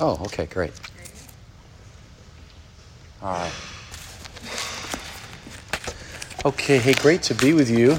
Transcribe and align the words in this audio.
Oh, 0.00 0.20
okay, 0.24 0.46
great. 0.46 0.72
All 3.22 3.32
right. 3.32 3.52
Okay, 6.44 6.78
hey, 6.78 6.94
great 6.94 7.22
to 7.24 7.34
be 7.34 7.52
with 7.52 7.70
you. 7.70 7.98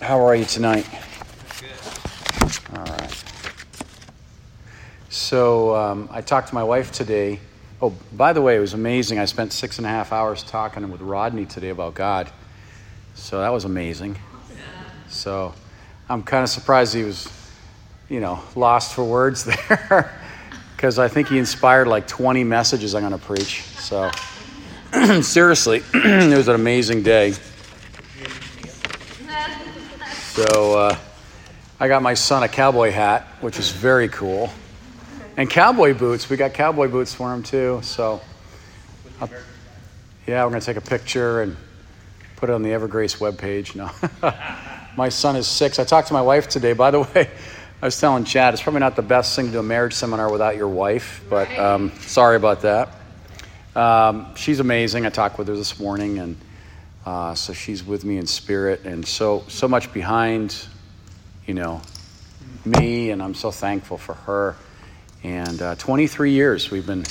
How 0.00 0.24
are 0.24 0.34
you 0.34 0.44
tonight? 0.44 0.86
Good. 1.60 2.78
All 2.78 2.84
right. 2.84 3.24
So 5.10 5.74
um, 5.74 6.08
I 6.10 6.20
talked 6.20 6.48
to 6.48 6.54
my 6.54 6.64
wife 6.64 6.90
today. 6.92 7.40
Oh, 7.82 7.92
by 8.12 8.32
the 8.32 8.40
way, 8.40 8.56
it 8.56 8.60
was 8.60 8.72
amazing. 8.72 9.18
I 9.18 9.26
spent 9.26 9.52
six 9.52 9.78
and 9.78 9.86
a 9.86 9.90
half 9.90 10.12
hours 10.12 10.42
talking 10.42 10.90
with 10.90 11.00
Rodney 11.02 11.44
today 11.44 11.68
about 11.68 11.94
God. 11.94 12.30
So 13.14 13.40
that 13.40 13.50
was 13.50 13.64
amazing. 13.64 14.18
So 15.08 15.54
I'm 16.08 16.22
kind 16.22 16.42
of 16.42 16.48
surprised 16.48 16.94
he 16.94 17.04
was, 17.04 17.28
you 18.14 18.20
know, 18.20 18.40
lost 18.54 18.94
for 18.94 19.02
words 19.02 19.44
there 19.68 20.16
because 20.76 21.00
I 21.00 21.08
think 21.08 21.26
he 21.26 21.36
inspired 21.36 21.88
like 21.88 22.06
20 22.06 22.44
messages 22.44 22.94
I'm 22.94 23.02
going 23.02 23.10
to 23.10 23.18
preach. 23.18 23.62
So 23.62 24.08
seriously, 25.20 25.82
it 25.94 26.36
was 26.36 26.46
an 26.46 26.54
amazing 26.54 27.02
day. 27.02 27.34
So 30.12 30.78
uh, 30.78 30.96
I 31.80 31.88
got 31.88 32.02
my 32.02 32.14
son 32.14 32.44
a 32.44 32.48
cowboy 32.48 32.92
hat, 32.92 33.26
which 33.40 33.58
is 33.58 33.72
very 33.72 34.08
cool, 34.08 34.48
and 35.36 35.50
cowboy 35.50 35.92
boots. 35.94 36.30
We 36.30 36.36
got 36.36 36.54
cowboy 36.54 36.88
boots 36.88 37.12
for 37.12 37.34
him 37.34 37.42
too. 37.42 37.80
So 37.82 38.20
uh, 39.20 39.26
yeah, 40.28 40.44
we're 40.44 40.50
going 40.50 40.60
to 40.60 40.66
take 40.66 40.76
a 40.76 40.80
picture 40.80 41.42
and 41.42 41.56
put 42.36 42.48
it 42.48 42.52
on 42.52 42.62
the 42.62 42.70
Evergrace 42.70 43.18
webpage. 43.18 43.74
No. 43.74 43.90
my 44.96 45.08
son 45.08 45.34
is 45.34 45.48
six. 45.48 45.80
I 45.80 45.84
talked 45.84 46.08
to 46.08 46.14
my 46.14 46.22
wife 46.22 46.48
today. 46.48 46.74
By 46.74 46.92
the 46.92 47.00
way, 47.14 47.28
I 47.84 47.86
was 47.86 48.00
telling 48.00 48.24
Chad, 48.24 48.54
it's 48.54 48.62
probably 48.62 48.80
not 48.80 48.96
the 48.96 49.02
best 49.02 49.36
thing 49.36 49.44
to 49.44 49.52
do 49.52 49.58
a 49.58 49.62
marriage 49.62 49.92
seminar 49.92 50.32
without 50.32 50.56
your 50.56 50.68
wife, 50.68 51.22
but 51.28 51.50
um, 51.58 51.92
sorry 52.00 52.36
about 52.36 52.62
that. 52.62 52.88
Um, 53.76 54.34
she's 54.36 54.58
amazing. 54.58 55.04
I 55.04 55.10
talked 55.10 55.36
with 55.36 55.48
her 55.48 55.54
this 55.54 55.78
morning, 55.78 56.18
and 56.18 56.36
uh, 57.04 57.34
so 57.34 57.52
she's 57.52 57.84
with 57.84 58.02
me 58.02 58.16
in 58.16 58.26
spirit, 58.26 58.86
and 58.86 59.06
so 59.06 59.44
so 59.48 59.68
much 59.68 59.92
behind, 59.92 60.66
you 61.44 61.52
know, 61.52 61.82
me, 62.64 63.10
and 63.10 63.22
I'm 63.22 63.34
so 63.34 63.50
thankful 63.50 63.98
for 63.98 64.14
her. 64.14 64.56
And 65.22 65.60
uh, 65.60 65.74
23 65.74 66.30
years 66.30 66.70
we've 66.70 66.86
been 66.86 67.04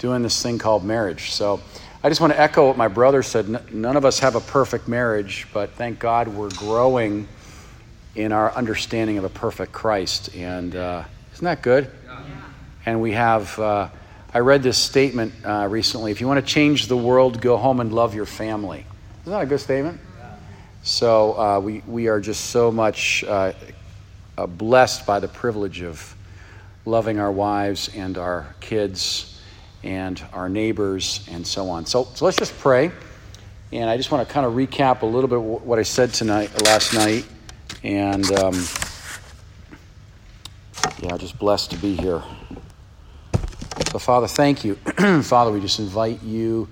doing 0.00 0.24
this 0.24 0.42
thing 0.42 0.58
called 0.58 0.82
marriage. 0.82 1.30
So 1.30 1.60
I 2.02 2.08
just 2.08 2.20
want 2.20 2.32
to 2.32 2.40
echo 2.40 2.66
what 2.66 2.76
my 2.76 2.88
brother 2.88 3.22
said. 3.22 3.72
None 3.72 3.96
of 3.96 4.04
us 4.04 4.18
have 4.18 4.34
a 4.34 4.40
perfect 4.40 4.88
marriage, 4.88 5.46
but 5.52 5.70
thank 5.74 6.00
God 6.00 6.26
we're 6.26 6.50
growing 6.50 7.28
in 8.14 8.32
our 8.32 8.52
understanding 8.52 9.18
of 9.18 9.24
a 9.24 9.28
perfect 9.28 9.72
Christ. 9.72 10.34
And 10.34 10.74
uh, 10.74 11.04
isn't 11.32 11.44
that 11.44 11.62
good? 11.62 11.90
And 12.86 13.00
we 13.00 13.12
have, 13.12 13.58
uh, 13.58 13.88
I 14.32 14.38
read 14.38 14.62
this 14.62 14.78
statement 14.78 15.32
uh, 15.44 15.68
recently 15.70 16.10
if 16.10 16.20
you 16.20 16.26
want 16.26 16.44
to 16.44 16.52
change 16.52 16.86
the 16.86 16.96
world, 16.96 17.40
go 17.40 17.56
home 17.56 17.80
and 17.80 17.92
love 17.92 18.14
your 18.14 18.26
family. 18.26 18.84
Isn't 19.22 19.32
that 19.32 19.42
a 19.42 19.46
good 19.46 19.60
statement? 19.60 20.00
So 20.82 21.38
uh, 21.38 21.60
we, 21.60 21.82
we 21.86 22.08
are 22.08 22.20
just 22.20 22.46
so 22.46 22.72
much 22.72 23.22
uh, 23.24 23.52
uh, 24.38 24.46
blessed 24.46 25.04
by 25.04 25.20
the 25.20 25.28
privilege 25.28 25.82
of 25.82 26.16
loving 26.86 27.18
our 27.18 27.30
wives 27.30 27.90
and 27.94 28.16
our 28.16 28.54
kids 28.60 29.40
and 29.82 30.22
our 30.32 30.48
neighbors 30.48 31.26
and 31.30 31.46
so 31.46 31.68
on. 31.68 31.84
So, 31.84 32.08
so 32.14 32.24
let's 32.24 32.38
just 32.38 32.58
pray. 32.58 32.90
And 33.72 33.88
I 33.88 33.96
just 33.96 34.10
want 34.10 34.26
to 34.26 34.32
kind 34.32 34.46
of 34.46 34.54
recap 34.54 35.02
a 35.02 35.06
little 35.06 35.28
bit 35.28 35.40
what 35.40 35.78
I 35.78 35.82
said 35.82 36.12
tonight, 36.12 36.50
last 36.64 36.94
night. 36.94 37.26
And 37.82 38.30
um, 38.32 38.54
yeah, 41.00 41.16
just 41.16 41.38
blessed 41.38 41.70
to 41.70 41.76
be 41.76 41.96
here. 41.96 42.22
So, 43.90 43.98
Father, 43.98 44.26
thank 44.28 44.64
you. 44.64 44.74
Father, 45.22 45.50
we 45.50 45.60
just 45.60 45.78
invite 45.78 46.22
you 46.22 46.68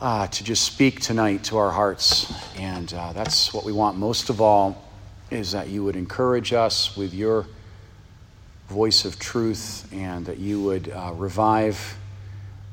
uh, 0.00 0.26
to 0.26 0.44
just 0.44 0.64
speak 0.64 1.00
tonight 1.00 1.44
to 1.44 1.56
our 1.56 1.70
hearts. 1.70 2.32
And 2.56 2.92
uh, 2.92 3.12
that's 3.12 3.54
what 3.54 3.64
we 3.64 3.72
want 3.72 3.96
most 3.96 4.28
of 4.28 4.40
all 4.40 4.82
is 5.30 5.52
that 5.52 5.68
you 5.68 5.82
would 5.84 5.96
encourage 5.96 6.52
us 6.52 6.96
with 6.96 7.14
your 7.14 7.46
voice 8.68 9.04
of 9.04 9.18
truth 9.18 9.88
and 9.92 10.26
that 10.26 10.38
you 10.38 10.60
would 10.62 10.88
uh, 10.88 11.12
revive 11.14 11.96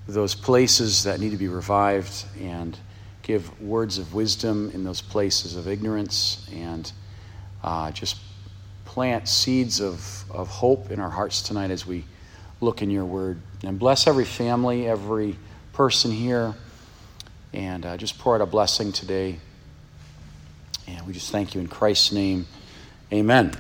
those 0.08 0.36
places 0.36 1.04
that 1.04 1.20
need 1.20 1.32
to 1.32 1.38
be 1.38 1.48
revived 1.48 2.26
and 2.40 2.78
give 3.24 3.62
words 3.62 3.98
of 3.98 4.14
wisdom 4.14 4.70
in 4.74 4.84
those 4.84 5.02
places 5.02 5.56
of 5.56 5.68
ignorance 5.68 6.48
and 6.54 6.92
uh, 7.64 7.90
just 7.92 8.18
plant 8.86 9.28
seeds 9.28 9.80
of, 9.80 10.30
of 10.30 10.48
hope 10.50 10.92
in 10.92 11.00
our 11.00 11.10
hearts 11.10 11.42
tonight 11.42 11.72
as 11.72 11.88
we 11.88 12.04
look 12.62 12.82
in 12.82 12.90
your 12.92 13.06
word. 13.06 13.40
And 13.64 13.80
bless 13.80 14.08
every 14.08 14.26
family, 14.26 14.88
every 14.88 15.38
person 15.72 16.12
here, 16.12 16.54
and 17.54 17.86
uh, 17.86 17.98
just 17.98 18.20
pour 18.20 18.36
out 18.36 18.42
a 18.42 18.46
blessing 18.46 18.92
today. 18.92 19.40
And 20.88 21.08
we 21.08 21.14
just 21.14 21.32
thank 21.32 21.56
you 21.56 21.62
in 21.62 21.68
Christ's 21.68 22.12
name. 22.12 22.46
Amen. 23.12 23.54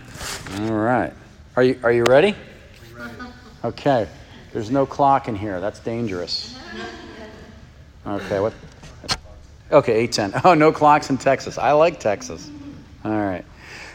All 0.59 0.72
right. 0.72 1.13
Are 1.56 1.63
you, 1.63 1.80
are 1.84 1.91
you 1.91 2.03
ready? 2.03 2.35
Okay. 3.63 4.07
There's 4.51 4.69
no 4.69 4.85
clock 4.85 5.28
in 5.28 5.35
here. 5.35 5.62
That's 5.62 5.80
dangerous. 5.80 6.59
Okay. 8.06 8.40
What? 8.40 8.53
Okay, 9.72 10.03
810. 10.03 10.41
Oh, 10.46 10.53
no 10.53 10.72
clocks 10.72 11.09
in 11.09 11.18
Texas. 11.18 11.57
I 11.57 11.72
like 11.72 12.00
Texas. 12.00 12.50
All 13.03 13.12
right. 13.12 13.46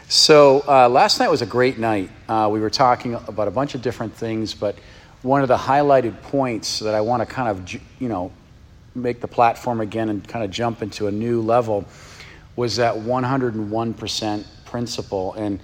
So 0.07 0.63
uh, 0.67 0.89
last 0.89 1.19
night 1.19 1.29
was 1.29 1.41
a 1.41 1.45
great 1.45 1.77
night. 1.77 2.09
Uh, 2.27 2.49
we 2.51 2.59
were 2.59 2.69
talking 2.69 3.13
about 3.13 3.47
a 3.47 3.51
bunch 3.51 3.75
of 3.75 3.81
different 3.81 4.13
things, 4.13 4.53
but 4.53 4.75
one 5.21 5.41
of 5.41 5.47
the 5.47 5.57
highlighted 5.57 6.21
points 6.23 6.79
that 6.79 6.95
I 6.95 7.01
want 7.01 7.21
to 7.21 7.25
kind 7.25 7.49
of, 7.49 7.71
you 7.99 8.09
know, 8.09 8.31
make 8.95 9.21
the 9.21 9.27
platform 9.27 9.81
again 9.81 10.09
and 10.09 10.27
kind 10.27 10.43
of 10.43 10.51
jump 10.51 10.81
into 10.81 11.07
a 11.07 11.11
new 11.11 11.41
level 11.41 11.85
was 12.55 12.75
that 12.77 12.95
101% 12.95 14.45
principle. 14.65 15.33
And 15.35 15.59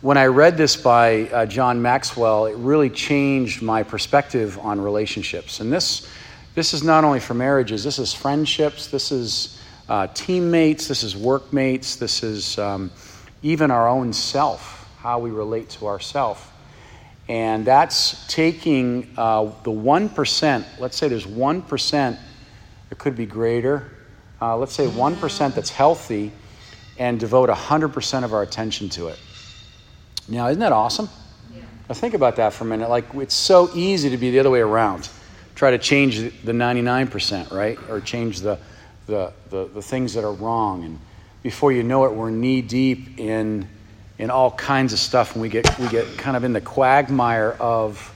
when 0.00 0.16
I 0.16 0.26
read 0.26 0.56
this 0.56 0.74
by 0.74 1.28
uh, 1.28 1.46
John 1.46 1.80
Maxwell, 1.80 2.46
it 2.46 2.56
really 2.56 2.90
changed 2.90 3.62
my 3.62 3.82
perspective 3.82 4.58
on 4.58 4.80
relationships. 4.80 5.60
And 5.60 5.72
this, 5.72 6.08
this 6.54 6.74
is 6.74 6.82
not 6.82 7.04
only 7.04 7.20
for 7.20 7.34
marriages, 7.34 7.82
this 7.82 7.98
is 7.98 8.12
friendships, 8.12 8.88
this 8.88 9.10
is 9.10 9.60
uh, 9.88 10.06
teammates, 10.08 10.86
this 10.86 11.02
is 11.02 11.16
workmates, 11.16 11.96
this 11.96 12.22
is 12.22 12.58
um, 12.58 12.90
even 13.42 13.70
our 13.70 13.88
own 13.88 14.12
self, 14.12 14.88
how 14.98 15.18
we 15.18 15.30
relate 15.30 15.70
to 15.70 15.86
ourself. 15.86 16.52
And 17.28 17.64
that's 17.64 18.26
taking 18.26 19.14
uh, 19.16 19.44
the 19.62 19.70
1%, 19.70 20.64
let's 20.78 20.96
say 20.96 21.08
there's 21.08 21.26
1%, 21.26 22.18
it 22.90 22.98
could 22.98 23.16
be 23.16 23.26
greater, 23.26 23.90
uh, 24.40 24.56
let's 24.56 24.74
say 24.74 24.86
1% 24.86 25.54
that's 25.54 25.70
healthy, 25.70 26.32
and 26.98 27.18
devote 27.18 27.48
100% 27.48 28.24
of 28.24 28.34
our 28.34 28.42
attention 28.42 28.88
to 28.90 29.08
it. 29.08 29.18
Now, 30.28 30.48
isn't 30.48 30.60
that 30.60 30.72
awesome? 30.72 31.08
Yeah. 31.54 31.62
Now, 31.88 31.94
think 31.94 32.14
about 32.14 32.36
that 32.36 32.52
for 32.52 32.64
a 32.64 32.66
minute. 32.66 32.90
Like, 32.90 33.06
it's 33.14 33.34
so 33.34 33.70
easy 33.74 34.10
to 34.10 34.18
be 34.18 34.30
the 34.30 34.38
other 34.38 34.50
way 34.50 34.60
around. 34.60 35.08
Try 35.54 35.72
to 35.72 35.78
change 35.78 36.18
the 36.18 36.52
99%, 36.52 37.52
right? 37.52 37.78
Or 37.88 38.00
change 38.00 38.40
the, 38.40 38.58
the, 39.06 39.32
the, 39.50 39.66
the 39.66 39.82
things 39.82 40.14
that 40.14 40.24
are 40.24 40.32
wrong. 40.32 40.84
And 40.84 40.98
before 41.42 41.72
you 41.72 41.82
know 41.82 42.04
it, 42.06 42.12
we're 42.12 42.30
knee 42.30 42.62
deep 42.62 43.18
in, 43.18 43.68
in 44.18 44.30
all 44.30 44.50
kinds 44.52 44.92
of 44.92 44.98
stuff, 44.98 45.32
and 45.32 45.42
we 45.42 45.48
get, 45.48 45.78
we 45.78 45.88
get 45.88 46.18
kind 46.18 46.36
of 46.36 46.44
in 46.44 46.52
the 46.52 46.60
quagmire 46.60 47.52
of 47.60 48.14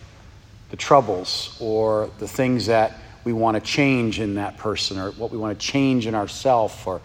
the 0.71 0.77
troubles 0.77 1.57
or 1.61 2.11
the 2.19 2.29
things 2.29 2.67
that 2.67 2.99
we 3.25 3.33
want 3.33 3.57
to 3.57 3.61
change 3.61 4.21
in 4.21 4.37
that 4.37 4.57
person 4.57 4.99
or 4.99 5.11
what 5.13 5.31
we 5.31 5.39
want 5.39 5.59
to 5.59 5.67
change 5.67 6.07
in 6.07 6.15
ourselves 6.15 6.75
or 6.87 7.01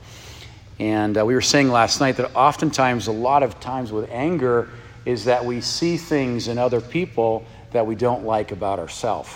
and 0.81 1.16
uh, 1.16 1.24
we 1.24 1.36
were 1.36 1.42
saying 1.42 1.69
last 1.69 2.00
night 2.00 2.18
that 2.18 2.36
oftentimes 2.36 3.06
a 3.06 3.12
lot 3.12 3.44
of 3.44 3.60
times 3.60 3.92
with 3.92 4.10
anger 4.10 4.68
is 5.06 5.25
that 5.25 5.45
we 5.45 5.62
see 5.62 5.95
things 5.95 6.48
in 6.48 6.57
other 6.57 6.81
people 6.81 7.45
that 7.72 7.86
we 7.86 7.94
don't 7.94 8.25
like 8.25 8.51
about 8.51 8.80
ourselves. 8.80 9.30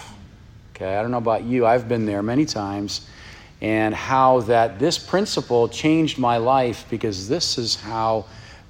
Okay, 0.75 0.95
I 0.95 1.01
don't 1.01 1.11
know 1.11 1.17
about 1.17 1.43
you, 1.43 1.65
I've 1.65 1.87
been 1.87 2.05
there 2.05 2.21
many 2.21 2.45
times, 2.45 3.07
and 3.61 3.95
how 3.95 4.41
that 4.41 4.77
this 4.77 4.97
principle 4.97 5.69
changed 5.69 6.17
my 6.17 6.37
life 6.37 6.85
because 6.89 7.29
this 7.29 7.57
is 7.57 7.75
how 7.75 8.25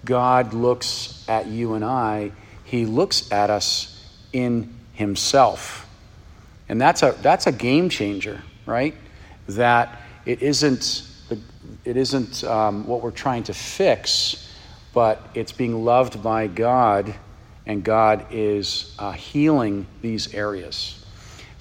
God 0.06 0.54
looks 0.54 1.26
at 1.28 1.48
you 1.48 1.74
and 1.74 1.84
I. 1.84 2.32
He 2.64 2.86
looks 2.86 3.32
at 3.32 3.50
us 3.50 4.04
in 4.34 4.74
Himself. 4.94 5.90
And 6.70 6.80
that's 6.80 7.04
a, 7.04 7.16
that's 7.22 7.48
a 7.48 7.52
game 7.52 7.90
changer, 7.90 8.42
right? 8.66 8.94
That 9.48 10.02
it 10.26 10.42
isn't, 10.42 11.08
it 11.84 11.98
isn't 11.98 12.44
um, 12.44 12.88
what 12.88 13.02
we're 13.02 13.12
trying 13.12 13.44
to 13.44 13.54
fix 13.54 14.46
but 14.96 15.22
it's 15.34 15.52
being 15.52 15.84
loved 15.84 16.24
by 16.24 16.48
God, 16.48 17.14
and 17.66 17.84
God 17.84 18.28
is 18.32 18.96
uh, 18.98 19.12
healing 19.12 19.86
these 20.02 20.34
areas. 20.34 21.05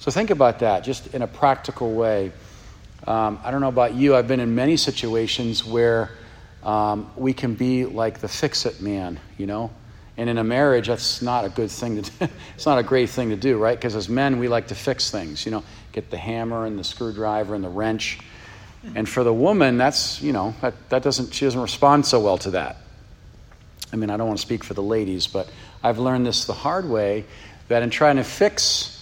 So 0.05 0.11
think 0.11 0.29
about 0.29 0.59
that 0.59 0.83
just 0.83 1.15
in 1.15 1.23
a 1.23 1.27
practical 1.27 1.91
way. 1.91 2.31
Um, 3.07 3.39
I 3.43 3.49
don't 3.49 3.59
know 3.59 3.69
about 3.69 3.95
you, 3.95 4.15
I've 4.15 4.27
been 4.27 4.39
in 4.39 4.53
many 4.53 4.77
situations 4.77 5.65
where 5.65 6.11
um, 6.61 7.09
we 7.15 7.33
can 7.33 7.55
be 7.55 7.85
like 7.85 8.19
the 8.19 8.27
fix 8.27 8.67
it 8.67 8.81
man, 8.81 9.19
you 9.39 9.47
know? 9.47 9.71
And 10.15 10.29
in 10.29 10.37
a 10.37 10.43
marriage, 10.43 10.89
that's 10.89 11.23
not 11.23 11.43
a 11.43 11.49
good 11.49 11.71
thing 11.71 12.03
to 12.03 12.11
do. 12.11 12.27
it's 12.53 12.67
not 12.67 12.77
a 12.77 12.83
great 12.83 13.09
thing 13.09 13.31
to 13.31 13.35
do, 13.35 13.57
right? 13.57 13.75
Because 13.75 13.95
as 13.95 14.07
men, 14.07 14.37
we 14.37 14.47
like 14.47 14.67
to 14.67 14.75
fix 14.75 15.09
things, 15.09 15.43
you 15.43 15.51
know, 15.51 15.63
get 15.91 16.11
the 16.11 16.17
hammer 16.17 16.67
and 16.67 16.77
the 16.77 16.83
screwdriver 16.83 17.55
and 17.55 17.63
the 17.63 17.69
wrench. 17.69 18.19
And 18.93 19.09
for 19.09 19.23
the 19.23 19.33
woman, 19.33 19.79
that's, 19.79 20.21
you 20.21 20.33
know, 20.33 20.53
that, 20.61 20.75
that 20.89 21.01
doesn't, 21.01 21.33
she 21.33 21.45
doesn't 21.45 21.59
respond 21.59 22.05
so 22.05 22.19
well 22.19 22.37
to 22.37 22.51
that. 22.51 22.77
I 23.91 23.95
mean, 23.95 24.11
I 24.11 24.17
don't 24.17 24.27
want 24.27 24.37
to 24.37 24.45
speak 24.45 24.63
for 24.63 24.75
the 24.75 24.83
ladies, 24.83 25.25
but 25.25 25.49
I've 25.81 25.97
learned 25.97 26.27
this 26.27 26.45
the 26.45 26.53
hard 26.53 26.87
way 26.87 27.25
that 27.69 27.81
in 27.81 27.89
trying 27.89 28.17
to 28.17 28.23
fix 28.23 28.94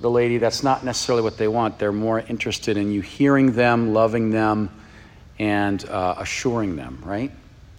the 0.00 0.10
lady, 0.10 0.38
that's 0.38 0.62
not 0.62 0.84
necessarily 0.84 1.22
what 1.22 1.36
they 1.36 1.48
want. 1.48 1.78
They're 1.78 1.92
more 1.92 2.20
interested 2.20 2.76
in 2.76 2.92
you 2.92 3.00
hearing 3.00 3.52
them, 3.52 3.92
loving 3.92 4.30
them, 4.30 4.70
and 5.38 5.84
uh, 5.88 6.16
assuring 6.18 6.76
them, 6.76 7.00
right? 7.04 7.30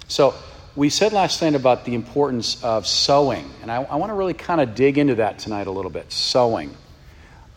So, 0.08 0.34
we 0.76 0.90
said 0.90 1.12
last 1.14 1.42
night 1.42 1.56
about 1.56 1.84
the 1.84 1.94
importance 1.94 2.64
of 2.64 2.88
sowing, 2.88 3.50
and 3.62 3.72
I, 3.72 3.84
I 3.84 3.96
want 3.96 4.12
to 4.12 4.14
really 4.14 4.34
kind 4.34 4.62
of 4.62 4.76
dig 4.76 4.98
into 4.98 5.16
that 5.16 5.40
tonight 5.40 5.68
a 5.68 5.72
little 5.72 5.92
bit. 5.92 6.12
Sowing. 6.12 6.76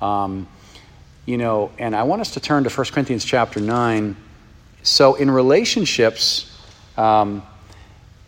Um, 0.01 0.49
you 1.25 1.39
know, 1.39 1.71
and 1.79 1.95
I 1.95 2.03
want 2.03 2.21
us 2.21 2.33
to 2.33 2.41
turn 2.41 2.65
to 2.65 2.71
1 2.71 2.87
Corinthians 2.87 3.25
chapter 3.25 3.61
9. 3.61 4.17
So, 4.83 5.15
in 5.15 5.31
relationships, 5.31 6.59
um, 6.97 7.43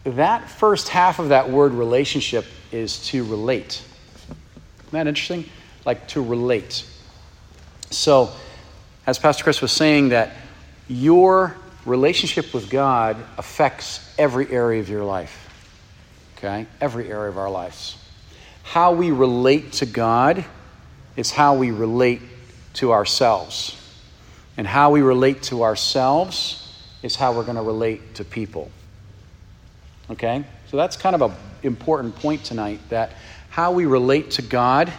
that 0.05 0.49
first 0.49 0.89
half 0.89 1.19
of 1.19 1.31
that 1.31 1.51
word 1.51 1.73
relationship 1.73 2.45
is 2.71 3.05
to 3.09 3.25
relate. 3.25 3.83
Isn't 4.29 4.93
that 4.93 5.07
interesting? 5.09 5.45
Like 5.85 6.09
to 6.09 6.23
relate. 6.23 6.85
So, 7.91 8.33
as 9.07 9.19
Pastor 9.19 9.45
Chris 9.45 9.61
was 9.61 9.73
saying, 9.73 10.11
that 10.11 10.33
your 10.89 11.57
relationship 11.85 12.55
with 12.55 12.71
God 12.71 13.17
affects 13.37 14.15
every 14.19 14.51
area 14.51 14.81
of 14.81 14.89
your 14.89 15.05
life. 15.05 15.41
Okay? 16.39 16.67
Every 16.81 17.11
area 17.11 17.31
of 17.31 17.39
our 17.39 17.51
lives. 17.51 17.97
How 18.63 18.93
we 18.93 19.11
relate 19.11 19.73
to 19.75 19.87
God 19.87 20.45
is 21.17 21.31
how 21.31 21.55
we 21.55 21.71
relate 21.71 22.23
to 22.75 22.93
ourselves. 22.93 23.81
And 24.57 24.67
how 24.67 24.91
we 24.91 25.03
relate 25.03 25.43
to 25.45 25.63
ourselves 25.63 26.61
is 27.03 27.17
how 27.17 27.33
we're 27.35 27.45
going 27.45 27.57
to 27.57 27.63
relate 27.63 28.15
to 28.17 28.25
people. 28.25 28.71
Okay? 30.11 30.45
So 30.71 30.77
that's 30.77 30.97
kind 30.97 31.15
of 31.15 31.23
an 31.23 31.37
important 31.63 32.17
point 32.17 32.45
tonight 32.45 32.81
that 32.89 33.13
how 33.51 33.73
we 33.73 33.85
relate 33.87 34.33
to 34.33 34.43
God, 34.43 34.93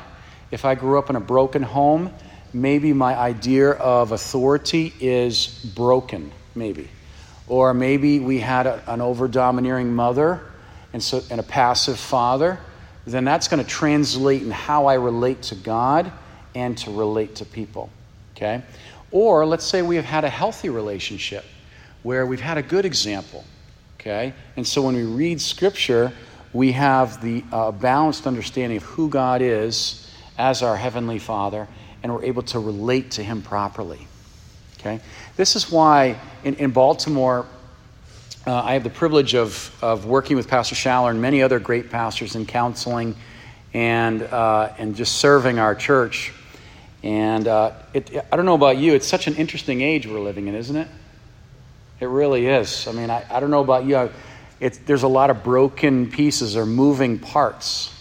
if 0.52 0.66
I 0.66 0.76
grew 0.76 1.00
up 1.00 1.10
in 1.10 1.16
a 1.16 1.20
broken 1.22 1.64
home, 1.64 2.12
maybe 2.54 2.94
my 2.94 3.16
idea 3.16 3.72
of 3.72 4.12
authority 4.12 4.94
is 5.00 5.48
broken, 5.76 6.32
maybe. 6.56 6.90
Or 7.48 7.74
maybe 7.74 8.20
we 8.20 8.40
had 8.40 8.66
a, 8.66 8.82
an 8.88 9.02
over 9.02 9.28
domineering 9.28 9.94
mother 9.94 10.42
and, 10.94 11.04
so, 11.04 11.22
and 11.30 11.40
a 11.40 11.44
passive 11.44 12.00
father, 12.00 12.60
then 13.06 13.26
that's 13.26 13.48
going 13.48 13.64
to 13.64 13.70
translate 13.70 14.42
in 14.42 14.52
how 14.52 14.88
I 14.88 14.96
relate 14.96 15.42
to 15.44 15.56
God 15.56 16.12
and 16.56 16.78
to 16.80 16.92
relate 16.92 17.36
to 17.36 17.46
people. 17.46 17.90
Okay? 18.36 18.64
Or 19.12 19.46
let's 19.46 19.66
say 19.66 19.82
we 19.82 19.98
have 19.98 20.06
had 20.06 20.24
a 20.24 20.30
healthy 20.30 20.70
relationship 20.70 21.46
where 22.04 22.26
we've 22.26 22.42
had 22.42 22.58
a 22.58 22.64
good 22.64 22.86
example. 22.86 23.44
Okay? 24.00 24.34
And 24.56 24.66
so 24.66 24.82
when 24.82 24.96
we 24.96 25.04
read 25.04 25.42
Scripture, 25.42 26.14
we 26.54 26.72
have 26.72 27.22
the 27.22 27.44
uh, 27.52 27.72
balanced 27.72 28.26
understanding 28.26 28.78
of 28.78 28.84
who 28.84 29.10
God 29.10 29.42
is 29.42 30.05
as 30.38 30.62
our 30.62 30.76
Heavenly 30.76 31.20
Father, 31.20 31.68
and 32.04 32.14
we're 32.14 32.26
able 32.26 32.44
to 32.44 32.60
relate 32.60 33.12
to 33.12 33.24
Him 33.24 33.42
properly. 33.42 34.08
Okay? 34.80 35.00
This 35.36 35.56
is 35.56 35.72
why 35.72 36.20
in, 36.44 36.56
in 36.56 36.72
Baltimore, 36.72 37.46
uh, 38.46 38.54
I 38.54 38.74
have 38.74 38.84
the 38.84 38.92
privilege 38.92 39.34
of, 39.34 39.76
of 39.82 40.06
working 40.06 40.38
with 40.38 40.48
Pastor 40.48 40.76
Schaller 40.76 41.10
and 41.10 41.20
many 41.22 41.42
other 41.42 41.60
great 41.60 41.90
pastors 41.90 42.36
in 42.36 42.46
counseling 42.46 43.16
and, 43.74 44.22
uh, 44.22 44.74
and 44.78 44.96
just 44.96 45.18
serving 45.18 45.58
our 45.58 45.74
church. 45.74 46.32
And 47.02 47.48
uh, 47.48 47.72
it, 47.94 48.16
I 48.32 48.36
don't 48.36 48.46
know 48.46 48.54
about 48.54 48.78
you, 48.78 48.94
it's 48.94 49.08
such 49.08 49.28
an 49.28 49.36
interesting 49.36 49.82
age 49.82 50.06
we're 50.06 50.20
living 50.20 50.48
in, 50.48 50.56
isn't 50.56 50.76
it? 50.76 50.88
It 52.00 52.08
really 52.08 52.46
is. 52.46 52.88
I 52.88 52.92
mean, 52.92 53.10
I, 53.10 53.26
I 53.30 53.40
don't 53.40 53.52
know 53.52 53.62
about 53.62 53.86
you. 53.86 54.12
It, 54.60 54.80
there's 54.86 55.04
a 55.04 55.08
lot 55.08 55.30
of 55.30 55.44
broken 55.44 56.12
pieces 56.12 56.56
or 56.56 56.66
moving 56.66 57.18
parts. 57.18 57.92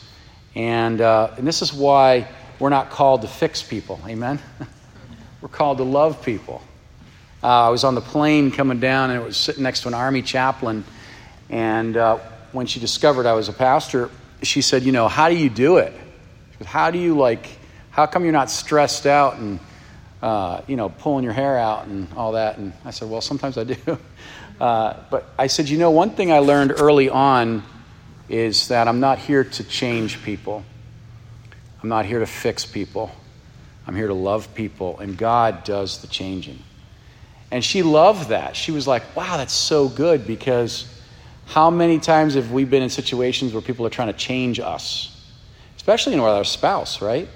And, 0.54 1.00
uh, 1.00 1.34
and 1.36 1.46
this 1.46 1.62
is 1.62 1.72
why 1.72 2.28
we're 2.58 2.70
not 2.70 2.90
called 2.90 3.22
to 3.22 3.28
fix 3.28 3.62
people. 3.62 4.00
Amen? 4.06 4.38
we're 5.40 5.48
called 5.48 5.78
to 5.78 5.84
love 5.84 6.22
people. 6.22 6.62
Uh, 7.42 7.66
I 7.66 7.68
was 7.68 7.84
on 7.84 7.94
the 7.94 8.00
plane 8.00 8.50
coming 8.50 8.80
down 8.80 9.10
and 9.10 9.20
it 9.20 9.24
was 9.24 9.36
sitting 9.36 9.62
next 9.62 9.82
to 9.82 9.88
an 9.88 9.94
army 9.94 10.22
chaplain. 10.22 10.84
And 11.50 11.96
uh, 11.96 12.18
when 12.52 12.66
she 12.66 12.80
discovered 12.80 13.26
I 13.26 13.34
was 13.34 13.48
a 13.48 13.52
pastor, 13.52 14.10
she 14.42 14.62
said, 14.62 14.82
You 14.82 14.92
know, 14.92 15.08
how 15.08 15.28
do 15.28 15.36
you 15.36 15.50
do 15.50 15.78
it? 15.78 15.92
Said, 16.58 16.66
how 16.66 16.90
do 16.90 16.98
you, 16.98 17.16
like, 17.16 17.48
how 17.90 18.06
come 18.06 18.22
you're 18.22 18.32
not 18.32 18.50
stressed 18.50 19.06
out 19.06 19.36
and, 19.36 19.58
uh, 20.22 20.62
you 20.66 20.76
know, 20.76 20.88
pulling 20.88 21.24
your 21.24 21.32
hair 21.32 21.58
out 21.58 21.86
and 21.86 22.08
all 22.14 22.32
that? 22.32 22.58
And 22.58 22.72
I 22.84 22.92
said, 22.92 23.10
Well, 23.10 23.20
sometimes 23.20 23.58
I 23.58 23.64
do. 23.64 23.76
Uh, 24.60 24.96
but 25.10 25.26
I 25.36 25.48
said, 25.48 25.68
You 25.68 25.78
know, 25.78 25.90
one 25.90 26.10
thing 26.10 26.30
I 26.30 26.38
learned 26.38 26.74
early 26.78 27.10
on 27.10 27.64
is 28.28 28.68
that 28.68 28.88
I'm 28.88 29.00
not 29.00 29.18
here 29.18 29.44
to 29.44 29.64
change 29.64 30.22
people, 30.22 30.64
I'm 31.82 31.88
not 31.88 32.06
here 32.06 32.20
to 32.20 32.26
fix 32.26 32.64
people. 32.64 33.10
I'm 33.86 33.94
here 33.94 34.08
to 34.08 34.14
love 34.14 34.54
people, 34.54 34.98
and 34.98 35.16
God 35.16 35.64
does 35.64 36.00
the 36.00 36.06
changing. 36.06 36.58
And 37.50 37.62
she 37.62 37.82
loved 37.82 38.30
that. 38.30 38.56
She 38.56 38.72
was 38.72 38.86
like, 38.86 39.14
wow, 39.14 39.36
that's 39.36 39.52
so 39.52 39.88
good 39.88 40.26
because 40.26 40.90
how 41.46 41.70
many 41.70 41.98
times 42.00 42.34
have 42.34 42.50
we 42.50 42.64
been 42.64 42.82
in 42.82 42.88
situations 42.88 43.52
where 43.52 43.60
people 43.60 43.84
are 43.86 43.90
trying 43.90 44.08
to 44.08 44.18
change 44.18 44.58
us? 44.58 45.10
Especially 45.76 46.14
in 46.14 46.20
our 46.20 46.44
spouse, 46.44 47.02
right? 47.02 47.28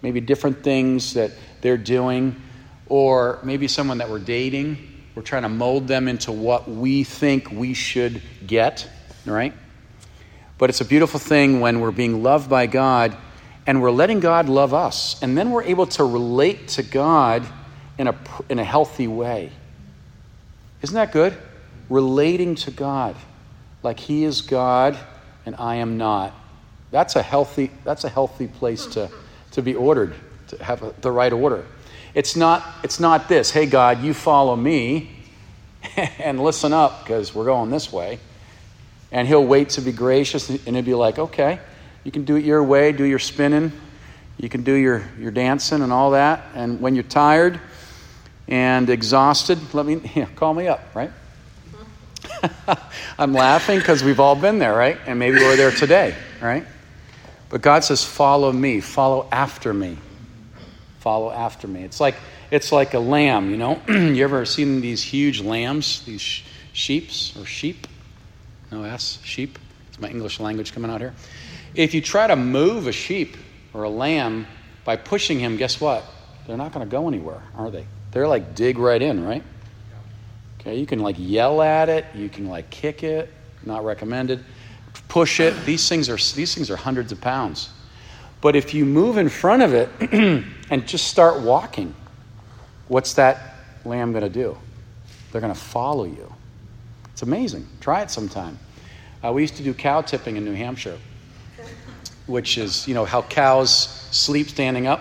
Maybe 0.00 0.20
different 0.20 0.62
things 0.62 1.14
that 1.14 1.32
they're 1.60 1.76
doing, 1.76 2.40
or 2.88 3.40
maybe 3.42 3.66
someone 3.66 3.98
that 3.98 4.08
we're 4.08 4.20
dating. 4.20 4.78
We're 5.16 5.22
trying 5.22 5.42
to 5.42 5.48
mold 5.48 5.88
them 5.88 6.06
into 6.06 6.30
what 6.30 6.70
we 6.70 7.02
think 7.02 7.50
we 7.50 7.74
should 7.74 8.22
get, 8.46 8.88
right? 9.24 9.52
But 10.58 10.70
it's 10.70 10.80
a 10.80 10.84
beautiful 10.84 11.20
thing 11.20 11.60
when 11.60 11.80
we're 11.80 11.90
being 11.90 12.22
loved 12.22 12.48
by 12.48 12.66
God 12.66 13.16
and 13.66 13.82
we're 13.82 13.90
letting 13.90 14.20
God 14.20 14.48
love 14.48 14.72
us. 14.72 15.20
And 15.22 15.36
then 15.36 15.50
we're 15.50 15.64
able 15.64 15.86
to 15.86 16.04
relate 16.04 16.68
to 16.68 16.82
God 16.82 17.46
in 17.98 18.08
a, 18.08 18.14
in 18.48 18.58
a 18.58 18.64
healthy 18.64 19.08
way. 19.08 19.50
Isn't 20.82 20.94
that 20.94 21.12
good? 21.12 21.36
Relating 21.90 22.54
to 22.56 22.70
God 22.70 23.16
like 23.82 24.00
He 24.00 24.24
is 24.24 24.40
God 24.40 24.98
and 25.44 25.54
I 25.56 25.76
am 25.76 25.98
not. 25.98 26.32
That's 26.90 27.16
a 27.16 27.22
healthy, 27.22 27.70
that's 27.84 28.04
a 28.04 28.08
healthy 28.08 28.46
place 28.46 28.86
to, 28.86 29.10
to 29.52 29.62
be 29.62 29.74
ordered, 29.74 30.14
to 30.48 30.62
have 30.62 30.82
a, 30.82 30.94
the 31.00 31.10
right 31.10 31.32
order. 31.32 31.64
It's 32.14 32.36
not, 32.36 32.64
it's 32.82 32.98
not 32.98 33.28
this, 33.28 33.50
hey, 33.50 33.66
God, 33.66 34.02
you 34.02 34.14
follow 34.14 34.56
me 34.56 35.10
and 35.96 36.42
listen 36.42 36.72
up 36.72 37.04
because 37.04 37.34
we're 37.34 37.44
going 37.44 37.70
this 37.70 37.92
way. 37.92 38.18
And 39.12 39.26
He'll 39.28 39.44
wait 39.44 39.70
to 39.70 39.80
be 39.80 39.92
gracious 39.92 40.48
and 40.48 40.76
He'll 40.76 40.82
be 40.82 40.94
like, 40.94 41.18
okay, 41.18 41.60
you 42.04 42.10
can 42.10 42.24
do 42.24 42.36
it 42.36 42.44
your 42.44 42.62
way, 42.62 42.92
do 42.92 43.04
your 43.04 43.18
spinning, 43.18 43.72
you 44.38 44.48
can 44.48 44.62
do 44.62 44.72
your, 44.72 45.04
your 45.18 45.30
dancing 45.30 45.82
and 45.82 45.92
all 45.92 46.12
that. 46.12 46.44
And 46.54 46.80
when 46.80 46.94
you're 46.94 47.04
tired, 47.04 47.60
and 48.48 48.88
exhausted, 48.88 49.58
let 49.74 49.86
me 49.86 50.26
call 50.36 50.54
me 50.54 50.68
up, 50.68 50.94
right? 50.94 51.10
I'm 53.18 53.32
laughing 53.32 53.78
because 53.78 54.02
we've 54.02 54.20
all 54.20 54.36
been 54.36 54.58
there, 54.58 54.74
right? 54.74 54.98
And 55.06 55.18
maybe 55.18 55.38
we're 55.38 55.56
there 55.56 55.70
today, 55.70 56.14
right? 56.40 56.64
But 57.48 57.62
God 57.62 57.84
says, 57.84 58.04
"Follow 58.04 58.52
me, 58.52 58.80
follow 58.80 59.28
after 59.30 59.72
me, 59.72 59.96
follow 60.98 61.30
after 61.30 61.68
me." 61.68 61.84
It's 61.84 62.00
like 62.00 62.16
it's 62.50 62.72
like 62.72 62.94
a 62.94 62.98
lamb, 62.98 63.50
you 63.50 63.56
know. 63.56 63.80
you 63.88 64.22
ever 64.24 64.44
seen 64.44 64.80
these 64.80 65.02
huge 65.02 65.40
lambs, 65.40 66.02
these 66.04 66.20
sh- 66.20 66.42
sheeps 66.72 67.36
or 67.36 67.44
sheep? 67.44 67.86
No 68.70 68.82
S, 68.82 69.18
sheep. 69.22 69.58
It's 69.88 70.00
my 70.00 70.08
English 70.08 70.40
language 70.40 70.72
coming 70.72 70.90
out 70.90 71.00
here. 71.00 71.14
If 71.74 71.94
you 71.94 72.00
try 72.00 72.26
to 72.26 72.36
move 72.36 72.86
a 72.86 72.92
sheep 72.92 73.36
or 73.72 73.84
a 73.84 73.90
lamb 73.90 74.46
by 74.84 74.96
pushing 74.96 75.38
him, 75.38 75.56
guess 75.56 75.80
what? 75.80 76.04
They're 76.46 76.56
not 76.56 76.72
going 76.72 76.86
to 76.86 76.90
go 76.90 77.08
anywhere, 77.08 77.42
are 77.56 77.70
they? 77.70 77.86
They're 78.12 78.28
like 78.28 78.54
dig 78.54 78.78
right 78.78 79.00
in, 79.00 79.24
right? 79.24 79.42
Okay, 80.60 80.76
you 80.76 80.86
can 80.86 81.00
like 81.00 81.16
yell 81.18 81.62
at 81.62 81.88
it, 81.88 82.06
you 82.14 82.28
can 82.28 82.48
like 82.48 82.70
kick 82.70 83.02
it, 83.02 83.32
not 83.64 83.84
recommended. 83.84 84.44
Push 85.08 85.40
it. 85.40 85.54
These 85.64 85.88
things 85.88 86.08
are 86.08 86.16
these 86.16 86.54
things 86.54 86.70
are 86.70 86.76
hundreds 86.76 87.12
of 87.12 87.20
pounds. 87.20 87.70
But 88.40 88.56
if 88.56 88.74
you 88.74 88.84
move 88.84 89.18
in 89.18 89.28
front 89.28 89.62
of 89.62 89.74
it 89.74 89.88
and 90.70 90.86
just 90.86 91.08
start 91.08 91.40
walking, 91.40 91.94
what's 92.88 93.14
that 93.14 93.54
lamb 93.84 94.12
going 94.12 94.24
to 94.24 94.30
do? 94.30 94.56
They're 95.30 95.40
going 95.40 95.52
to 95.52 95.58
follow 95.58 96.04
you. 96.04 96.32
It's 97.16 97.22
amazing. 97.22 97.66
Try 97.80 98.02
it 98.02 98.10
sometime. 98.10 98.58
Uh, 99.24 99.32
we 99.32 99.40
used 99.40 99.56
to 99.56 99.62
do 99.62 99.72
cow 99.72 100.02
tipping 100.02 100.36
in 100.36 100.44
New 100.44 100.52
Hampshire, 100.52 100.98
which 102.26 102.58
is, 102.58 102.86
you 102.86 102.92
know, 102.92 103.06
how 103.06 103.22
cows 103.22 103.72
sleep 104.10 104.50
standing 104.50 104.86
up. 104.86 105.00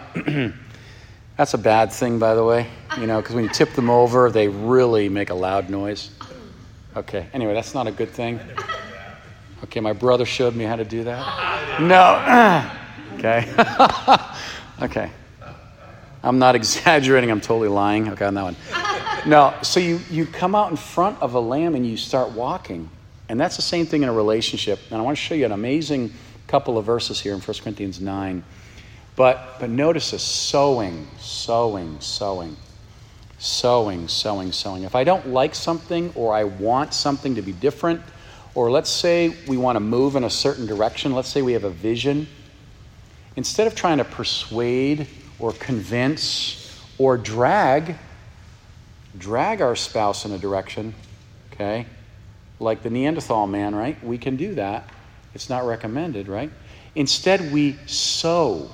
That's 1.35 1.55
a 1.55 1.57
bad 1.57 1.91
thing, 1.91 2.17
by 2.17 2.33
the 2.33 2.45
way, 2.45 2.67
you 2.97 3.05
know, 3.05 3.19
because 3.19 3.35
when 3.35 3.43
you 3.43 3.49
tip 3.49 3.73
them 3.73 3.89
over, 3.89 4.31
they 4.31 4.47
really 4.47 5.09
make 5.09 5.29
a 5.29 5.33
loud 5.33 5.69
noise. 5.69 6.09
Okay, 6.95 7.27
anyway, 7.33 7.53
that's 7.53 7.73
not 7.73 7.85
a 7.85 7.91
good 7.91 8.11
thing. 8.11 8.39
Okay, 9.65 9.81
my 9.81 9.91
brother 9.91 10.23
showed 10.23 10.55
me 10.55 10.63
how 10.63 10.77
to 10.77 10.85
do 10.85 11.03
that. 11.03 11.81
No. 11.81 12.15
okay. 13.19 13.53
okay. 14.81 15.11
I'm 16.23 16.39
not 16.39 16.55
exaggerating. 16.61 17.29
I'm 17.29 17.41
totally 17.41 17.67
lying. 17.67 18.07
Okay, 18.07 18.23
on 18.23 18.35
that 18.35 18.43
one. 18.43 18.55
No. 19.25 19.55
So 19.63 19.79
you, 19.79 19.99
you 20.11 20.27
come 20.27 20.53
out 20.53 20.69
in 20.69 20.77
front 20.77 21.19
of 21.21 21.33
a 21.33 21.39
lamb 21.39 21.73
and 21.73 21.85
you 21.85 21.97
start 21.97 22.31
walking. 22.31 22.89
And 23.27 23.39
that's 23.39 23.55
the 23.55 23.63
same 23.63 23.87
thing 23.87 24.03
in 24.03 24.09
a 24.09 24.13
relationship. 24.13 24.79
And 24.91 24.99
I 24.99 25.01
want 25.01 25.17
to 25.17 25.21
show 25.23 25.33
you 25.33 25.45
an 25.45 25.51
amazing 25.51 26.13
couple 26.47 26.77
of 26.77 26.85
verses 26.85 27.19
here 27.19 27.33
in 27.33 27.41
1 27.41 27.57
Corinthians 27.63 27.99
9. 27.99 28.43
But, 29.15 29.59
but 29.59 29.69
notice 29.69 30.11
this 30.11 30.21
sowing, 30.21 31.07
sowing, 31.19 31.99
sowing, 32.01 32.55
sowing, 33.39 34.07
sowing, 34.07 34.51
sowing. 34.51 34.83
If 34.83 34.93
I 34.93 35.03
don't 35.03 35.29
like 35.29 35.55
something 35.55 36.11
or 36.13 36.35
I 36.35 36.43
want 36.43 36.93
something 36.93 37.33
to 37.35 37.41
be 37.41 37.53
different, 37.53 38.01
or 38.53 38.69
let's 38.69 38.89
say 38.89 39.35
we 39.47 39.57
want 39.57 39.75
to 39.75 39.79
move 39.79 40.15
in 40.15 40.23
a 40.23 40.29
certain 40.29 40.67
direction, 40.67 41.13
let's 41.13 41.29
say 41.29 41.41
we 41.41 41.53
have 41.53 41.63
a 41.63 41.69
vision, 41.71 42.27
instead 43.35 43.65
of 43.65 43.73
trying 43.73 43.97
to 43.97 44.05
persuade 44.05 45.07
or 45.39 45.51
convince 45.53 46.79
or 46.97 47.17
drag, 47.17 47.95
drag 49.17 49.61
our 49.61 49.75
spouse 49.75 50.25
in 50.25 50.31
a 50.31 50.37
direction, 50.37 50.93
okay? 51.53 51.85
Like 52.59 52.83
the 52.83 52.89
Neanderthal 52.89 53.47
man, 53.47 53.75
right? 53.75 54.01
We 54.03 54.17
can 54.17 54.35
do 54.35 54.55
that. 54.55 54.89
It's 55.33 55.49
not 55.49 55.65
recommended, 55.65 56.27
right? 56.27 56.51
Instead, 56.95 57.51
we 57.51 57.77
sow. 57.85 58.71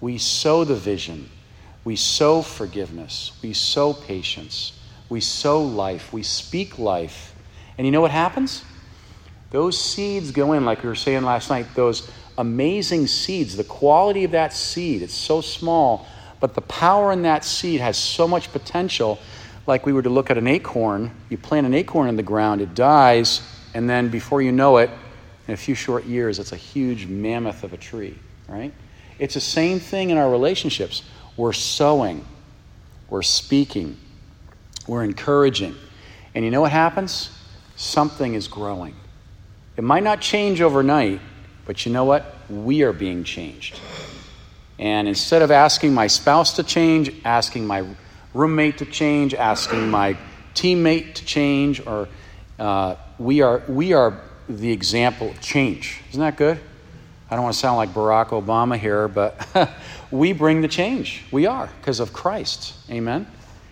We 0.00 0.18
sow 0.18 0.64
the 0.64 0.74
vision. 0.74 1.28
We 1.84 1.96
sow 1.96 2.42
forgiveness. 2.42 3.32
We 3.42 3.52
sow 3.52 3.92
patience. 3.92 4.78
We 5.08 5.20
sow 5.20 5.62
life. 5.62 6.12
We 6.12 6.22
speak 6.22 6.78
life. 6.78 7.34
And 7.76 7.86
you 7.86 7.90
know 7.90 8.00
what 8.00 8.10
happens? 8.10 8.64
Those 9.50 9.78
seeds 9.78 10.30
go 10.30 10.52
in, 10.52 10.64
like 10.64 10.82
we 10.82 10.88
were 10.88 10.94
saying 10.94 11.22
last 11.22 11.50
night, 11.50 11.66
those 11.74 12.08
amazing 12.38 13.06
seeds. 13.06 13.56
The 13.56 13.64
quality 13.64 14.24
of 14.24 14.30
that 14.30 14.52
seed, 14.52 15.02
it's 15.02 15.14
so 15.14 15.40
small, 15.40 16.06
but 16.38 16.54
the 16.54 16.62
power 16.62 17.12
in 17.12 17.22
that 17.22 17.44
seed 17.44 17.80
has 17.80 17.98
so 17.98 18.28
much 18.28 18.52
potential. 18.52 19.18
Like 19.70 19.86
we 19.86 19.92
were 19.92 20.02
to 20.02 20.10
look 20.10 20.32
at 20.32 20.36
an 20.36 20.48
acorn, 20.48 21.12
you 21.28 21.38
plant 21.38 21.64
an 21.64 21.74
acorn 21.74 22.08
in 22.08 22.16
the 22.16 22.24
ground, 22.24 22.60
it 22.60 22.74
dies, 22.74 23.40
and 23.72 23.88
then 23.88 24.08
before 24.08 24.42
you 24.42 24.50
know 24.50 24.78
it, 24.78 24.90
in 25.46 25.54
a 25.54 25.56
few 25.56 25.76
short 25.76 26.06
years, 26.06 26.40
it's 26.40 26.50
a 26.50 26.56
huge 26.56 27.06
mammoth 27.06 27.62
of 27.62 27.72
a 27.72 27.76
tree, 27.76 28.18
right? 28.48 28.74
It's 29.20 29.34
the 29.34 29.40
same 29.40 29.78
thing 29.78 30.10
in 30.10 30.18
our 30.18 30.28
relationships. 30.28 31.04
We're 31.36 31.52
sowing, 31.52 32.24
we're 33.10 33.22
speaking, 33.22 33.96
we're 34.88 35.04
encouraging. 35.04 35.76
And 36.34 36.44
you 36.44 36.50
know 36.50 36.62
what 36.62 36.72
happens? 36.72 37.30
Something 37.76 38.34
is 38.34 38.48
growing. 38.48 38.96
It 39.76 39.84
might 39.84 40.02
not 40.02 40.20
change 40.20 40.60
overnight, 40.60 41.20
but 41.64 41.86
you 41.86 41.92
know 41.92 42.06
what? 42.06 42.34
We 42.50 42.82
are 42.82 42.92
being 42.92 43.22
changed. 43.22 43.78
And 44.80 45.06
instead 45.06 45.42
of 45.42 45.52
asking 45.52 45.94
my 45.94 46.08
spouse 46.08 46.54
to 46.54 46.64
change, 46.64 47.12
asking 47.24 47.68
my 47.68 47.84
roommate 48.34 48.78
to 48.78 48.84
change, 48.84 49.34
asking 49.34 49.90
my 49.90 50.16
teammate 50.54 51.14
to 51.14 51.24
change, 51.24 51.84
or 51.86 52.08
uh, 52.58 52.96
we 53.18 53.42
are 53.42 53.62
we 53.68 53.92
are 53.92 54.20
the 54.48 54.70
example 54.70 55.30
of 55.30 55.40
change. 55.40 56.00
Isn't 56.10 56.20
that 56.20 56.36
good? 56.36 56.58
I 57.30 57.36
don't 57.36 57.44
want 57.44 57.54
to 57.54 57.60
sound 57.60 57.76
like 57.76 57.90
Barack 57.90 58.28
Obama 58.28 58.76
here, 58.76 59.06
but 59.06 59.46
we 60.10 60.32
bring 60.32 60.60
the 60.60 60.68
change. 60.68 61.24
We 61.30 61.46
are 61.46 61.68
because 61.80 62.00
of 62.00 62.12
Christ. 62.12 62.74
Amen. 62.90 63.26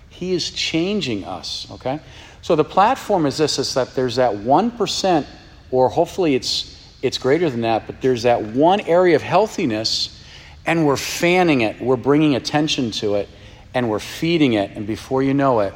He 0.08 0.32
is 0.32 0.50
changing 0.50 1.24
us. 1.24 1.66
Okay. 1.72 2.00
So 2.42 2.54
the 2.56 2.64
platform 2.64 3.26
is 3.26 3.36
this: 3.36 3.58
is 3.58 3.74
that 3.74 3.94
there's 3.94 4.16
that 4.16 4.36
one 4.36 4.70
percent, 4.70 5.26
or 5.70 5.88
hopefully 5.88 6.34
it's 6.34 6.76
it's 7.02 7.18
greater 7.18 7.48
than 7.48 7.60
that, 7.62 7.86
but 7.86 8.00
there's 8.00 8.24
that 8.24 8.42
one 8.42 8.80
area 8.82 9.14
of 9.14 9.22
healthiness, 9.22 10.22
and 10.66 10.86
we're 10.86 10.96
fanning 10.96 11.60
it, 11.60 11.80
we're 11.80 11.96
bringing 11.96 12.34
attention 12.34 12.90
to 12.90 13.14
it, 13.16 13.28
and 13.74 13.88
we're 13.88 13.98
feeding 13.98 14.54
it, 14.54 14.70
and 14.72 14.86
before 14.86 15.22
you 15.22 15.34
know 15.34 15.60
it, 15.60 15.74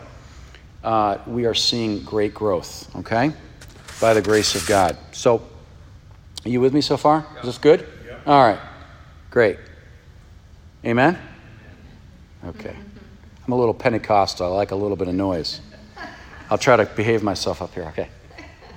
uh, 0.85 1.19
we 1.27 1.47
are 1.47 1.55
seeing 1.55 2.03
great 2.03 2.35
growth, 2.35 2.95
okay? 2.97 3.33
By 4.01 4.15
the 4.15 4.23
grace 4.23 4.55
of 4.55 4.67
God. 4.67 4.97
So, 5.13 5.43
are 6.45 6.49
you 6.49 6.61
with 6.61 6.75
me 6.75 6.81
so 6.81 6.97
far? 6.97 7.27
Is 7.39 7.45
this 7.45 7.59
good? 7.59 7.87
All 8.27 8.43
right, 8.43 8.59
great. 9.31 9.59
Amen? 10.85 11.19
Okay. 12.45 12.75
I'm 13.47 13.53
a 13.53 13.57
little 13.57 13.75
Pentecostal. 13.75 14.47
I 14.47 14.57
like 14.57 14.71
a 14.71 14.77
little 14.77 14.97
bit 14.97 15.09
of 15.09 15.15
noise. 15.15 15.61
I'll 16.51 16.59
try 16.59 16.77
to 16.77 16.85
behave 16.85 17.23
myself 17.23 17.63
up 17.63 17.73
here, 17.75 17.85
okay? 17.85 18.09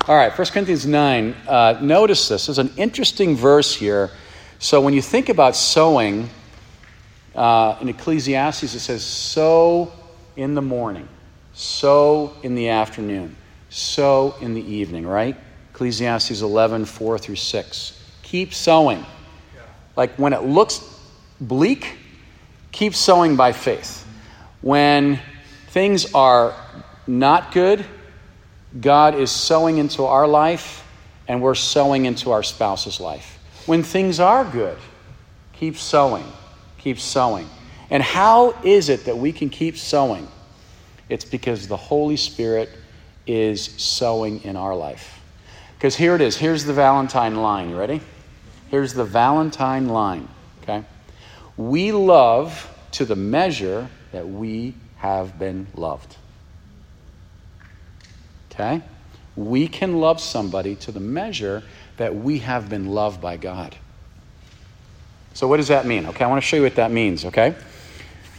All 0.07 0.15
right, 0.15 0.35
1 0.35 0.47
Corinthians 0.49 0.85
9. 0.85 1.35
Uh, 1.47 1.79
notice 1.81 2.27
this. 2.27 2.45
There's 2.45 2.59
an 2.59 2.71
interesting 2.77 3.35
verse 3.35 3.73
here. 3.73 4.11
So 4.59 4.79
when 4.81 4.93
you 4.93 5.01
think 5.01 5.29
about 5.29 5.55
sowing, 5.55 6.29
uh, 7.35 7.77
in 7.81 7.89
Ecclesiastes 7.89 8.73
it 8.73 8.79
says, 8.79 9.03
sow 9.03 9.91
in 10.35 10.55
the 10.55 10.61
morning, 10.61 11.07
sow 11.53 12.33
in 12.43 12.55
the 12.55 12.69
afternoon, 12.69 13.35
sow 13.69 14.35
in 14.41 14.53
the 14.53 14.61
evening, 14.61 15.05
right? 15.05 15.35
Ecclesiastes 15.73 16.41
11, 16.41 16.85
4 16.85 17.17
through 17.17 17.35
6. 17.35 18.01
Keep 18.23 18.53
sowing. 18.53 19.05
Like 19.95 20.15
when 20.15 20.33
it 20.33 20.43
looks 20.43 20.81
bleak, 21.39 21.97
keep 22.71 22.95
sowing 22.95 23.35
by 23.35 23.51
faith. 23.51 24.05
When 24.61 25.19
things 25.67 26.13
are 26.13 26.53
not 27.07 27.53
good, 27.53 27.85
God 28.79 29.15
is 29.15 29.31
sowing 29.31 29.77
into 29.77 30.03
our 30.03 30.27
life 30.27 30.85
and 31.27 31.41
we're 31.41 31.55
sowing 31.55 32.05
into 32.05 32.31
our 32.31 32.43
spouse's 32.43 32.99
life. 32.99 33.39
When 33.65 33.83
things 33.83 34.19
are 34.19 34.45
good, 34.45 34.77
keep 35.53 35.77
sowing, 35.77 36.25
keep 36.85 36.99
sowing. 36.99 37.49
And 37.89 38.03
how 38.03 38.51
is 38.63 38.89
it 38.89 39.05
that 39.05 39.17
we 39.17 39.31
can 39.31 39.49
keep 39.49 39.75
sowing? 39.75 40.27
It's 41.09 41.25
because 41.25 41.67
the 41.67 41.75
Holy 41.75 42.15
Spirit 42.15 42.69
is 43.25 43.63
sowing 43.63 44.43
in 44.43 44.55
our 44.55 44.75
life. 44.75 45.19
Because 45.75 45.95
here 45.95 46.13
it 46.13 46.21
is. 46.21 46.37
Here's 46.37 46.63
the 46.63 46.73
Valentine 46.73 47.37
line. 47.37 47.71
You 47.71 47.75
ready? 47.75 48.01
Here's 48.69 48.93
the 48.93 49.03
Valentine 49.03 49.89
line. 49.89 50.27
Okay? 50.61 50.83
We 51.57 51.91
love 51.91 52.71
to 52.91 53.05
the 53.05 53.15
measure 53.15 53.89
that 54.11 54.29
we 54.29 54.75
have 54.97 55.39
been 55.39 55.65
loved. 55.73 56.17
Okay? 58.51 58.83
We 59.35 59.67
can 59.67 59.99
love 59.99 60.21
somebody 60.21 60.75
to 60.75 60.91
the 60.91 60.99
measure 60.99 61.63
that 61.97 62.15
we 62.15 62.39
have 62.39 62.69
been 62.69 62.85
loved 62.85 63.21
by 63.21 63.37
God. 63.37 63.75
So, 65.35 65.49
what 65.49 65.57
does 65.57 65.67
that 65.67 65.85
mean? 65.85 66.05
Okay, 66.05 66.23
I 66.23 66.27
want 66.29 66.41
to 66.41 66.47
show 66.47 66.55
you 66.55 66.63
what 66.63 66.75
that 66.75 66.91
means, 66.91 67.25
okay? 67.25 67.55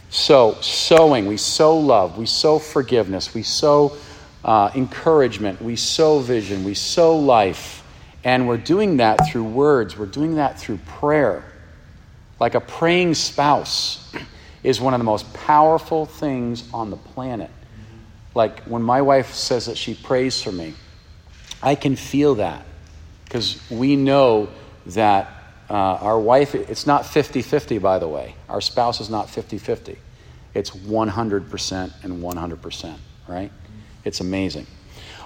So, 0.09 0.57
sowing, 0.61 1.27
we 1.27 1.37
sow 1.37 1.77
love, 1.77 2.17
we 2.17 2.25
sow 2.25 2.57
forgiveness, 2.57 3.35
we 3.35 3.43
sow 3.43 3.95
uh, 4.43 4.71
encouragement, 4.73 5.61
we 5.61 5.75
sow 5.75 6.17
vision, 6.17 6.63
we 6.63 6.73
sow 6.73 7.15
life. 7.15 7.83
And 8.23 8.47
we're 8.47 8.57
doing 8.57 8.97
that 8.97 9.29
through 9.29 9.43
words, 9.43 9.95
we're 9.95 10.07
doing 10.07 10.37
that 10.37 10.59
through 10.59 10.79
prayer. 10.87 11.45
Like 12.39 12.55
a 12.55 12.61
praying 12.61 13.13
spouse 13.13 14.11
is 14.63 14.81
one 14.81 14.95
of 14.95 14.99
the 14.99 15.03
most 15.03 15.31
powerful 15.35 16.07
things 16.07 16.67
on 16.73 16.89
the 16.89 16.97
planet. 16.97 17.51
Like 18.33 18.61
when 18.61 18.81
my 18.81 19.03
wife 19.03 19.35
says 19.35 19.67
that 19.67 19.77
she 19.77 19.93
prays 19.93 20.41
for 20.41 20.51
me, 20.51 20.73
I 21.61 21.75
can 21.75 21.95
feel 21.95 22.35
that 22.35 22.65
because 23.25 23.61
we 23.69 23.95
know 23.95 24.49
that 24.87 25.36
uh, 25.69 25.73
our 25.73 26.19
wife, 26.19 26.55
it's 26.55 26.87
not 26.87 27.05
50 27.05 27.41
50, 27.41 27.77
by 27.79 27.99
the 27.99 28.07
way. 28.07 28.35
Our 28.47 28.61
spouse 28.61 29.01
is 29.01 29.09
not 29.09 29.29
50 29.29 29.57
50. 29.57 29.97
It's 30.53 30.71
100% 30.71 32.03
and 32.03 32.23
100%, 32.23 32.95
right? 33.27 33.51
It's 34.03 34.21
amazing. 34.21 34.65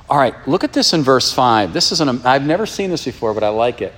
All 0.09 0.17
right, 0.17 0.35
look 0.47 0.63
at 0.63 0.73
this 0.73 0.93
in 0.93 1.03
verse 1.03 1.31
5. 1.31 1.73
This 1.73 1.91
is 1.91 2.01
an, 2.01 2.25
I've 2.25 2.45
never 2.45 2.65
seen 2.65 2.89
this 2.89 3.05
before, 3.05 3.33
but 3.33 3.43
I 3.43 3.49
like 3.49 3.81
it. 3.81 3.93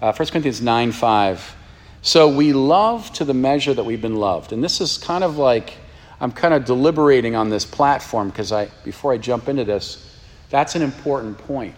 Uh, 0.00 0.12
1 0.12 0.28
Corinthians 0.28 0.60
9 0.60 0.92
5. 0.92 1.56
So 2.02 2.28
we 2.28 2.52
love 2.52 3.12
to 3.14 3.24
the 3.24 3.34
measure 3.34 3.72
that 3.72 3.84
we've 3.84 4.02
been 4.02 4.16
loved. 4.16 4.52
And 4.52 4.62
this 4.62 4.80
is 4.80 4.98
kind 4.98 5.24
of 5.24 5.38
like 5.38 5.74
I'm 6.20 6.32
kind 6.32 6.54
of 6.54 6.64
deliberating 6.64 7.34
on 7.34 7.50
this 7.50 7.64
platform 7.64 8.28
because 8.28 8.52
I, 8.52 8.68
before 8.84 9.12
I 9.12 9.18
jump 9.18 9.48
into 9.48 9.64
this, 9.64 10.18
that's 10.50 10.74
an 10.74 10.82
important 10.82 11.38
point. 11.38 11.74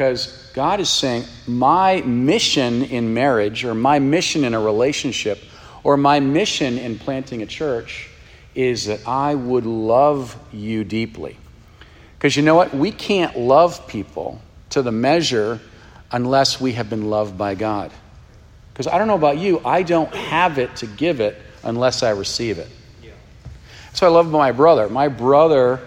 Because 0.00 0.50
God 0.54 0.80
is 0.80 0.88
saying, 0.88 1.26
my 1.46 2.00
mission 2.00 2.84
in 2.84 3.12
marriage, 3.12 3.66
or 3.66 3.74
my 3.74 3.98
mission 3.98 4.44
in 4.44 4.54
a 4.54 4.58
relationship, 4.58 5.38
or 5.82 5.98
my 5.98 6.20
mission 6.20 6.78
in 6.78 6.98
planting 6.98 7.42
a 7.42 7.46
church 7.46 8.08
is 8.54 8.86
that 8.86 9.06
I 9.06 9.34
would 9.34 9.66
love 9.66 10.38
you 10.54 10.84
deeply. 10.84 11.36
Because 12.16 12.34
you 12.34 12.42
know 12.42 12.54
what? 12.54 12.74
We 12.74 12.92
can't 12.92 13.38
love 13.38 13.86
people 13.88 14.40
to 14.70 14.80
the 14.80 14.90
measure 14.90 15.60
unless 16.10 16.58
we 16.58 16.72
have 16.72 16.88
been 16.88 17.10
loved 17.10 17.36
by 17.36 17.54
God. 17.54 17.92
Because 18.72 18.86
I 18.86 18.96
don't 18.96 19.06
know 19.06 19.16
about 19.16 19.36
you, 19.36 19.60
I 19.66 19.82
don't 19.82 20.14
have 20.14 20.58
it 20.58 20.76
to 20.76 20.86
give 20.86 21.20
it 21.20 21.36
unless 21.62 22.02
I 22.02 22.12
receive 22.12 22.58
it. 22.58 22.68
Yeah. 23.02 23.10
So 23.92 24.06
I 24.06 24.08
love 24.08 24.30
my 24.30 24.52
brother. 24.52 24.88
My 24.88 25.08
brother 25.08 25.78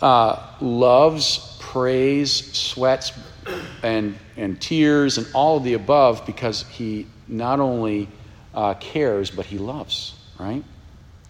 uh, 0.00 0.42
loves, 0.62 1.55
prays, 1.76 2.32
sweats, 2.56 3.12
and, 3.82 4.16
and 4.38 4.58
tears, 4.58 5.18
and 5.18 5.26
all 5.34 5.58
of 5.58 5.62
the 5.64 5.74
above 5.74 6.24
because 6.24 6.62
he 6.68 7.06
not 7.28 7.60
only 7.60 8.08
uh, 8.54 8.72
cares, 8.80 9.30
but 9.30 9.44
he 9.44 9.58
loves, 9.58 10.14
right? 10.38 10.64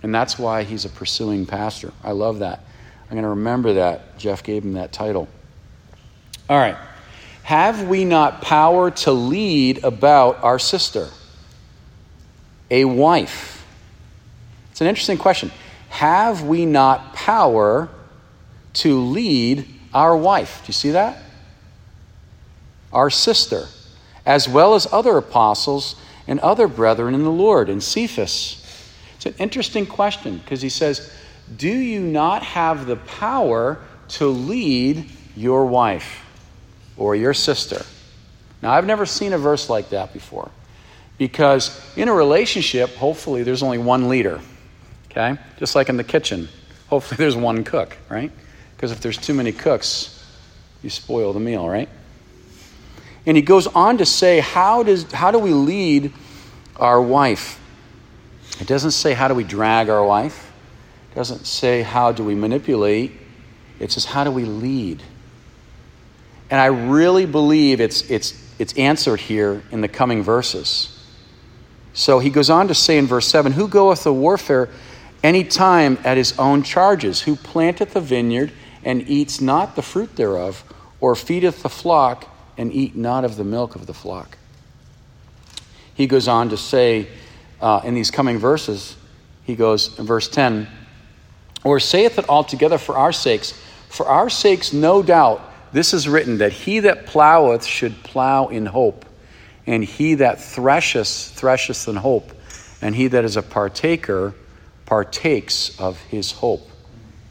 And 0.04 0.14
that's 0.14 0.38
why 0.38 0.62
he's 0.62 0.84
a 0.84 0.88
pursuing 0.88 1.46
pastor. 1.46 1.92
I 2.04 2.12
love 2.12 2.38
that. 2.38 2.60
I'm 3.06 3.10
going 3.10 3.24
to 3.24 3.30
remember 3.30 3.72
that. 3.72 4.18
Jeff 4.18 4.44
gave 4.44 4.62
him 4.62 4.74
that 4.74 4.92
title. 4.92 5.26
All 6.48 6.56
right. 6.56 6.76
Have 7.42 7.88
we 7.88 8.04
not 8.04 8.40
power 8.40 8.92
to 8.92 9.10
lead 9.10 9.82
about 9.82 10.44
our 10.44 10.60
sister? 10.60 11.08
A 12.70 12.84
wife. 12.84 13.66
It's 14.70 14.80
an 14.80 14.86
interesting 14.86 15.18
question. 15.18 15.50
Have 15.88 16.44
we 16.44 16.66
not 16.66 17.14
power 17.14 17.88
to 18.74 19.00
lead 19.00 19.72
our 19.96 20.14
wife? 20.14 20.60
Do 20.62 20.66
you 20.66 20.74
see 20.74 20.90
that? 20.90 21.16
Our 22.92 23.08
sister, 23.08 23.66
as 24.26 24.46
well 24.46 24.74
as 24.74 24.86
other 24.92 25.16
apostles 25.16 25.96
and 26.26 26.38
other 26.40 26.68
brethren 26.68 27.14
in 27.14 27.24
the 27.24 27.30
Lord, 27.30 27.70
and 27.70 27.82
Cephas. 27.82 28.62
It's 29.16 29.24
an 29.24 29.34
interesting 29.38 29.86
question 29.86 30.36
because 30.36 30.60
he 30.60 30.68
says, 30.68 31.10
Do 31.56 31.70
you 31.70 32.00
not 32.00 32.42
have 32.42 32.86
the 32.86 32.96
power 32.96 33.78
to 34.08 34.26
lead 34.26 35.10
your 35.34 35.64
wife 35.64 36.26
or 36.98 37.16
your 37.16 37.32
sister? 37.32 37.82
Now, 38.60 38.72
I've 38.72 38.86
never 38.86 39.06
seen 39.06 39.32
a 39.32 39.38
verse 39.38 39.70
like 39.70 39.88
that 39.90 40.12
before 40.12 40.50
because 41.16 41.80
in 41.96 42.08
a 42.08 42.12
relationship, 42.12 42.94
hopefully, 42.96 43.44
there's 43.44 43.62
only 43.62 43.78
one 43.78 44.10
leader, 44.10 44.42
okay? 45.10 45.40
Just 45.58 45.74
like 45.74 45.88
in 45.88 45.96
the 45.96 46.04
kitchen, 46.04 46.50
hopefully, 46.88 47.16
there's 47.16 47.36
one 47.36 47.64
cook, 47.64 47.96
right? 48.10 48.30
Because 48.76 48.92
if 48.92 49.00
there's 49.00 49.16
too 49.16 49.34
many 49.34 49.52
cooks, 49.52 50.24
you 50.82 50.90
spoil 50.90 51.32
the 51.32 51.40
meal, 51.40 51.68
right? 51.68 51.88
And 53.24 53.36
he 53.36 53.42
goes 53.42 53.66
on 53.66 53.98
to 53.98 54.06
say, 54.06 54.40
how, 54.40 54.82
does, 54.82 55.10
how 55.12 55.30
do 55.30 55.38
we 55.38 55.52
lead 55.52 56.12
our 56.76 57.00
wife? 57.00 57.60
It 58.60 58.66
doesn't 58.66 58.92
say, 58.92 59.14
how 59.14 59.28
do 59.28 59.34
we 59.34 59.44
drag 59.44 59.88
our 59.88 60.04
wife? 60.04 60.52
It 61.10 61.16
doesn't 61.16 61.46
say, 61.46 61.82
how 61.82 62.12
do 62.12 62.22
we 62.22 62.34
manipulate? 62.34 63.12
It 63.80 63.90
says, 63.90 64.04
how 64.04 64.24
do 64.24 64.30
we 64.30 64.44
lead? 64.44 65.02
And 66.50 66.60
I 66.60 66.66
really 66.66 67.26
believe 67.26 67.80
it's, 67.80 68.08
it's, 68.08 68.40
it's 68.58 68.72
answered 68.74 69.20
here 69.20 69.62
in 69.70 69.80
the 69.80 69.88
coming 69.88 70.22
verses. 70.22 70.92
So 71.92 72.18
he 72.18 72.30
goes 72.30 72.50
on 72.50 72.68
to 72.68 72.74
say 72.74 72.98
in 72.98 73.06
verse 73.06 73.26
7 73.26 73.52
Who 73.52 73.68
goeth 73.68 74.04
to 74.04 74.12
warfare 74.12 74.68
any 75.22 75.42
time 75.44 75.98
at 76.04 76.16
his 76.16 76.38
own 76.38 76.62
charges? 76.62 77.22
Who 77.22 77.34
planteth 77.36 77.94
the 77.94 78.00
vineyard 78.00 78.52
and 78.86 79.06
eats 79.08 79.40
not 79.40 79.76
the 79.76 79.82
fruit 79.82 80.16
thereof? 80.16 80.64
Or 81.00 81.14
feedeth 81.14 81.62
the 81.62 81.68
flock 81.68 82.26
and 82.56 82.72
eat 82.72 82.96
not 82.96 83.24
of 83.24 83.36
the 83.36 83.44
milk 83.44 83.74
of 83.74 83.86
the 83.86 83.92
flock. 83.92 84.38
He 85.92 86.06
goes 86.06 86.28
on 86.28 86.48
to 86.50 86.56
say 86.56 87.08
uh, 87.60 87.82
in 87.84 87.94
these 87.94 88.10
coming 88.10 88.38
verses, 88.38 88.96
he 89.44 89.56
goes 89.56 89.98
in 89.98 90.06
verse 90.06 90.28
10, 90.28 90.68
or 91.64 91.80
saith 91.80 92.18
it 92.18 92.28
altogether 92.28 92.78
for 92.78 92.96
our 92.96 93.12
sakes. 93.12 93.52
For 93.88 94.06
our 94.06 94.30
sakes, 94.30 94.72
no 94.72 95.02
doubt, 95.02 95.42
this 95.72 95.92
is 95.92 96.08
written 96.08 96.38
that 96.38 96.52
he 96.52 96.80
that 96.80 97.06
ploweth 97.06 97.64
should 97.64 98.02
plow 98.04 98.48
in 98.48 98.66
hope, 98.66 99.04
and 99.66 99.84
he 99.84 100.14
that 100.14 100.40
thresheth, 100.40 101.34
thresheth 101.34 101.88
in 101.88 101.96
hope, 101.96 102.32
and 102.80 102.94
he 102.94 103.08
that 103.08 103.24
is 103.24 103.36
a 103.36 103.42
partaker 103.42 104.34
partakes 104.84 105.78
of 105.80 105.98
his 106.02 106.30
hope. 106.30 106.70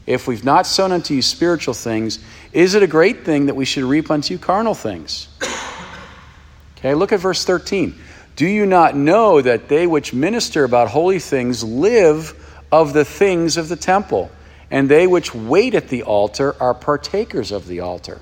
If 0.05 0.27
we've 0.27 0.43
not 0.43 0.67
sown 0.67 0.91
unto 0.91 1.13
you 1.13 1.21
spiritual 1.21 1.74
things, 1.74 2.19
is 2.53 2.75
it 2.75 2.83
a 2.83 2.88
great 2.88 3.25
thing 3.25 3.47
that 3.47 3.55
we 3.55 3.65
should 3.65 3.83
reap 3.83 4.12
unto 4.12 4.33
you 4.33 4.39
carnal 4.39 4.75
things? 4.75 5.27
Okay, 6.77 6.93
look 6.93 7.12
at 7.12 7.19
verse 7.19 7.43
13. 7.43 7.95
Do 8.36 8.45
you 8.45 8.65
not 8.65 8.95
know 8.95 9.41
that 9.41 9.69
they 9.69 9.88
which 9.88 10.13
minister 10.13 10.63
about 10.63 10.89
holy 10.89 11.19
things 11.19 11.63
live 11.63 12.39
of 12.71 12.93
the 12.93 13.06
things 13.06 13.58
of 13.58 13.69
the 13.69 13.75
temple, 13.75 14.30
and 14.69 14.89
they 14.89 15.08
which 15.08 15.34
wait 15.34 15.73
at 15.73 15.88
the 15.88 16.03
altar 16.03 16.56
are 16.62 16.73
partakers 16.73 17.51
of 17.51 17.65
the 17.67 17.80
altar? 17.80 18.21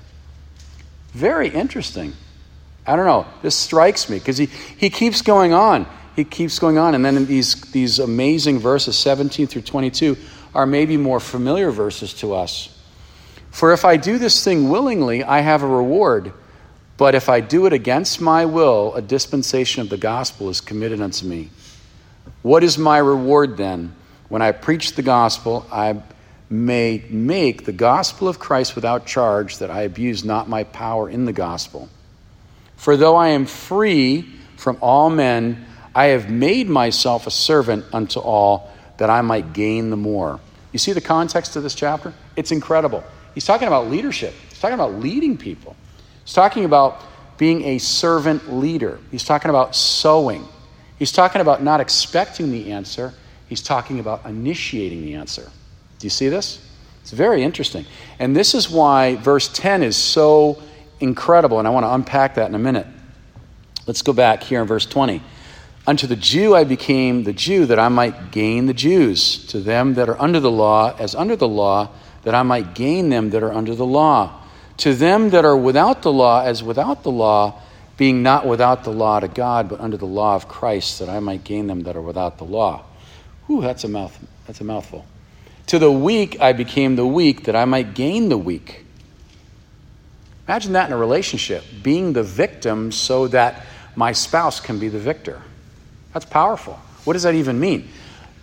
Very 1.12 1.49
interesting. 1.49 2.13
I 2.86 2.95
don't 2.95 3.05
know. 3.05 3.25
This 3.41 3.55
strikes 3.55 4.10
me 4.10 4.19
because 4.19 4.38
he, 4.38 4.45
he 4.45 4.89
keeps 4.89 5.21
going 5.21 5.53
on. 5.53 5.88
He 6.15 6.23
keeps 6.23 6.60
going 6.60 6.77
on. 6.77 6.95
And 6.95 7.03
then 7.03 7.17
in 7.17 7.25
these, 7.25 7.60
these 7.71 7.99
amazing 7.99 8.60
verses, 8.60 8.97
17 8.97 9.47
through 9.47 9.63
22, 9.63 10.17
are 10.53 10.65
maybe 10.65 10.97
more 10.97 11.19
familiar 11.19 11.71
verses 11.71 12.13
to 12.15 12.33
us. 12.33 12.69
For 13.51 13.73
if 13.73 13.85
I 13.85 13.97
do 13.97 14.17
this 14.17 14.43
thing 14.43 14.69
willingly, 14.69 15.23
I 15.23 15.41
have 15.41 15.63
a 15.63 15.67
reward. 15.67 16.33
But 16.97 17.15
if 17.15 17.29
I 17.29 17.39
do 17.39 17.65
it 17.65 17.73
against 17.73 18.21
my 18.21 18.45
will, 18.45 18.93
a 18.95 19.01
dispensation 19.01 19.81
of 19.81 19.89
the 19.89 19.97
gospel 19.97 20.49
is 20.49 20.61
committed 20.61 21.01
unto 21.01 21.25
me. 21.25 21.49
What 22.41 22.63
is 22.63 22.77
my 22.77 22.97
reward 22.97 23.57
then? 23.57 23.93
When 24.29 24.41
I 24.41 24.51
preach 24.51 24.93
the 24.93 25.01
gospel, 25.01 25.65
I 25.71 26.01
may 26.49 27.03
make 27.09 27.65
the 27.65 27.71
gospel 27.71 28.27
of 28.27 28.39
Christ 28.39 28.75
without 28.75 29.05
charge, 29.05 29.57
that 29.57 29.71
I 29.71 29.81
abuse 29.81 30.23
not 30.23 30.49
my 30.49 30.63
power 30.63 31.09
in 31.09 31.25
the 31.25 31.33
gospel. 31.33 31.89
For 32.75 32.95
though 32.97 33.15
I 33.15 33.29
am 33.29 33.45
free 33.45 34.25
from 34.57 34.77
all 34.81 35.09
men, 35.09 35.65
I 35.95 36.05
have 36.07 36.29
made 36.29 36.69
myself 36.69 37.27
a 37.27 37.31
servant 37.31 37.85
unto 37.93 38.19
all 38.19 38.72
that 38.97 39.10
I 39.10 39.21
might 39.21 39.53
gain 39.53 39.89
the 39.89 39.97
more. 39.97 40.39
You 40.71 40.79
see 40.79 40.93
the 40.93 41.01
context 41.01 41.56
of 41.56 41.63
this 41.63 41.75
chapter? 41.75 42.13
It's 42.36 42.51
incredible. 42.51 43.03
He's 43.34 43.45
talking 43.45 43.67
about 43.67 43.89
leadership, 43.89 44.34
he's 44.49 44.60
talking 44.60 44.75
about 44.75 44.95
leading 44.95 45.38
people, 45.38 45.75
he's 46.23 46.34
talking 46.34 46.65
about 46.65 47.01
being 47.38 47.63
a 47.63 47.77
servant 47.79 48.53
leader, 48.53 48.99
he's 49.12 49.23
talking 49.23 49.49
about 49.49 49.75
sowing, 49.75 50.47
he's 50.99 51.12
talking 51.12 51.41
about 51.41 51.63
not 51.63 51.82
expecting 51.82 52.51
the 52.51 52.71
answer, 52.71 53.13
he's 53.49 53.62
talking 53.62 53.99
about 53.99 54.25
initiating 54.25 55.03
the 55.03 55.15
answer. 55.15 55.49
Do 55.97 56.06
you 56.06 56.12
see 56.12 56.29
this? 56.29 56.63
It's 57.01 57.12
very 57.12 57.43
interesting. 57.43 57.86
And 58.19 58.36
this 58.36 58.53
is 58.53 58.69
why 58.69 59.15
verse 59.15 59.49
10 59.49 59.84
is 59.84 59.97
so 59.97 60.62
incredible, 60.99 61.60
and 61.60 61.67
I 61.67 61.71
want 61.71 61.86
to 61.86 61.93
unpack 61.93 62.36
that 62.36 62.47
in 62.47 62.56
a 62.56 62.60
minute. 62.60 62.88
Let's 63.86 64.01
go 64.01 64.13
back 64.13 64.43
here 64.43 64.62
in 64.62 64.67
verse 64.67 64.86
20. 64.86 65.21
Unto 65.86 66.08
the 66.08 66.15
Jew 66.15 66.56
I 66.56 66.63
became 66.63 67.24
the 67.24 67.34
Jew 67.34 67.65
that 67.65 67.78
I 67.78 67.89
might 67.89 68.32
gain 68.32 68.67
the 68.67 68.74
Jews. 68.74 69.46
To 69.48 69.60
them 69.60 69.96
that 69.96 70.08
are 70.08 70.22
under 70.22 70.39
the 70.39 70.52
law, 70.52 70.96
as 70.98 71.13
under 71.13 71.36
the 71.36 71.48
law, 71.48 71.89
that 72.24 72.34
I 72.34 72.43
might 72.43 72.74
gain 72.74 73.10
them 73.10 73.32
that 73.32 73.43
are 73.43 73.52
under 73.52 73.76
the 73.76 73.86
law. 73.86 74.41
To 74.78 74.96
them 74.96 75.32
that 75.32 75.43
are 75.43 75.58
without 75.58 76.02
the 76.02 76.12
law, 76.12 76.41
as 76.41 76.63
without 76.63 77.04
the 77.04 77.12
law, 77.12 77.62
being 77.98 78.24
not 78.24 78.48
without 78.48 78.86
the 78.86 78.91
law 78.91 79.19
to 79.19 79.28
God, 79.28 79.69
but 79.69 79.82
under 79.82 79.98
the 79.98 80.06
law 80.06 80.36
of 80.36 80.48
Christ, 80.48 81.00
that 81.00 81.10
I 81.10 81.19
might 81.19 81.43
gain 81.43 81.67
them 81.67 81.82
that 81.82 81.96
are 81.96 82.02
without 82.02 82.38
the 82.38 82.46
law. 82.46 82.86
Whew, 83.48 83.62
that's 83.62 83.84
a 83.84 83.89
mouth 83.89 84.17
that's 84.48 84.62
a 84.62 84.63
mouthful. 84.63 85.06
To 85.67 85.80
the 85.80 85.91
weak 85.91 86.39
I 86.41 86.54
became 86.54 86.96
the 86.96 87.06
weak, 87.06 87.43
that 87.43 87.56
I 87.56 87.65
might 87.65 87.93
gain 87.93 88.30
the 88.30 88.38
weak. 88.38 88.86
Imagine 90.48 90.74
that 90.74 90.88
in 90.88 90.93
a 90.93 90.98
relationship, 90.98 91.63
being 91.82 92.13
the 92.13 92.24
victim 92.24 92.91
so 92.91 93.28
that 93.30 93.65
my 93.96 94.12
spouse 94.12 94.60
can 94.60 94.80
be 94.80 94.89
the 94.89 95.00
victor. 95.00 95.41
That's 96.13 96.26
powerful. 96.26 96.80
What 97.04 97.13
does 97.13 97.23
that 97.23 97.36
even 97.36 97.60
mean? 97.60 97.89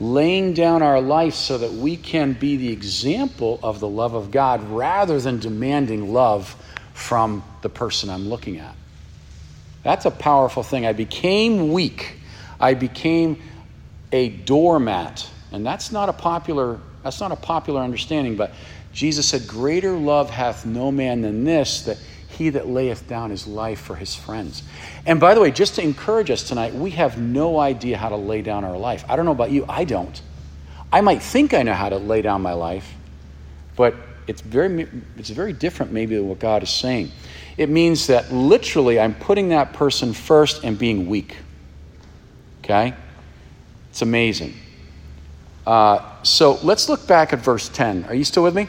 Laying 0.00 0.54
down 0.54 0.82
our 0.82 1.00
life 1.00 1.34
so 1.34 1.58
that 1.58 1.72
we 1.72 1.96
can 1.96 2.32
be 2.32 2.56
the 2.56 2.72
example 2.72 3.60
of 3.62 3.80
the 3.80 3.88
love 3.88 4.14
of 4.14 4.30
God 4.30 4.62
rather 4.70 5.20
than 5.20 5.38
demanding 5.38 6.12
love 6.12 6.56
from 6.94 7.42
the 7.62 7.68
person 7.68 8.10
I'm 8.10 8.28
looking 8.28 8.58
at. 8.58 8.74
That's 9.82 10.04
a 10.04 10.10
powerful 10.10 10.62
thing. 10.62 10.84
I 10.84 10.92
became 10.92 11.72
weak. 11.72 12.18
I 12.58 12.74
became 12.74 13.40
a 14.12 14.28
doormat. 14.28 15.28
And 15.52 15.64
that's 15.64 15.92
not 15.92 16.08
a 16.08 16.12
popular 16.12 16.80
that's 17.02 17.20
not 17.20 17.32
a 17.32 17.36
popular 17.36 17.80
understanding, 17.80 18.36
but 18.36 18.52
Jesus 18.92 19.26
said, 19.26 19.46
Greater 19.46 19.92
love 19.92 20.30
hath 20.30 20.66
no 20.66 20.92
man 20.92 21.22
than 21.22 21.44
this, 21.44 21.82
that 21.82 21.98
he 22.40 22.48
that 22.48 22.66
layeth 22.66 23.06
down 23.06 23.28
his 23.28 23.46
life 23.46 23.78
for 23.78 23.94
his 23.94 24.14
friends. 24.14 24.62
And 25.04 25.20
by 25.20 25.34
the 25.34 25.42
way, 25.42 25.50
just 25.50 25.74
to 25.74 25.82
encourage 25.82 26.30
us 26.30 26.42
tonight, 26.42 26.72
we 26.74 26.88
have 26.92 27.20
no 27.20 27.58
idea 27.58 27.98
how 27.98 28.08
to 28.08 28.16
lay 28.16 28.40
down 28.40 28.64
our 28.64 28.78
life. 28.78 29.04
I 29.10 29.16
don't 29.16 29.26
know 29.26 29.32
about 29.32 29.50
you, 29.50 29.66
I 29.68 29.84
don't. 29.84 30.18
I 30.90 31.02
might 31.02 31.22
think 31.22 31.52
I 31.52 31.62
know 31.62 31.74
how 31.74 31.90
to 31.90 31.98
lay 31.98 32.22
down 32.22 32.40
my 32.40 32.54
life, 32.54 32.94
but 33.76 33.94
it's 34.26 34.40
very, 34.40 34.88
it's 35.18 35.28
very 35.28 35.52
different 35.52 35.92
maybe 35.92 36.16
than 36.16 36.30
what 36.30 36.38
God 36.38 36.62
is 36.62 36.70
saying. 36.70 37.10
It 37.58 37.68
means 37.68 38.06
that 38.06 38.32
literally 38.32 38.98
I'm 38.98 39.14
putting 39.14 39.50
that 39.50 39.74
person 39.74 40.14
first 40.14 40.64
and 40.64 40.78
being 40.78 41.10
weak. 41.10 41.36
Okay? 42.64 42.94
It's 43.90 44.00
amazing. 44.00 44.54
Uh, 45.66 46.00
so 46.22 46.58
let's 46.62 46.88
look 46.88 47.06
back 47.06 47.34
at 47.34 47.40
verse 47.40 47.68
10. 47.68 48.06
Are 48.06 48.14
you 48.14 48.24
still 48.24 48.42
with 48.42 48.54
me? 48.54 48.66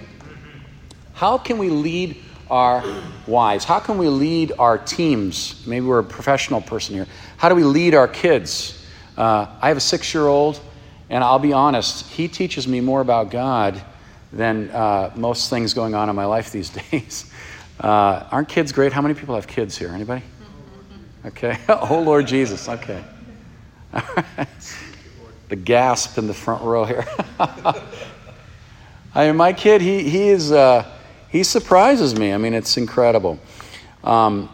How 1.13 1.37
can 1.37 1.57
we 1.57 1.69
lead 1.69 2.21
our 2.51 2.83
wives? 3.25 3.63
How 3.63 3.79
can 3.79 3.97
we 3.97 4.09
lead 4.09 4.51
our 4.59 4.77
teams? 4.77 5.65
Maybe 5.65 5.85
we're 5.85 5.99
a 5.99 6.03
professional 6.03 6.61
person 6.61 6.95
here. 6.95 7.07
How 7.37 7.49
do 7.49 7.55
we 7.55 7.63
lead 7.63 7.95
our 7.95 8.07
kids? 8.07 8.85
Uh, 9.17 9.47
I 9.61 9.69
have 9.69 9.77
a 9.77 9.81
six 9.81 10.13
year 10.13 10.27
old, 10.27 10.59
and 11.09 11.23
I'll 11.23 11.39
be 11.39 11.53
honest, 11.53 12.07
he 12.11 12.27
teaches 12.27 12.67
me 12.67 12.81
more 12.81 13.01
about 13.01 13.31
God 13.31 13.81
than 14.33 14.69
uh, 14.69 15.11
most 15.15 15.49
things 15.49 15.73
going 15.73 15.95
on 15.95 16.09
in 16.09 16.15
my 16.15 16.25
life 16.25 16.51
these 16.51 16.69
days. 16.91 17.31
Uh, 17.79 18.27
aren't 18.31 18.49
kids 18.49 18.71
great? 18.71 18.93
How 18.93 19.01
many 19.01 19.13
people 19.13 19.35
have 19.35 19.47
kids 19.47 19.77
here? 19.77 19.89
Anybody? 19.89 20.21
Okay. 21.25 21.57
oh, 21.69 22.01
Lord 22.05 22.27
Jesus. 22.27 22.67
Okay. 22.67 23.03
the 25.49 25.55
gasp 25.55 26.17
in 26.17 26.27
the 26.27 26.33
front 26.33 26.63
row 26.63 26.83
here. 26.83 27.05
I 29.13 29.27
mean, 29.27 29.35
my 29.35 29.51
kid, 29.51 29.81
he, 29.81 30.09
he 30.09 30.29
is, 30.29 30.51
uh, 30.51 30.89
he 31.31 31.43
surprises 31.43 32.17
me. 32.17 32.33
I 32.33 32.37
mean, 32.37 32.53
it's 32.53 32.75
incredible. 32.75 33.39
Um, 34.03 34.49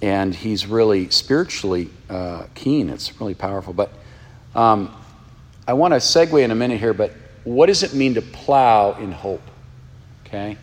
and 0.00 0.34
he's 0.34 0.66
really 0.66 1.10
spiritually 1.10 1.90
uh, 2.08 2.46
keen. 2.54 2.88
It's 2.88 3.20
really 3.20 3.34
powerful. 3.34 3.72
But 3.72 3.92
um, 4.54 4.94
I 5.66 5.72
want 5.72 5.92
to 5.92 5.98
segue 5.98 6.42
in 6.42 6.52
a 6.52 6.54
minute 6.54 6.78
here, 6.78 6.94
but 6.94 7.12
what 7.42 7.66
does 7.66 7.82
it 7.82 7.94
mean 7.94 8.14
to 8.14 8.22
plow 8.22 8.92
in 8.92 9.10
hope? 9.10 9.42
Okay? 10.26 10.56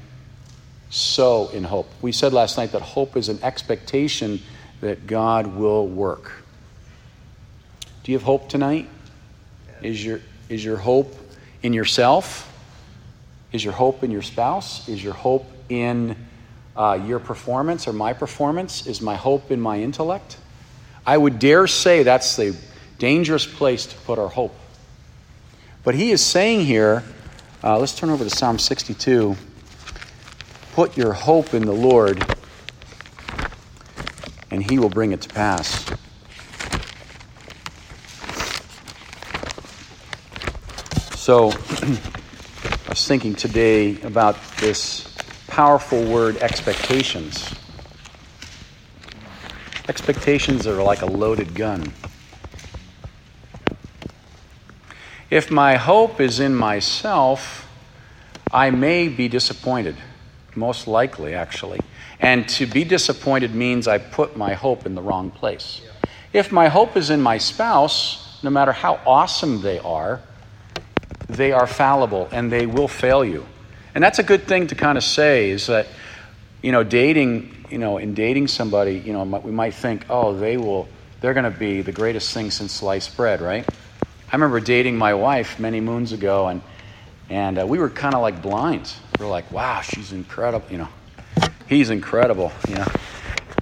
Sow 0.90 1.50
in 1.50 1.66
hope. 1.66 1.90
We 2.02 2.12
said 2.14 2.32
last 2.34 2.58
night 2.58 2.72
that 2.72 2.82
hope 2.82 3.18
is 3.18 3.28
an 3.28 3.40
expectation 3.44 4.42
that 4.80 5.06
God 5.06 5.48
will 5.48 5.88
work. 5.88 6.32
Do 8.04 8.12
you 8.12 8.18
have 8.18 8.26
hope 8.26 8.48
tonight? 8.48 8.88
Is 9.82 10.04
your, 10.04 10.22
is 10.48 10.64
your 10.64 10.78
hope 10.78 11.14
in 11.62 11.74
yourself? 11.74 12.51
Is 13.52 13.64
your 13.64 13.74
hope 13.74 14.04
in 14.04 14.12
your 14.12 14.22
spouse? 14.22 14.88
Is 14.88 15.04
your 15.04 15.14
hope 15.14 15.46
in 15.68 16.16
uh, 16.76 17.00
your 17.06 17.20
performance 17.20 17.88
or 17.88 17.94
my 17.94 18.14
performance? 18.14 18.88
Is 18.88 19.02
my 19.02 19.16
hope 19.16 19.52
in 19.52 19.60
my 19.60 19.82
intellect? 19.82 20.38
I 21.06 21.18
would 21.18 21.40
dare 21.40 21.68
say 21.68 22.04
that's 22.04 22.36
the 22.36 22.56
dangerous 22.98 23.46
place 23.46 23.86
to 23.88 23.96
put 23.98 24.20
our 24.20 24.30
hope. 24.30 24.56
But 25.84 25.96
he 25.96 26.12
is 26.12 26.24
saying 26.24 26.66
here, 26.66 27.04
uh, 27.64 27.78
let's 27.78 27.96
turn 27.96 28.10
over 28.10 28.24
to 28.24 28.30
Psalm 28.30 28.58
62. 28.58 29.36
Put 30.74 30.96
your 30.96 31.12
hope 31.12 31.54
in 31.54 31.66
the 31.66 31.74
Lord, 31.74 32.24
and 34.50 34.64
he 34.64 34.80
will 34.80 34.90
bring 34.90 35.12
it 35.12 35.22
to 35.22 35.30
pass. 35.30 35.92
So, 41.18 41.52
I 42.92 42.94
was 42.94 43.08
thinking 43.08 43.36
today 43.36 44.02
about 44.02 44.36
this 44.58 45.16
powerful 45.48 46.04
word 46.04 46.36
expectations. 46.40 47.56
Expectations 49.88 50.68
are 50.68 50.84
like 50.84 51.02
a 51.02 51.06
loaded 51.06 51.56
gun. 51.56 51.94
If 55.30 55.50
my 55.50 55.78
hope 55.78 56.20
is 56.20 56.42
in 56.42 56.54
myself, 56.54 57.66
I 58.52 58.72
may 58.72 59.08
be 59.08 59.30
disappointed, 59.30 59.96
most 60.54 60.86
likely, 60.86 61.34
actually. 61.34 61.80
And 62.20 62.50
to 62.50 62.66
be 62.66 62.84
disappointed 62.84 63.56
means 63.56 63.88
I 63.88 64.00
put 64.00 64.36
my 64.36 64.54
hope 64.54 64.86
in 64.86 64.96
the 64.96 65.02
wrong 65.02 65.32
place. 65.32 65.80
If 66.34 66.52
my 66.52 66.68
hope 66.68 66.98
is 66.98 67.10
in 67.10 67.22
my 67.22 67.38
spouse, 67.38 68.44
no 68.44 68.50
matter 68.50 68.74
how 68.74 69.00
awesome 69.06 69.62
they 69.62 69.80
are, 69.80 70.20
they 71.32 71.52
are 71.52 71.67
fallible 71.67 72.28
and 72.32 72.52
they 72.52 72.65
will 72.65 72.88
fail 72.88 73.24
you. 73.24 73.46
And 73.94 74.04
that's 74.04 74.20
a 74.20 74.24
good 74.24 74.44
thing 74.44 74.67
to 74.67 74.76
kind 74.76 74.98
of 74.98 75.04
say 75.04 75.50
is 75.50 75.67
that, 75.67 75.88
you 76.62 76.72
know, 76.72 76.84
dating, 76.84 77.65
you 77.70 77.78
know, 77.78 77.98
in 77.98 78.13
dating 78.13 78.48
somebody, 78.48 79.00
you 79.00 79.13
know, 79.13 79.24
we 79.24 79.52
might 79.52 79.74
think, 79.74 80.06
oh, 80.10 80.36
they 80.36 80.58
will, 80.58 80.88
they're 81.20 81.34
going 81.34 81.52
to 81.52 81.58
be 81.58 81.82
the 81.82 81.91
greatest 81.91 82.34
thing 82.34 82.52
since 82.52 82.72
sliced 82.72 83.15
bread, 83.17 83.41
right? 83.41 83.67
I 84.32 84.36
remember 84.36 84.60
dating 84.60 84.98
my 84.98 85.13
wife 85.13 85.60
many 85.60 85.82
moons 85.82 86.13
ago, 86.13 86.48
and, 86.48 86.62
and 87.30 87.60
uh, 87.60 87.67
we 87.67 87.80
were 87.80 87.89
kind 87.89 88.15
of 88.15 88.22
like 88.22 88.41
blind. 88.41 88.94
We 89.20 89.26
are 89.26 89.30
like, 89.30 89.52
wow, 89.52 89.82
she's 89.82 90.13
incredible, 90.13 90.65
you 90.72 90.78
know, 90.78 90.88
he's 91.67 91.89
incredible, 91.89 92.52
you 92.70 92.76
know, 92.76 92.88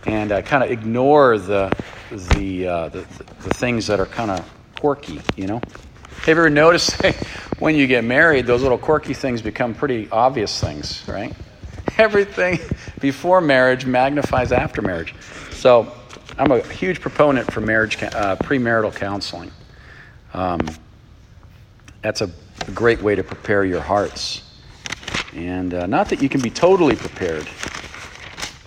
and 0.05 0.31
uh, 0.31 0.41
kind 0.43 0.63
of 0.63 0.69
ignore 0.69 1.39
the, 1.39 1.71
the, 2.11 2.67
uh, 2.67 2.89
the, 2.89 2.99
the 3.41 3.53
things 3.55 3.87
that 3.87 3.99
are 3.99 4.05
kind 4.05 4.29
of 4.29 4.47
quirky, 4.79 5.21
you 5.35 5.47
know. 5.47 5.61
Have 6.29 6.37
you 6.37 6.43
ever 6.43 6.49
noticed 6.51 7.03
when 7.57 7.73
you 7.73 7.87
get 7.87 8.03
married, 8.03 8.45
those 8.45 8.61
little 8.61 8.77
quirky 8.77 9.15
things 9.15 9.41
become 9.41 9.73
pretty 9.73 10.07
obvious 10.11 10.61
things, 10.61 11.03
right? 11.07 11.33
Everything 11.97 12.59
before 12.99 13.41
marriage 13.41 13.87
magnifies 13.87 14.51
after 14.51 14.83
marriage. 14.83 15.15
So 15.49 15.91
I'm 16.37 16.51
a 16.51 16.61
huge 16.61 17.01
proponent 17.01 17.51
for 17.51 17.61
marriage, 17.61 17.97
uh, 18.03 18.35
premarital 18.35 18.95
counseling. 18.95 19.49
Um, 20.35 20.59
that's 22.03 22.21
a, 22.21 22.29
great 22.75 23.01
way 23.01 23.15
to 23.15 23.23
prepare 23.23 23.65
your 23.65 23.81
hearts. 23.81 24.43
And 25.33 25.73
uh, 25.73 25.87
not 25.87 26.09
that 26.09 26.21
you 26.21 26.29
can 26.29 26.41
be 26.41 26.51
totally 26.51 26.95
prepared, 26.95 27.49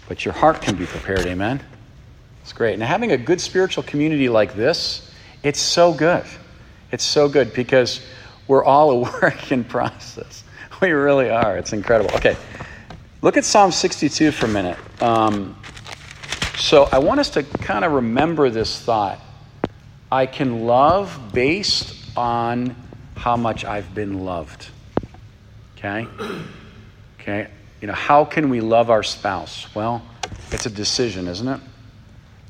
but 0.09 0.25
your 0.25 0.35
heart 0.35 0.61
can 0.63 0.75
be 0.75 0.87
prepared, 0.87 1.27
amen? 1.27 1.63
It's 2.41 2.53
great. 2.53 2.75
And 2.75 2.83
having 2.83 3.13
a 3.13 3.17
good 3.17 3.41
spiritual 3.41 3.85
community 3.85 4.29
like 4.29 4.57
this, 4.57 5.13
it's 5.45 5.61
so 5.61 5.95
good. 5.95 6.25
It's 6.93 7.05
so 7.05 7.27
good 7.27 7.55
because 7.55 8.01
we're 8.47 8.65
all 8.65 8.91
a 8.91 8.97
work 9.23 9.51
in 9.51 9.65
process. 9.65 10.45
We 10.81 10.91
really 10.91 11.31
are. 11.31 11.57
It's 11.57 11.73
incredible. 11.73 12.15
Okay, 12.17 12.37
look 13.23 13.37
at 13.37 13.45
Psalm 13.45 13.73
62 13.73 14.31
for 14.31 14.47
a 14.47 14.49
minute. 14.49 14.79
Um, 15.03 15.57
so 16.59 16.89
I 16.93 16.99
want 16.99 17.19
us 17.19 17.31
to 17.31 17.43
kind 17.43 17.85
of 17.85 17.93
remember 17.93 18.51
this 18.51 18.79
thought. 18.79 19.19
I 20.11 20.27
can 20.27 20.67
love 20.67 21.33
based 21.33 21.97
on 22.17 22.77
how 23.17 23.37
much 23.37 23.65
I've 23.65 23.95
been 23.95 24.25
loved. 24.25 24.69
Okay? 25.79 26.07
Okay? 27.19 27.49
You 27.81 27.89
know, 27.89 27.95
how 27.95 28.25
can 28.25 28.51
we 28.51 28.61
love 28.61 28.91
our 28.91 29.03
spouse? 29.03 29.75
Well, 29.75 30.03
it's 30.51 30.67
a 30.67 30.71
decision, 30.71 31.27
isn't 31.27 31.49
it? 31.49 31.61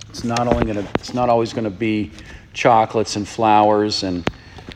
It's 0.08 0.24
not 0.24 0.46
only 0.46 0.64
going 0.64 0.84
to 0.84 0.92
it's 0.94 1.14
not 1.14 1.28
always 1.28 1.52
going 1.52 1.64
to 1.64 1.70
be 1.70 2.10
chocolates 2.52 3.16
and 3.16 3.26
flowers 3.26 4.02
and 4.02 4.28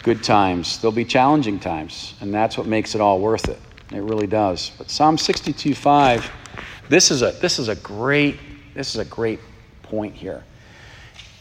good 0.03 0.23
times. 0.23 0.81
There'll 0.81 0.93
be 0.93 1.05
challenging 1.05 1.59
times, 1.59 2.15
and 2.21 2.33
that's 2.33 2.57
what 2.57 2.67
makes 2.67 2.95
it 2.95 3.01
all 3.01 3.21
worth 3.21 3.49
it. 3.49 3.59
It 3.93 4.03
really 4.03 4.27
does. 4.27 4.73
But 4.79 4.91
Psalm 4.91 5.19
62 5.19 5.75
5, 5.75 6.31
this 6.89 7.11
is 7.11 7.23
a, 7.23 7.33
this 7.41 7.59
is 7.59 7.69
a 7.69 7.77
great 7.77 8.39
this 8.77 8.95
is 8.95 9.01
a 9.01 9.05
great 9.07 9.41
point 9.83 10.15
here. 10.15 10.45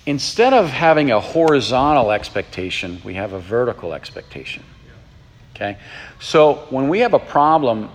Instead 0.05 0.53
of 0.53 0.69
having 0.69 1.11
a 1.11 1.19
horizontal 1.19 2.11
expectation, 2.11 3.01
we 3.03 3.15
have 3.15 3.33
a 3.33 3.39
vertical 3.39 3.93
expectation. 3.93 4.63
Okay? 5.53 5.77
So 6.19 6.67
when 6.69 6.87
we 6.87 6.99
have 6.99 7.13
a 7.13 7.19
problem, 7.19 7.89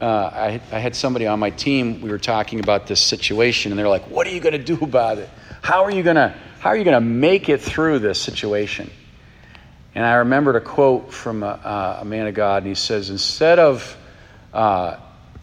uh, 0.00 0.06
I, 0.06 0.60
I 0.70 0.78
had 0.78 0.96
somebody 0.96 1.26
on 1.26 1.38
my 1.38 1.50
team, 1.50 2.00
we 2.00 2.10
were 2.10 2.18
talking 2.18 2.60
about 2.60 2.86
this 2.86 3.00
situation, 3.00 3.72
and 3.72 3.78
they're 3.78 3.88
like, 3.88 4.08
What 4.08 4.26
are 4.26 4.30
you 4.30 4.40
going 4.40 4.52
to 4.52 4.76
do 4.76 4.78
about 4.82 5.18
it? 5.18 5.28
How 5.60 5.84
are 5.84 5.90
you 5.90 6.02
going 6.02 6.16
to 6.16 6.34
how 6.62 6.70
are 6.70 6.76
you 6.76 6.84
going 6.84 6.94
to 6.94 7.00
make 7.00 7.48
it 7.48 7.60
through 7.60 7.98
this 7.98 8.20
situation? 8.20 8.88
And 9.96 10.04
I 10.06 10.14
remembered 10.14 10.54
a 10.54 10.60
quote 10.60 11.12
from 11.12 11.42
a, 11.42 11.98
a 12.02 12.04
man 12.04 12.28
of 12.28 12.34
God, 12.34 12.58
and 12.58 12.68
he 12.68 12.76
says, 12.76 13.10
Instead 13.10 13.58
of 13.58 13.96
uh, 14.54 14.96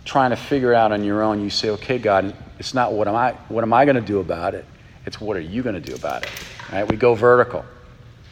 trying 0.06 0.30
to 0.30 0.38
figure 0.38 0.74
out 0.74 0.94
on 0.94 1.04
your 1.04 1.22
own, 1.22 1.44
you 1.44 1.50
say, 1.50 1.72
Okay, 1.72 1.98
God, 1.98 2.34
it's 2.58 2.74
not 2.74 2.94
what 2.94 3.10
am 3.10 3.18
I, 3.18 3.34
what 3.50 3.66
am 3.66 3.74
I 3.74 3.84
going 3.84 3.98
to 3.98 4.02
do 4.02 4.20
about 4.20 4.56
it? 4.56 4.64
It's 5.06 5.20
what 5.20 5.36
are 5.36 5.42
you 5.42 5.62
going 5.62 5.76
to 5.76 5.82
do 5.82 5.94
about 5.94 6.24
it? 6.24 6.32
Right? 6.72 6.90
We 6.90 6.96
go 6.96 7.16
vertical. 7.16 7.66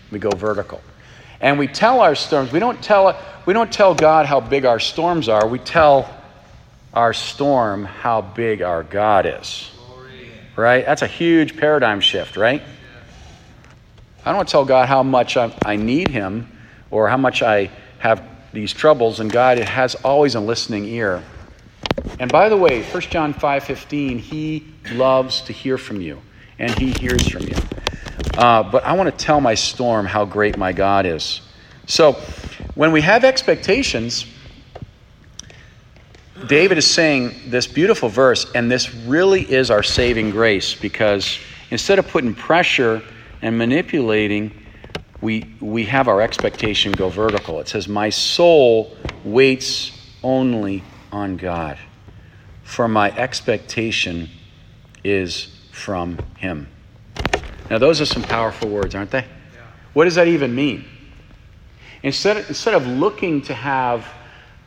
We 0.10 0.20
go 0.20 0.30
vertical. 0.30 0.80
And 1.42 1.60
we 1.60 1.68
tell 1.68 2.00
our 2.00 2.16
storms, 2.16 2.54
we 2.54 2.60
don't 2.60 2.82
tell, 2.82 3.22
we 3.46 3.54
don't 3.54 3.72
tell 3.72 3.96
God 3.96 4.28
how 4.28 4.40
big 4.40 4.64
our 4.64 4.80
storms 4.80 5.28
are, 5.28 5.46
we 5.46 5.60
tell 5.60 6.10
our 6.94 7.12
storm 7.12 7.84
how 7.84 8.22
big 8.22 8.62
our 8.62 8.84
God 8.84 9.26
is. 9.26 9.70
Right? 10.56 10.86
That's 10.86 11.02
a 11.02 11.08
huge 11.08 11.58
paradigm 11.58 12.00
shift, 12.00 12.38
right? 12.38 12.64
I 14.28 14.32
don't 14.32 14.40
want 14.40 14.50
to 14.50 14.52
tell 14.52 14.66
God 14.66 14.90
how 14.90 15.04
much 15.04 15.38
I, 15.38 15.54
I 15.64 15.78
need 15.78 16.10
Him 16.10 16.52
or 16.92 17.08
how 17.08 17.16
much 17.16 17.42
I 17.42 17.72
have 18.00 18.22
these 18.52 18.74
troubles, 18.74 19.22
and 19.22 19.32
God 19.32 19.58
has 19.58 19.96
always 19.96 20.36
a 20.36 20.42
listening 20.42 20.84
ear. 20.84 21.24
And 22.20 22.30
by 22.30 22.50
the 22.50 22.58
way, 22.58 22.84
1 22.84 23.02
John 23.04 23.34
5:15, 23.34 24.20
He 24.20 24.66
loves 24.92 25.40
to 25.44 25.54
hear 25.54 25.78
from 25.78 26.02
you, 26.02 26.22
and 26.60 26.78
He 26.78 26.92
hears 26.92 27.26
from 27.26 27.44
you. 27.44 27.56
Uh, 28.38 28.64
but 28.64 28.84
I 28.84 28.92
want 28.98 29.10
to 29.10 29.26
tell 29.26 29.40
my 29.40 29.54
storm 29.54 30.06
how 30.06 30.26
great 30.26 30.58
my 30.58 30.74
God 30.74 31.06
is. 31.06 31.40
So, 31.86 32.12
when 32.76 32.92
we 32.92 33.00
have 33.04 33.24
expectations, 33.24 34.26
David 36.48 36.78
is 36.78 36.86
saying 36.86 37.34
this 37.48 37.66
beautiful 37.66 38.10
verse, 38.10 38.46
and 38.54 38.70
this 38.70 38.94
really 38.94 39.50
is 39.50 39.72
our 39.72 39.84
saving 39.84 40.32
grace 40.32 40.76
because 40.76 41.40
instead 41.72 41.98
of 41.98 42.10
putting 42.10 42.36
pressure 42.36 43.02
and 43.42 43.58
manipulating, 43.58 44.52
we, 45.22 45.56
we 45.60 45.86
have 45.86 46.08
our 46.08 46.22
expectation 46.22 46.92
go 46.92 47.10
vertical. 47.10 47.60
It 47.60 47.68
says, 47.68 47.88
My 47.88 48.10
soul 48.10 48.96
waits 49.24 49.92
only 50.24 50.84
on 51.12 51.38
God, 51.38 51.78
for 52.64 52.88
my 52.88 53.16
expectation 53.18 54.30
is 55.04 55.48
from 55.72 56.18
Him. 56.38 56.68
Now, 57.70 57.78
those 57.78 58.00
are 58.00 58.06
some 58.06 58.24
powerful 58.24 58.70
words, 58.70 58.96
aren't 58.96 59.12
they? 59.12 59.22
Yeah. 59.22 59.62
What 59.94 60.06
does 60.06 60.16
that 60.16 60.28
even 60.28 60.54
mean? 60.56 60.86
Instead 62.04 62.38
of, 62.38 62.48
instead 62.48 62.74
of 62.74 62.86
looking 62.88 63.42
to 63.44 63.54
have 63.54 64.08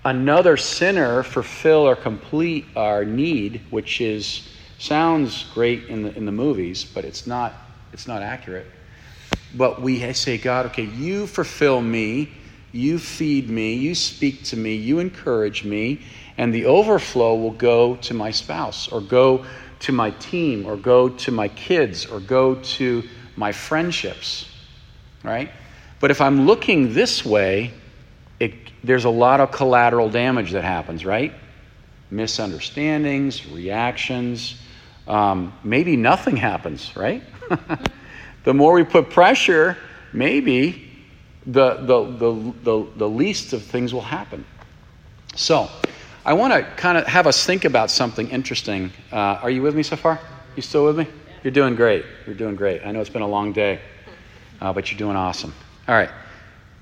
another 0.05 0.57
sinner 0.57 1.23
fulfill 1.23 1.89
or 1.89 1.97
complete 1.97 2.67
our 2.75 3.05
need, 3.05 3.61
which 3.71 4.01
is 4.01 4.49
sounds 4.79 5.45
great 5.55 5.85
in 5.85 6.03
the 6.03 6.17
in 6.17 6.25
the 6.25 6.33
movies, 6.33 6.85
but 6.85 7.05
it's 7.05 7.27
not 7.27 7.53
it's 7.93 8.07
not 8.07 8.23
accurate. 8.23 8.67
But 9.55 9.81
we 9.83 10.13
say, 10.13 10.39
God, 10.39 10.67
okay, 10.67 10.85
you 10.85 11.27
fulfill 11.27 11.81
me, 11.81 12.31
you 12.73 12.99
feed 12.99 13.51
me, 13.51 13.75
you 13.75 13.95
speak 13.95 14.45
to 14.45 14.57
me, 14.57 14.75
you 14.75 15.01
encourage 15.01 15.65
me, 15.65 16.03
and 16.39 16.55
the 16.55 16.67
overflow 16.67 17.35
will 17.35 17.51
go 17.51 17.97
to 17.97 18.15
my 18.15 18.31
spouse 18.31 18.89
or 18.89 19.01
go 19.01 19.45
to 19.81 19.93
my 19.93 20.11
team 20.13 20.67
or 20.67 20.77
go 20.77 21.09
to 21.09 21.31
my 21.31 21.49
kids 21.49 22.07
or 22.07 22.21
go 22.21 22.55
to 22.55 23.03
my 23.37 23.51
friendships, 23.51 24.49
right? 25.25 25.51
But 25.99 26.11
if 26.11 26.21
I'm 26.21 26.47
looking 26.47 26.95
this 26.95 27.25
way, 27.25 27.73
it, 28.39 28.55
there's 28.85 29.05
a 29.05 29.11
lot 29.11 29.41
of 29.41 29.51
collateral 29.51 30.09
damage 30.09 30.53
that 30.53 30.65
happens, 30.65 31.05
right? 31.05 31.33
Misunderstandings, 32.11 33.47
reactions, 33.47 34.61
um, 35.07 35.53
maybe 35.65 35.97
nothing 35.97 36.37
happens, 36.37 36.97
right? 36.97 37.23
the 38.45 38.55
more 38.55 38.73
we 38.73 38.85
put 38.85 39.11
pressure, 39.11 39.77
maybe 40.13 40.89
the, 41.47 41.75
the, 41.77 42.05
the, 42.05 42.55
the, 42.65 42.87
the 42.97 43.09
least 43.09 43.53
of 43.53 43.63
things 43.63 43.93
will 43.93 44.01
happen. 44.01 44.45
So, 45.37 45.69
I 46.25 46.35
want 46.35 46.53
to 46.53 46.63
kind 46.77 46.99
of 46.99 47.07
have 47.07 47.27
us 47.27 47.47
think 47.47 47.65
about 47.65 47.91
something 47.91 48.29
interesting. 48.29 48.93
Uh, 49.11 49.41
are 49.43 49.51
you 49.51 49.63
with 49.63 49.75
me 49.75 49.83
so 49.83 49.97
far? 49.97 50.21
You 50.55 50.63
still 50.63 50.85
with 50.85 50.99
me? 50.99 51.07
You're 51.43 51.53
doing 51.53 51.75
great. 51.75 52.05
You're 52.27 52.35
doing 52.35 52.57
great. 52.57 52.83
I 52.85 52.93
know 52.93 53.01
it's 53.01 53.09
been 53.09 53.23
a 53.23 53.29
long 53.29 53.53
day, 53.53 53.81
uh, 54.61 54.73
but 54.73 54.91
you're 54.91 54.99
doing 54.99 55.17
awesome. 55.17 55.55
All 55.89 55.95
right. 55.95 56.11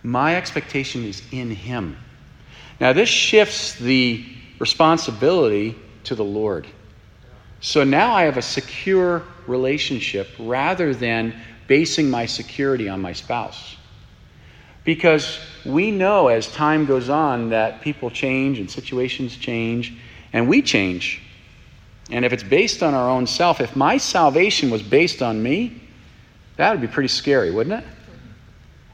My 0.02 0.36
expectation 0.36 1.04
is 1.04 1.22
in 1.30 1.50
Him. 1.50 1.96
Now, 2.80 2.92
this 2.92 3.08
shifts 3.08 3.74
the 3.74 4.26
responsibility 4.58 5.76
to 6.04 6.14
the 6.14 6.24
Lord. 6.24 6.66
So 7.60 7.84
now 7.84 8.14
I 8.14 8.22
have 8.22 8.36
a 8.36 8.42
secure 8.42 9.22
relationship 9.46 10.28
rather 10.38 10.94
than 10.94 11.34
basing 11.66 12.10
my 12.10 12.26
security 12.26 12.88
on 12.88 13.00
my 13.00 13.12
spouse. 13.12 13.76
Because 14.84 15.38
we 15.66 15.90
know 15.90 16.28
as 16.28 16.50
time 16.52 16.86
goes 16.86 17.08
on 17.08 17.50
that 17.50 17.82
people 17.82 18.10
change 18.10 18.58
and 18.58 18.70
situations 18.70 19.36
change 19.36 19.94
and 20.32 20.48
we 20.48 20.62
change. 20.62 21.22
And 22.10 22.24
if 22.24 22.32
it's 22.32 22.42
based 22.42 22.82
on 22.82 22.94
our 22.94 23.08
own 23.08 23.26
self, 23.26 23.60
if 23.60 23.76
my 23.76 23.98
salvation 23.98 24.70
was 24.70 24.82
based 24.82 25.20
on 25.20 25.42
me, 25.42 25.82
that 26.56 26.70
would 26.70 26.80
be 26.80 26.86
pretty 26.86 27.08
scary, 27.08 27.50
wouldn't 27.50 27.82
it? 27.82 27.88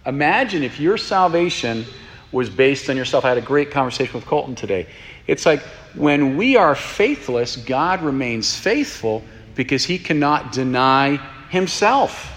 Imagine 0.07 0.63
if 0.63 0.81
your 0.81 0.99
salvation 0.99 1.85
was 2.33 2.51
based 2.51 2.91
on 2.91 2.97
yourself. 2.97 3.25
I 3.25 3.29
had 3.29 3.39
a 3.39 3.43
great 3.43 3.71
conversation 3.71 4.15
with 4.15 4.27
Colton 4.27 4.55
today. 4.55 4.89
It's 5.27 5.47
like 5.47 5.63
when 5.95 6.37
we 6.37 6.57
are 6.57 6.75
faithless, 6.75 7.57
God 7.57 8.03
remains 8.03 8.57
faithful 8.57 9.23
because 9.55 9.85
he 9.85 9.99
cannot 9.99 10.53
deny 10.53 11.17
himself. 11.51 12.31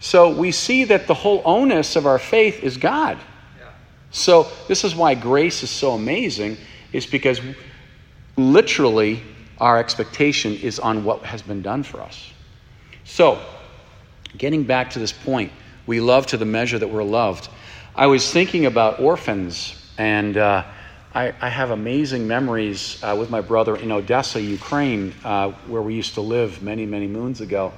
So 0.00 0.36
we 0.36 0.52
see 0.52 0.84
that 0.84 1.06
the 1.06 1.14
whole 1.14 1.42
onus 1.44 1.96
of 1.96 2.06
our 2.06 2.18
faith 2.18 2.62
is 2.62 2.76
God. 2.76 3.18
So 4.10 4.48
this 4.68 4.84
is 4.84 4.94
why 4.94 5.14
grace 5.14 5.62
is 5.62 5.70
so 5.70 5.92
amazing, 5.92 6.56
is 6.92 7.06
because 7.06 7.40
literally 8.36 9.22
our 9.58 9.78
expectation 9.78 10.54
is 10.54 10.78
on 10.78 11.04
what 11.04 11.22
has 11.22 11.42
been 11.42 11.62
done 11.62 11.82
for 11.82 12.00
us. 12.00 12.32
So, 13.04 13.40
getting 14.36 14.64
back 14.64 14.90
to 14.90 14.98
this 14.98 15.12
point, 15.12 15.52
we 15.86 16.00
love 16.00 16.26
to 16.28 16.36
the 16.36 16.44
measure 16.44 16.78
that 16.78 16.88
we're 16.88 17.04
loved. 17.04 17.48
I 17.94 18.06
was 18.08 18.30
thinking 18.30 18.66
about 18.66 19.00
orphans, 19.00 19.74
and 19.96 20.36
uh, 20.36 20.64
I, 21.16 21.32
I, 21.40 21.48
have 21.48 21.70
amazing 21.70 22.28
memories 22.28 23.02
uh, 23.02 23.16
with 23.18 23.30
my 23.30 23.40
brother 23.40 23.74
in 23.74 23.90
Odessa, 23.90 24.38
Ukraine, 24.38 25.14
uh, 25.24 25.52
where 25.66 25.80
we 25.80 25.94
used 25.94 26.12
to 26.14 26.20
live 26.20 26.62
many, 26.62 26.84
many 26.84 27.06
moons 27.06 27.40
ago. 27.40 27.72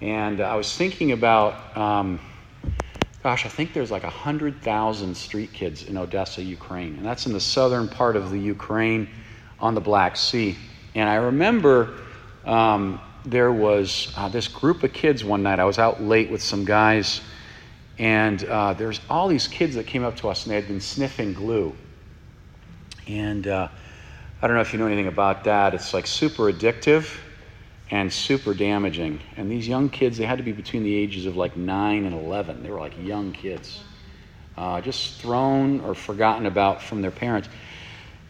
And 0.00 0.40
I 0.40 0.56
was 0.56 0.74
thinking 0.74 1.12
about, 1.12 1.76
um, 1.76 2.18
gosh, 3.22 3.44
I 3.44 3.50
think 3.50 3.74
there's 3.74 3.90
like 3.90 4.04
100,000 4.04 5.14
street 5.14 5.52
kids 5.52 5.82
in 5.82 5.98
Odessa, 5.98 6.42
Ukraine. 6.42 6.94
And 6.96 7.04
that's 7.04 7.26
in 7.26 7.34
the 7.34 7.40
southern 7.40 7.88
part 7.88 8.16
of 8.16 8.30
the 8.30 8.38
Ukraine 8.38 9.06
on 9.60 9.74
the 9.74 9.82
Black 9.82 10.16
Sea. 10.16 10.56
And 10.94 11.10
I 11.10 11.16
remember 11.16 11.98
um, 12.46 13.02
there 13.26 13.52
was 13.52 14.14
uh, 14.16 14.30
this 14.30 14.48
group 14.48 14.82
of 14.82 14.94
kids 14.94 15.22
one 15.22 15.42
night. 15.42 15.60
I 15.60 15.66
was 15.66 15.78
out 15.78 16.02
late 16.02 16.30
with 16.30 16.42
some 16.42 16.64
guys, 16.64 17.20
and 17.98 18.42
uh, 18.44 18.72
there's 18.72 18.98
all 19.10 19.28
these 19.28 19.46
kids 19.46 19.74
that 19.74 19.86
came 19.86 20.04
up 20.04 20.16
to 20.16 20.30
us 20.30 20.44
and 20.44 20.52
they 20.52 20.56
had 20.56 20.68
been 20.68 20.80
sniffing 20.80 21.34
glue. 21.34 21.76
And 23.06 23.46
uh, 23.46 23.68
I 24.40 24.46
don't 24.46 24.56
know 24.56 24.62
if 24.62 24.72
you 24.72 24.78
know 24.78 24.86
anything 24.86 25.08
about 25.08 25.44
that. 25.44 25.74
It's 25.74 25.94
like 25.94 26.06
super 26.06 26.52
addictive 26.52 27.18
and 27.90 28.12
super 28.12 28.54
damaging. 28.54 29.20
And 29.36 29.50
these 29.50 29.68
young 29.68 29.88
kids, 29.88 30.18
they 30.18 30.24
had 30.24 30.38
to 30.38 30.44
be 30.44 30.52
between 30.52 30.82
the 30.82 30.94
ages 30.94 31.26
of 31.26 31.36
like 31.36 31.56
9 31.56 32.04
and 32.04 32.14
11. 32.14 32.62
They 32.62 32.70
were 32.70 32.80
like 32.80 32.96
young 32.98 33.32
kids, 33.32 33.82
uh, 34.56 34.80
just 34.80 35.20
thrown 35.20 35.80
or 35.80 35.94
forgotten 35.94 36.46
about 36.46 36.82
from 36.82 37.02
their 37.02 37.10
parents. 37.10 37.48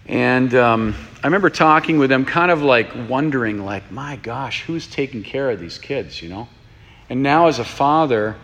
And 0.06 0.52
um, 0.54 0.94
I 1.22 1.28
remember 1.28 1.48
talking 1.48 1.98
with 1.98 2.10
them, 2.10 2.24
kind 2.24 2.50
of 2.50 2.62
like 2.62 2.90
wondering, 3.08 3.64
like, 3.64 3.92
my 3.92 4.16
gosh, 4.16 4.62
who's 4.62 4.88
taking 4.88 5.22
care 5.22 5.50
of 5.50 5.60
these 5.60 5.78
kids, 5.78 6.20
you 6.20 6.28
know? 6.28 6.48
And 7.08 7.22
now, 7.22 7.46
as 7.46 7.58
a 7.58 7.64
father, 7.64 8.36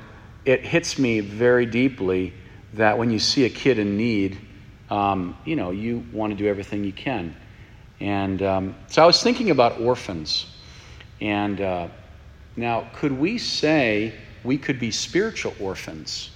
it 0.44 0.64
hits 0.64 0.98
me 0.98 1.20
very 1.20 1.66
deeply 1.66 2.32
that 2.74 2.96
when 2.96 3.10
you 3.10 3.18
see 3.18 3.44
a 3.44 3.50
kid 3.50 3.78
in 3.78 3.96
need, 3.96 4.38
um, 4.90 5.36
you 5.44 5.56
know, 5.56 5.70
you 5.70 6.04
want 6.12 6.32
to 6.32 6.36
do 6.36 6.46
everything 6.46 6.84
you 6.84 6.92
can. 6.92 7.34
And 8.00 8.42
um, 8.42 8.74
so 8.88 9.02
I 9.02 9.06
was 9.06 9.22
thinking 9.22 9.50
about 9.50 9.80
orphans. 9.80 10.46
And 11.20 11.60
uh, 11.60 11.88
now, 12.56 12.88
could 12.94 13.12
we 13.12 13.38
say 13.38 14.14
we 14.44 14.56
could 14.56 14.78
be 14.78 14.90
spiritual 14.90 15.54
orphans? 15.60 16.30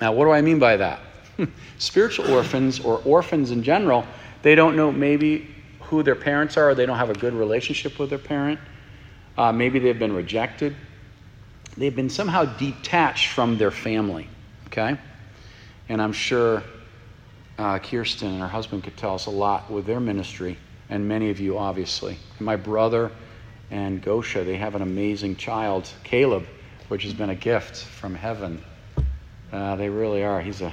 Now, 0.00 0.12
what 0.12 0.24
do 0.24 0.30
I 0.30 0.40
mean 0.40 0.58
by 0.58 0.76
that? 0.76 1.00
spiritual 1.78 2.32
orphans 2.32 2.80
or 2.80 2.98
orphans 3.04 3.50
in 3.50 3.62
general, 3.62 4.04
they 4.42 4.54
don't 4.54 4.76
know 4.76 4.92
maybe 4.92 5.54
who 5.80 6.02
their 6.02 6.14
parents 6.14 6.56
are, 6.56 6.70
or 6.70 6.74
they 6.74 6.86
don't 6.86 6.96
have 6.96 7.10
a 7.10 7.14
good 7.14 7.34
relationship 7.34 7.98
with 7.98 8.10
their 8.10 8.18
parent. 8.18 8.58
Uh, 9.36 9.52
maybe 9.52 9.78
they've 9.78 9.98
been 9.98 10.14
rejected. 10.14 10.74
They've 11.76 11.94
been 11.94 12.10
somehow 12.10 12.44
detached 12.44 13.28
from 13.28 13.58
their 13.58 13.70
family. 13.70 14.28
Okay? 14.66 14.96
And 15.88 16.00
I'm 16.00 16.12
sure 16.12 16.62
uh, 17.58 17.78
Kirsten 17.78 18.28
and 18.28 18.40
her 18.40 18.48
husband 18.48 18.84
could 18.84 18.96
tell 18.96 19.14
us 19.14 19.26
a 19.26 19.30
lot 19.30 19.70
with 19.70 19.86
their 19.86 20.00
ministry, 20.00 20.58
and 20.88 21.06
many 21.06 21.30
of 21.30 21.40
you, 21.40 21.58
obviously. 21.58 22.18
My 22.40 22.56
brother 22.56 23.12
and 23.70 24.02
Gosha, 24.02 24.44
they 24.44 24.56
have 24.56 24.74
an 24.74 24.82
amazing 24.82 25.36
child, 25.36 25.88
Caleb, 26.02 26.46
which 26.88 27.04
has 27.04 27.12
been 27.12 27.30
a 27.30 27.34
gift 27.34 27.76
from 27.76 28.14
heaven. 28.14 28.62
Uh, 29.52 29.76
they 29.76 29.88
really 29.88 30.22
are. 30.22 30.40
He's 30.40 30.60
a 30.60 30.72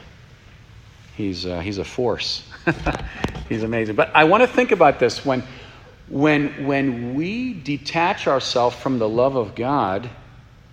he's 1.16 1.46
a, 1.46 1.62
he's 1.62 1.78
a 1.78 1.86
force. 1.86 2.50
he's 3.50 3.64
amazing. 3.64 3.96
But 3.96 4.12
I 4.16 4.24
want 4.24 4.42
to 4.42 4.48
think 4.48 4.72
about 4.72 5.00
this 5.00 5.24
when 5.26 5.44
when 6.08 6.66
when 6.66 7.16
we 7.16 7.54
detach 7.54 8.28
ourselves 8.28 8.76
from 8.76 9.00
the 9.00 9.08
love 9.08 9.36
of 9.36 9.56
God, 9.56 10.10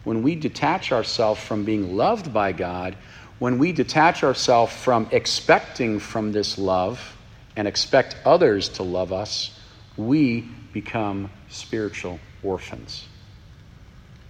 when 0.05 0.23
we 0.23 0.35
detach 0.35 0.91
ourselves 0.91 1.41
from 1.41 1.65
being 1.65 1.97
loved 1.97 2.33
by 2.33 2.53
God, 2.53 2.97
when 3.39 3.59
we 3.59 3.73
detach 3.73 4.25
ourselves 4.25 4.73
from 4.73 5.09
expecting 5.13 6.01
from 6.01 6.33
this 6.33 6.59
love 6.59 7.17
and 7.57 7.69
expect 7.69 8.17
others 8.25 8.69
to 8.71 8.83
love 8.83 9.13
us, 9.13 9.59
we 9.97 10.41
become 10.73 11.31
spiritual 11.49 12.19
orphans. 12.43 13.07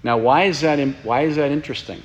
Now, 0.02 0.18
why 0.18 0.44
is 0.44 0.60
that, 0.60 0.78
why 1.04 1.22
is 1.22 1.36
that 1.36 1.50
interesting? 1.50 2.02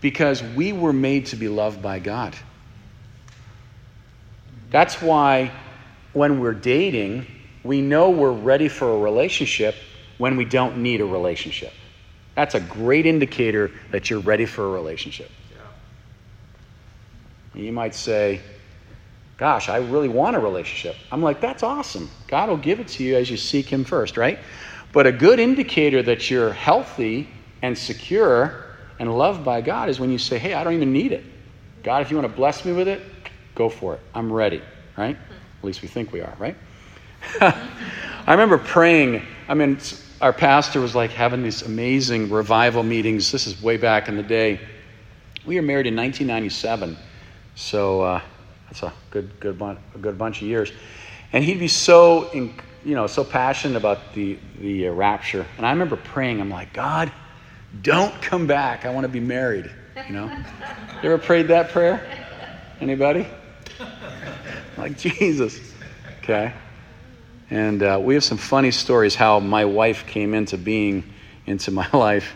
Because 0.00 0.42
we 0.42 0.72
were 0.72 0.92
made 0.92 1.26
to 1.26 1.36
be 1.36 1.48
loved 1.48 1.80
by 1.80 1.98
God. 1.98 2.34
That's 4.70 5.00
why 5.00 5.52
when 6.12 6.40
we're 6.40 6.54
dating, 6.54 7.26
we 7.62 7.80
know 7.80 8.10
we're 8.10 8.32
ready 8.32 8.68
for 8.68 8.90
a 8.90 8.98
relationship 8.98 9.74
when 10.18 10.36
we 10.36 10.44
don't 10.44 10.78
need 10.78 11.00
a 11.00 11.04
relationship. 11.04 11.72
That's 12.34 12.54
a 12.54 12.60
great 12.60 13.06
indicator 13.06 13.70
that 13.90 14.10
you're 14.10 14.20
ready 14.20 14.46
for 14.46 14.64
a 14.64 14.70
relationship. 14.70 15.30
You 17.54 17.72
might 17.72 17.94
say, 17.94 18.40
Gosh, 19.38 19.68
I 19.68 19.78
really 19.78 20.08
want 20.08 20.36
a 20.36 20.40
relationship. 20.40 20.96
I'm 21.10 21.22
like, 21.22 21.40
That's 21.40 21.62
awesome. 21.62 22.10
God 22.28 22.48
will 22.48 22.56
give 22.56 22.80
it 22.80 22.88
to 22.88 23.04
you 23.04 23.16
as 23.16 23.30
you 23.30 23.36
seek 23.36 23.68
Him 23.68 23.84
first, 23.84 24.16
right? 24.16 24.38
But 24.92 25.06
a 25.06 25.12
good 25.12 25.38
indicator 25.38 26.02
that 26.02 26.30
you're 26.30 26.52
healthy 26.52 27.28
and 27.62 27.76
secure 27.76 28.64
and 28.98 29.16
loved 29.16 29.44
by 29.44 29.60
God 29.60 29.88
is 29.88 29.98
when 29.98 30.10
you 30.10 30.18
say, 30.18 30.38
Hey, 30.38 30.54
I 30.54 30.64
don't 30.64 30.74
even 30.74 30.92
need 30.92 31.12
it. 31.12 31.24
God, 31.82 32.02
if 32.02 32.10
you 32.10 32.16
want 32.16 32.28
to 32.28 32.36
bless 32.36 32.64
me 32.64 32.72
with 32.72 32.88
it, 32.88 33.02
go 33.54 33.68
for 33.68 33.94
it. 33.94 34.00
I'm 34.14 34.32
ready, 34.32 34.62
right? 34.96 35.16
At 35.16 35.64
least 35.64 35.82
we 35.82 35.88
think 35.88 36.12
we 36.12 36.20
are, 36.20 36.34
right? 36.38 36.56
I 37.40 38.28
remember 38.28 38.58
praying. 38.58 39.22
I 39.48 39.54
mean, 39.54 39.78
our 40.20 40.32
pastor 40.32 40.80
was 40.80 40.94
like 40.94 41.10
having 41.10 41.42
these 41.42 41.62
amazing 41.62 42.30
revival 42.30 42.82
meetings. 42.82 43.32
This 43.32 43.46
is 43.46 43.60
way 43.60 43.76
back 43.76 44.08
in 44.08 44.16
the 44.16 44.22
day. 44.22 44.60
We 45.44 45.56
were 45.56 45.62
married 45.62 45.86
in 45.86 45.96
1997. 45.96 46.96
So 47.54 48.02
uh, 48.02 48.20
That's 48.66 48.82
a 48.82 48.92
good, 49.10 49.38
good, 49.40 49.58
bun- 49.58 49.78
a 49.94 49.98
good 49.98 50.16
bunch 50.16 50.40
of 50.42 50.48
years. 50.48 50.72
And 51.32 51.44
he'd 51.44 51.58
be 51.58 51.68
so, 51.68 52.30
in, 52.30 52.54
you 52.84 52.94
know, 52.94 53.06
so 53.06 53.24
passionate 53.24 53.76
about 53.76 54.14
the, 54.14 54.38
the 54.60 54.88
uh, 54.88 54.92
rapture. 54.92 55.46
And 55.56 55.66
I 55.66 55.70
remember 55.70 55.96
praying, 55.96 56.40
I'm 56.40 56.50
like, 56.50 56.72
God, 56.72 57.12
don't 57.82 58.14
come 58.22 58.46
back. 58.46 58.84
I 58.84 58.90
want 58.90 59.04
to 59.04 59.08
be 59.08 59.20
married. 59.20 59.70
You 60.08 60.14
know? 60.14 60.26
you 61.02 61.10
ever 61.10 61.18
prayed 61.18 61.48
that 61.48 61.70
prayer? 61.70 62.06
Anybody? 62.80 63.26
like, 64.76 64.96
Jesus. 64.98 65.60
Okay. 66.22 66.52
And 67.50 67.82
uh, 67.82 68.00
we 68.02 68.14
have 68.14 68.24
some 68.24 68.38
funny 68.38 68.70
stories 68.70 69.14
how 69.14 69.38
my 69.38 69.66
wife 69.66 70.06
came 70.06 70.32
into 70.32 70.56
being 70.56 71.04
into 71.44 71.70
my 71.70 71.88
life. 71.92 72.34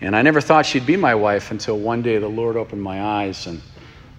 And 0.00 0.16
I 0.16 0.22
never 0.22 0.40
thought 0.40 0.66
she'd 0.66 0.86
be 0.86 0.96
my 0.96 1.14
wife 1.14 1.50
until 1.50 1.78
one 1.78 2.02
day 2.02 2.18
the 2.18 2.28
Lord 2.28 2.56
opened 2.56 2.82
my 2.82 3.02
eyes, 3.02 3.46
and 3.46 3.60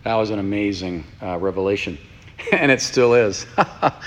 that 0.05 0.13
was 0.13 0.29
an 0.29 0.37
amazing 0.37 1.03
uh, 1.19 1.37
revelation. 1.39 1.97
and 2.51 2.71
it 2.71 2.79
still 2.79 3.15
is. 3.15 3.47
that 3.55 4.01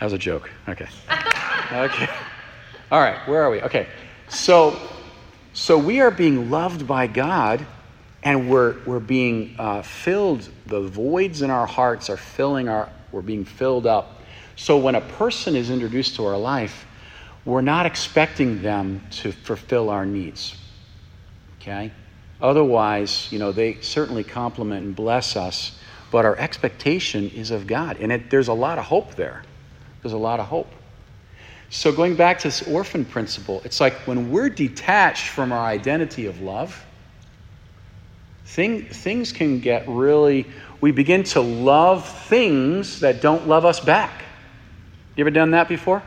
was 0.00 0.12
a 0.12 0.18
joke. 0.18 0.50
Okay. 0.68 0.88
Okay. 1.72 2.08
All 2.92 3.00
right, 3.00 3.26
where 3.26 3.42
are 3.42 3.50
we? 3.50 3.60
Okay. 3.60 3.88
So, 4.28 4.78
so 5.52 5.76
we 5.76 6.00
are 6.00 6.12
being 6.12 6.48
loved 6.48 6.86
by 6.86 7.08
God, 7.08 7.66
and 8.22 8.48
we're, 8.48 8.76
we're 8.86 9.00
being 9.00 9.56
uh, 9.58 9.82
filled, 9.82 10.48
the 10.66 10.82
voids 10.82 11.42
in 11.42 11.50
our 11.50 11.66
hearts 11.66 12.08
are 12.08 12.16
filling 12.16 12.68
our, 12.68 12.88
we're 13.10 13.20
being 13.20 13.44
filled 13.44 13.84
up. 13.84 14.22
So 14.54 14.76
when 14.76 14.94
a 14.94 15.00
person 15.00 15.56
is 15.56 15.70
introduced 15.70 16.14
to 16.16 16.26
our 16.26 16.38
life, 16.38 16.86
we're 17.44 17.62
not 17.62 17.84
expecting 17.84 18.62
them 18.62 19.02
to 19.10 19.32
fulfill 19.32 19.90
our 19.90 20.06
needs. 20.06 20.56
Okay? 21.60 21.90
Otherwise, 22.40 23.28
you 23.30 23.38
know, 23.38 23.52
they 23.52 23.80
certainly 23.80 24.22
compliment 24.22 24.84
and 24.84 24.94
bless 24.94 25.36
us, 25.36 25.78
but 26.10 26.24
our 26.24 26.36
expectation 26.36 27.30
is 27.30 27.50
of 27.50 27.66
God. 27.66 27.98
And 28.00 28.12
it, 28.12 28.30
there's 28.30 28.48
a 28.48 28.54
lot 28.54 28.78
of 28.78 28.84
hope 28.84 29.14
there. 29.14 29.42
There's 30.02 30.12
a 30.12 30.18
lot 30.18 30.40
of 30.40 30.46
hope. 30.46 30.70
So, 31.68 31.90
going 31.90 32.14
back 32.14 32.38
to 32.40 32.48
this 32.48 32.62
orphan 32.68 33.04
principle, 33.04 33.60
it's 33.64 33.80
like 33.80 33.94
when 34.06 34.30
we're 34.30 34.48
detached 34.48 35.30
from 35.30 35.50
our 35.50 35.66
identity 35.66 36.26
of 36.26 36.40
love, 36.40 36.84
thing, 38.44 38.84
things 38.84 39.32
can 39.32 39.58
get 39.58 39.88
really, 39.88 40.46
we 40.80 40.92
begin 40.92 41.24
to 41.24 41.40
love 41.40 42.08
things 42.26 43.00
that 43.00 43.20
don't 43.20 43.48
love 43.48 43.64
us 43.64 43.80
back. 43.80 44.24
You 45.16 45.22
ever 45.22 45.30
done 45.30 45.50
that 45.52 45.68
before? 45.68 46.02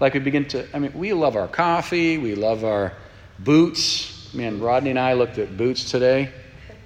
Like 0.00 0.14
we 0.14 0.20
begin 0.20 0.46
to, 0.48 0.66
I 0.74 0.78
mean, 0.78 0.92
we 0.94 1.12
love 1.12 1.36
our 1.36 1.48
coffee, 1.48 2.18
we 2.18 2.34
love 2.34 2.64
our 2.64 2.94
boots. 3.38 4.11
Man, 4.34 4.60
Rodney 4.60 4.88
and 4.88 4.98
I 4.98 5.12
looked 5.12 5.36
at 5.36 5.58
boots 5.58 5.90
today. 5.90 6.30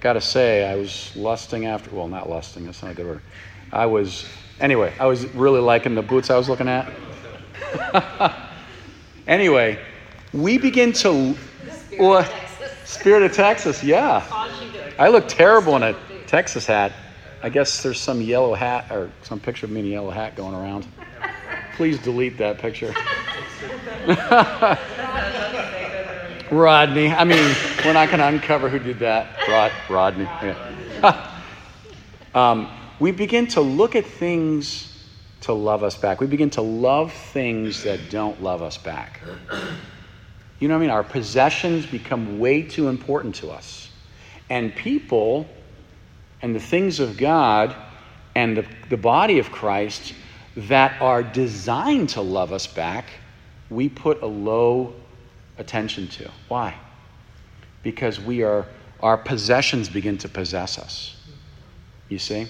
Got 0.01 0.13
to 0.13 0.21
say, 0.21 0.69
I 0.69 0.75
was 0.75 1.15
lusting 1.15 1.65
after, 1.65 1.89
well, 1.95 2.09
not 2.09 2.29
lusting, 2.29 2.65
that's 2.65 2.83
not 2.83 2.91
a 2.91 2.93
good 2.93 3.05
word. 3.05 3.21
I 3.71 3.85
was, 3.85 4.25
anyway, 4.59 4.93
I 4.99 5.05
was 5.05 5.25
really 5.33 5.61
liking 5.61 5.95
the 5.95 6.01
boots 6.01 6.29
I 6.29 6.35
was 6.37 6.49
looking 6.49 6.67
at. 6.67 6.91
anyway, 9.27 9.79
we 10.33 10.57
begin 10.57 10.91
to, 10.93 11.35
Spirit 11.35 12.01
well, 12.01 12.17
of 12.17 12.29
Texas. 12.29 12.71
Spirit 12.83 13.23
of 13.23 13.31
Texas, 13.31 13.81
yeah. 13.81 14.25
I 14.99 15.07
look 15.07 15.29
terrible 15.29 15.77
in 15.77 15.83
a 15.83 15.95
Texas 16.27 16.65
hat. 16.65 16.91
I 17.41 17.47
guess 17.47 17.81
there's 17.81 17.99
some 17.99 18.21
yellow 18.21 18.55
hat 18.55 18.87
or 18.91 19.09
some 19.21 19.39
picture 19.39 19.67
of 19.67 19.71
me 19.71 19.79
in 19.79 19.85
a 19.85 19.89
yellow 19.89 20.11
hat 20.11 20.35
going 20.35 20.53
around. 20.53 20.85
Please 21.75 21.97
delete 21.99 22.37
that 22.39 22.57
picture. 22.57 22.93
Rodney. 26.51 27.09
I 27.09 27.23
mean, 27.23 27.55
we're 27.85 27.93
not 27.93 28.07
going 28.07 28.19
to 28.19 28.27
uncover 28.27 28.69
who 28.69 28.79
did 28.79 28.99
that. 28.99 29.47
Rod, 29.47 29.71
Rodney. 29.89 30.23
Yeah. 30.23 31.31
um, 32.35 32.69
we 32.99 33.11
begin 33.11 33.47
to 33.47 33.61
look 33.61 33.95
at 33.95 34.05
things 34.05 34.93
to 35.41 35.53
love 35.53 35.83
us 35.83 35.95
back. 35.95 36.19
We 36.19 36.27
begin 36.27 36.49
to 36.51 36.61
love 36.61 37.13
things 37.13 37.83
that 37.83 38.09
don't 38.09 38.41
love 38.41 38.61
us 38.61 38.77
back. 38.77 39.21
You 40.59 40.67
know 40.67 40.73
what 40.73 40.79
I 40.79 40.81
mean? 40.81 40.89
Our 40.89 41.03
possessions 41.03 41.85
become 41.85 42.39
way 42.39 42.63
too 42.63 42.87
important 42.87 43.35
to 43.35 43.51
us. 43.51 43.89
And 44.49 44.75
people 44.75 45.47
and 46.41 46.55
the 46.55 46.59
things 46.59 46.99
of 46.99 47.17
God 47.17 47.75
and 48.35 48.57
the, 48.57 48.65
the 48.89 48.97
body 48.97 49.39
of 49.39 49.51
Christ 49.51 50.13
that 50.55 50.99
are 51.01 51.21
designed 51.21 52.09
to 52.09 52.21
love 52.21 52.51
us 52.51 52.65
back, 52.65 53.05
we 53.69 53.89
put 53.89 54.21
a 54.21 54.27
low 54.27 54.95
attention 55.57 56.07
to. 56.09 56.31
Why? 56.47 56.75
Because 57.83 58.19
we 58.19 58.43
are 58.43 58.65
our 58.99 59.17
possessions 59.17 59.89
begin 59.89 60.17
to 60.19 60.29
possess 60.29 60.79
us. 60.79 61.15
You 62.09 62.19
see? 62.19 62.47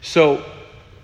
So 0.00 0.44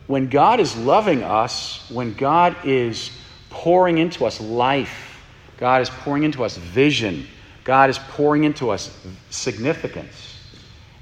when 0.07 0.29
God 0.29 0.61
is 0.61 0.77
loving 0.77 1.23
us, 1.23 1.85
when 1.91 2.15
God 2.15 2.57
is 2.65 3.11
pouring 3.51 3.99
into 3.99 4.25
us 4.25 4.41
life, 4.41 5.23
God 5.59 5.83
is 5.83 5.91
pouring 5.91 6.23
into 6.23 6.45
us 6.45 6.57
vision, 6.57 7.27
God 7.65 7.91
is 7.91 7.99
pouring 7.99 8.45
into 8.45 8.71
us 8.71 8.97
significance, 9.29 10.37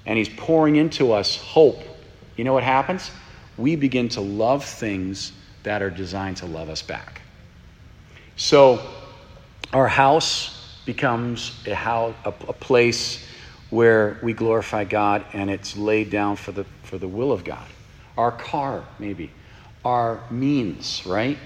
and 0.04 0.18
He's 0.18 0.28
pouring 0.28 0.76
into 0.76 1.12
us 1.12 1.36
hope, 1.36 1.82
you 2.36 2.44
know 2.44 2.52
what 2.52 2.64
happens? 2.64 3.10
We 3.56 3.76
begin 3.76 4.08
to 4.10 4.20
love 4.20 4.64
things 4.64 5.32
that 5.62 5.82
are 5.82 5.90
designed 5.90 6.38
to 6.38 6.46
love 6.46 6.68
us 6.68 6.82
back. 6.82 7.20
So, 8.36 8.80
our 9.72 9.88
house 9.88 10.54
becomes 10.84 11.52
a, 11.66 11.74
house, 11.74 12.14
a, 12.24 12.28
a 12.28 12.52
place 12.52 13.26
where 13.70 14.18
we 14.22 14.32
glorify 14.32 14.84
God 14.84 15.24
and 15.32 15.50
it's 15.50 15.76
laid 15.76 16.10
down 16.10 16.36
for 16.36 16.52
the, 16.52 16.64
for 16.82 16.96
the 16.96 17.08
will 17.08 17.32
of 17.32 17.44
God. 17.44 17.66
Our 18.16 18.32
car, 18.32 18.84
maybe. 18.98 19.30
Our 19.84 20.22
means, 20.30 21.04
right? 21.06 21.38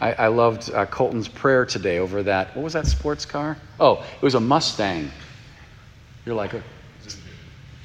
I, 0.00 0.12
I 0.12 0.26
loved 0.28 0.72
uh, 0.72 0.86
Colton's 0.86 1.28
prayer 1.28 1.66
today 1.66 1.98
over 1.98 2.22
that. 2.24 2.54
What 2.54 2.62
was 2.62 2.72
that 2.74 2.86
sports 2.86 3.26
car? 3.26 3.56
Oh, 3.80 4.04
it 4.14 4.22
was 4.22 4.34
a 4.34 4.40
Mustang. 4.40 5.10
You're 6.24 6.34
like, 6.34 6.54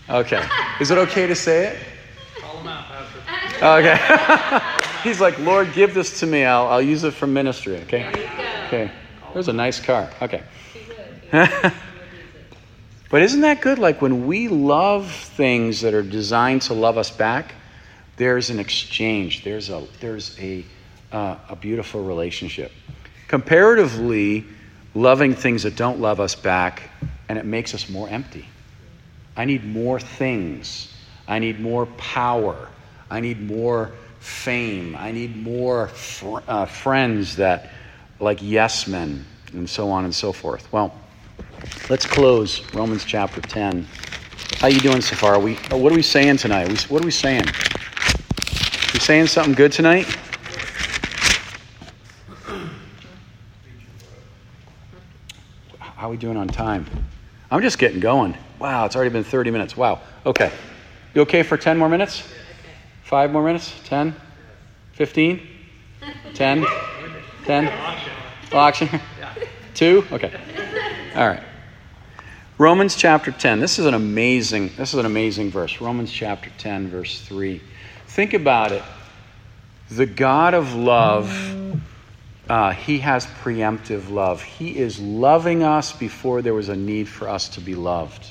okay. 0.10 0.48
Is 0.80 0.92
it 0.92 0.98
okay 0.98 1.28
to 1.28 1.36
say 1.36 1.68
it? 1.68 1.80
Call 2.40 2.58
them 2.58 2.68
out, 2.68 2.86
Pastor. 2.86 3.66
Okay. 3.66 5.04
He's 5.04 5.20
like, 5.20 5.38
Lord, 5.40 5.74
give 5.74 5.94
this 5.94 6.20
to 6.20 6.28
me. 6.28 6.44
I'll, 6.44 6.68
I'll 6.68 6.82
use 6.82 7.04
it 7.04 7.14
for 7.14 7.28
ministry. 7.28 7.78
Okay. 7.78 8.12
There 8.70 9.01
Okay. 9.32 9.36
There's 9.36 9.48
a 9.48 9.54
nice 9.54 9.80
car. 9.80 10.10
Okay. 10.22 10.44
It. 11.32 11.74
But 13.10 13.24
isn't 13.24 13.42
that 13.42 13.60
good? 13.60 13.78
Like 13.78 14.02
when 14.02 14.26
we 14.26 14.48
love 14.48 15.12
things 15.12 15.82
that 15.82 15.94
are 15.94 16.02
designed 16.02 16.62
to 16.64 16.74
love 16.74 16.98
us 16.98 17.12
back, 17.12 17.54
there's 18.16 18.50
an 18.50 18.58
exchange. 18.58 19.44
There's 19.44 19.70
a 19.70 19.86
there's 20.00 20.40
a 20.40 20.64
uh, 21.12 21.36
a 21.50 21.58
beautiful 21.58 22.06
relationship. 22.06 22.72
Comparatively, 23.28 24.46
loving 24.96 25.36
things 25.36 25.64
that 25.64 25.76
don't 25.76 26.00
love 26.00 26.22
us 26.22 26.36
back, 26.36 26.84
and 27.28 27.38
it 27.38 27.44
makes 27.44 27.74
us 27.74 27.90
more 27.90 28.08
empty. 28.08 28.48
I 29.36 29.44
need 29.44 29.66
more 29.66 30.00
things. 30.00 30.94
I 31.28 31.40
need 31.40 31.60
more 31.60 31.88
power. 31.98 32.70
I 33.10 33.20
need 33.20 33.42
more 33.42 33.92
fame. 34.22 34.96
I 34.96 35.12
need 35.12 35.36
more 35.36 35.90
fr- 35.90 36.40
uh, 36.48 36.66
friends 36.66 37.36
that, 37.38 37.72
like 38.22 38.40
yes 38.42 38.88
men, 38.88 39.26
and 39.54 39.70
so 39.70 39.90
on 39.90 40.06
and 40.06 40.14
so 40.14 40.32
forth. 40.32 40.72
Well, 40.72 40.94
let's 41.90 42.06
close 42.06 42.62
Romans 42.74 43.04
chapter 43.04 43.42
10. 43.42 43.88
How 44.60 44.68
you 44.68 44.80
doing 44.80 45.02
so 45.02 45.16
far? 45.16 45.36
Are 45.36 45.40
we, 45.40 45.58
oh, 45.72 45.78
what 45.78 45.92
are 45.92 45.96
we 45.96 46.04
saying 46.04 46.38
tonight? 46.38 46.68
We, 46.68 46.76
what 46.94 47.02
are 47.02 47.06
we 47.06 47.12
saying? 47.12 47.46
We 48.94 49.00
saying 49.00 49.28
something 49.28 49.54
good 49.56 49.72
tonight? 49.72 50.06
How 55.80 56.08
are 56.08 56.12
we 56.12 56.18
doing 56.18 56.38
on 56.38 56.48
time? 56.48 56.86
I'm 57.50 57.62
just 57.62 57.80
getting 57.80 58.00
going. 58.00 58.38
Wow, 58.60 58.86
it's 58.86 58.96
already 58.96 59.12
been 59.12 59.24
30 59.24 59.52
minutes. 59.52 59.76
Wow. 59.76 60.00
Okay. 60.26 60.52
You 61.14 61.22
okay 61.22 61.44
for 61.44 61.58
10 61.58 61.78
more 61.78 61.90
minutes? 61.90 62.24
Five 63.04 63.32
more 63.32 63.44
minutes? 63.44 63.74
10? 63.86 64.16
15? 64.94 65.48
10? 66.34 66.66
10? 67.46 67.91
Auction? 68.54 68.90
Two? 69.74 70.06
Okay. 70.12 70.32
All 71.16 71.28
right. 71.28 71.44
Romans 72.58 72.96
chapter 72.96 73.32
10. 73.32 73.60
This 73.60 73.80
is 73.80 73.86
an 73.86 73.94
amazing, 73.94 74.72
this 74.78 74.94
is 74.94 75.00
an 75.00 75.06
amazing 75.06 75.50
verse. 75.52 75.80
Romans 75.80 76.12
chapter 76.12 76.52
10, 76.58 76.90
verse 76.90 77.22
3. 77.22 77.62
Think 78.08 78.34
about 78.34 78.72
it. 78.72 78.84
The 79.90 80.06
God 80.06 80.54
of 80.54 80.76
love, 80.76 81.82
uh, 82.50 82.72
He 82.74 83.00
has 83.00 83.26
preemptive 83.26 84.12
love. 84.12 84.44
He 84.44 84.78
is 84.78 85.00
loving 85.00 85.64
us 85.64 85.94
before 85.94 86.42
there 86.42 86.54
was 86.54 86.70
a 86.70 86.76
need 86.76 87.08
for 87.08 87.30
us 87.30 87.50
to 87.50 87.62
be 87.62 87.74
loved. 87.74 88.28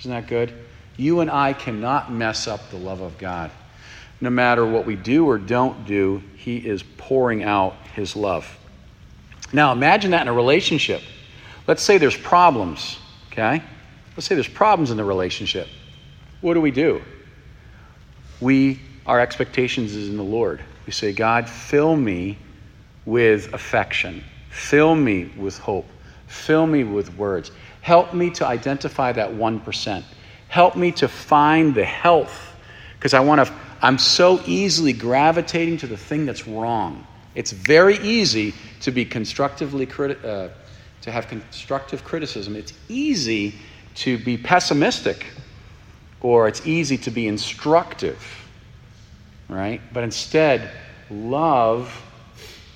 Isn't 0.00 0.10
that 0.10 0.26
good? 0.26 0.52
You 0.96 1.20
and 1.20 1.30
I 1.30 1.52
cannot 1.52 2.10
mess 2.10 2.48
up 2.48 2.70
the 2.70 2.78
love 2.78 3.02
of 3.02 3.18
God. 3.18 3.50
No 4.22 4.30
matter 4.30 4.66
what 4.66 4.86
we 4.86 4.96
do 4.96 5.26
or 5.26 5.38
don't 5.38 5.86
do, 5.86 6.22
He 6.36 6.56
is 6.56 6.82
pouring 6.82 7.42
out 7.42 7.76
His 7.94 8.16
love. 8.16 8.56
Now, 9.52 9.72
imagine 9.72 10.12
that 10.12 10.22
in 10.22 10.28
a 10.28 10.32
relationship. 10.32 11.02
Let's 11.66 11.82
say 11.82 11.98
there's 11.98 12.16
problems, 12.16 12.98
okay? 13.32 13.62
Let's 14.16 14.26
say 14.26 14.34
there's 14.34 14.48
problems 14.48 14.90
in 14.90 14.96
the 14.96 15.04
relationship. 15.04 15.68
What 16.40 16.54
do 16.54 16.60
we 16.60 16.70
do? 16.70 17.02
we, 18.40 18.80
our 19.06 19.20
expectations 19.20 19.94
is 19.94 20.08
in 20.08 20.16
the 20.16 20.24
Lord. 20.24 20.62
We 20.86 20.92
say, 20.92 21.12
God, 21.12 21.48
fill 21.48 21.94
me 21.96 22.38
with 23.04 23.52
affection, 23.52 24.24
fill 24.50 24.94
me 24.94 25.30
with 25.36 25.58
hope, 25.58 25.86
fill 26.26 26.66
me 26.66 26.84
with 26.84 27.14
words. 27.16 27.50
Help 27.82 28.12
me 28.12 28.30
to 28.30 28.46
identify 28.46 29.12
that 29.12 29.30
1%. 29.30 30.04
Help 30.48 30.76
me 30.76 30.92
to 30.92 31.08
find 31.08 31.74
the 31.74 31.84
health 31.84 32.54
because 32.94 33.14
I 33.14 33.20
want 33.20 33.46
to 33.46 33.54
I'm 33.82 33.96
so 33.96 34.42
easily 34.44 34.92
gravitating 34.92 35.78
to 35.78 35.86
the 35.86 35.96
thing 35.96 36.26
that's 36.26 36.46
wrong. 36.46 37.06
It's 37.34 37.52
very 37.52 37.96
easy 37.98 38.54
to 38.80 38.90
be 38.90 39.04
constructively 39.04 39.86
criti- 39.86 40.24
uh, 40.24 40.48
to 41.02 41.10
have 41.10 41.28
constructive 41.28 42.04
criticism. 42.04 42.56
It's 42.56 42.72
easy 42.88 43.54
to 43.96 44.18
be 44.18 44.36
pessimistic 44.36 45.26
or 46.20 46.48
it's 46.48 46.66
easy 46.66 46.98
to 46.98 47.10
be 47.10 47.26
instructive. 47.26 48.22
Right? 49.48 49.80
But 49.92 50.04
instead, 50.04 50.70
love 51.10 52.04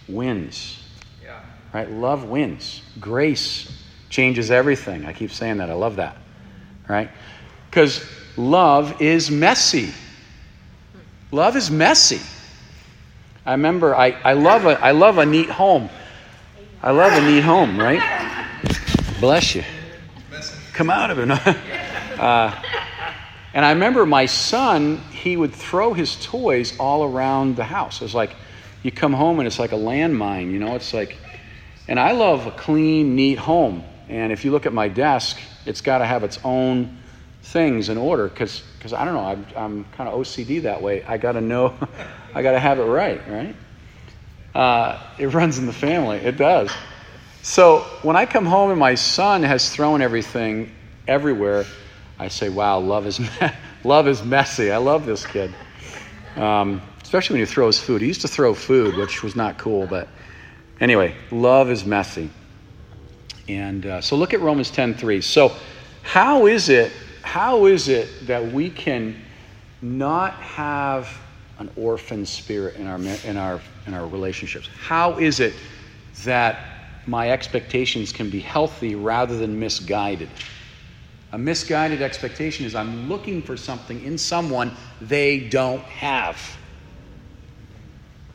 wins. 0.08 0.82
Yeah. 1.22 1.40
Right? 1.72 1.90
Love 1.90 2.24
wins. 2.24 2.82
Grace 3.00 3.70
changes 4.08 4.50
everything. 4.50 5.04
I 5.04 5.12
keep 5.12 5.30
saying 5.30 5.58
that. 5.58 5.70
I 5.70 5.74
love 5.74 5.96
that. 5.96 6.16
Right? 6.88 7.10
Because 7.70 8.04
love 8.36 9.00
is 9.00 9.30
messy. 9.30 9.92
Love 11.30 11.56
is 11.56 11.70
messy. 11.70 12.20
I 13.46 13.52
remember 13.52 13.94
I, 13.94 14.10
I 14.24 14.32
love 14.32 14.64
a 14.64 14.82
I 14.82 14.92
love 14.92 15.18
a 15.18 15.26
neat 15.26 15.50
home. 15.50 15.90
I 16.82 16.90
love 16.92 17.12
a 17.12 17.20
neat 17.20 17.42
home, 17.42 17.78
right? 17.78 18.02
Bless 19.20 19.54
you. 19.54 19.64
Come 20.72 20.90
out 20.90 21.10
of 21.10 21.18
it. 21.18 21.30
uh, 22.18 22.62
and 23.52 23.64
I 23.64 23.72
remember 23.72 24.06
my 24.06 24.26
son, 24.26 24.98
he 25.12 25.36
would 25.36 25.54
throw 25.54 25.92
his 25.92 26.16
toys 26.24 26.78
all 26.78 27.04
around 27.04 27.56
the 27.56 27.64
house. 27.64 28.00
It 28.00 28.04
was 28.04 28.14
like 28.14 28.34
you 28.82 28.90
come 28.90 29.12
home 29.12 29.38
and 29.38 29.46
it's 29.46 29.58
like 29.58 29.72
a 29.72 29.76
landmine, 29.76 30.50
you 30.50 30.58
know, 30.58 30.74
it's 30.74 30.94
like 30.94 31.16
and 31.86 32.00
I 32.00 32.12
love 32.12 32.46
a 32.46 32.50
clean, 32.50 33.14
neat 33.14 33.38
home. 33.38 33.84
And 34.08 34.32
if 34.32 34.44
you 34.44 34.52
look 34.52 34.64
at 34.64 34.72
my 34.72 34.88
desk, 34.88 35.38
it's 35.66 35.82
got 35.82 35.98
to 35.98 36.06
have 36.06 36.24
its 36.24 36.38
own 36.44 36.98
things 37.44 37.90
in 37.90 37.98
order 37.98 38.26
because 38.28 38.62
I 38.96 39.04
don't 39.04 39.14
know 39.14 39.20
I'm, 39.20 39.46
I'm 39.54 39.84
kind 39.96 40.08
of 40.08 40.18
OCD 40.18 40.62
that 40.62 40.82
way. 40.82 41.04
I 41.04 41.18
got 41.18 41.32
to 41.32 41.40
know, 41.40 41.74
I 42.34 42.42
got 42.42 42.52
to 42.52 42.58
have 42.58 42.78
it 42.78 42.84
right, 42.84 43.20
right? 43.28 43.56
Uh, 44.54 44.98
it 45.18 45.26
runs 45.28 45.58
in 45.58 45.66
the 45.66 45.72
family. 45.72 46.18
It 46.18 46.36
does. 46.36 46.70
So 47.42 47.80
when 48.02 48.16
I 48.16 48.24
come 48.24 48.46
home 48.46 48.70
and 48.70 48.80
my 48.80 48.94
son 48.94 49.42
has 49.42 49.70
thrown 49.70 50.00
everything 50.00 50.72
everywhere, 51.06 51.66
I 52.18 52.28
say, 52.28 52.48
"Wow, 52.48 52.78
love 52.78 53.06
is 53.06 53.20
love 53.84 54.08
is 54.08 54.22
messy." 54.22 54.70
I 54.70 54.78
love 54.78 55.04
this 55.04 55.26
kid, 55.26 55.52
um, 56.36 56.80
especially 57.02 57.34
when 57.34 57.46
he 57.46 57.52
throws 57.52 57.78
food. 57.78 58.00
He 58.00 58.06
used 58.06 58.22
to 58.22 58.28
throw 58.28 58.54
food, 58.54 58.96
which 58.96 59.22
was 59.22 59.36
not 59.36 59.58
cool, 59.58 59.86
but 59.86 60.08
anyway, 60.80 61.14
love 61.30 61.70
is 61.70 61.84
messy. 61.84 62.30
And 63.48 63.84
uh, 63.84 64.00
so 64.00 64.16
look 64.16 64.32
at 64.32 64.40
Romans 64.40 64.70
10:3. 64.70 65.22
So 65.22 65.52
how 66.02 66.46
is 66.46 66.68
it 66.68 66.92
how 67.24 67.64
is 67.66 67.88
it 67.88 68.26
that 68.26 68.52
we 68.52 68.70
can 68.70 69.16
not 69.80 70.34
have 70.34 71.08
an 71.58 71.70
orphan 71.74 72.24
spirit 72.26 72.76
in 72.76 72.86
our, 72.86 72.98
in 72.98 73.36
our, 73.36 73.60
in 73.86 73.94
our 73.94 74.06
relationships? 74.06 74.68
How 74.78 75.18
is 75.18 75.40
it 75.40 75.54
that 76.24 76.60
my 77.06 77.30
expectations 77.30 78.12
can 78.12 78.30
be 78.30 78.40
healthy 78.40 78.94
rather 78.94 79.36
than 79.36 79.58
misguided? 79.58 80.28
A 81.32 81.38
misguided 81.38 82.02
expectation 82.02 82.66
is 82.66 82.74
I'm 82.74 83.08
looking 83.08 83.42
for 83.42 83.56
something 83.56 84.04
in 84.04 84.16
someone 84.18 84.76
they 85.00 85.40
don't 85.40 85.82
have. 85.82 86.38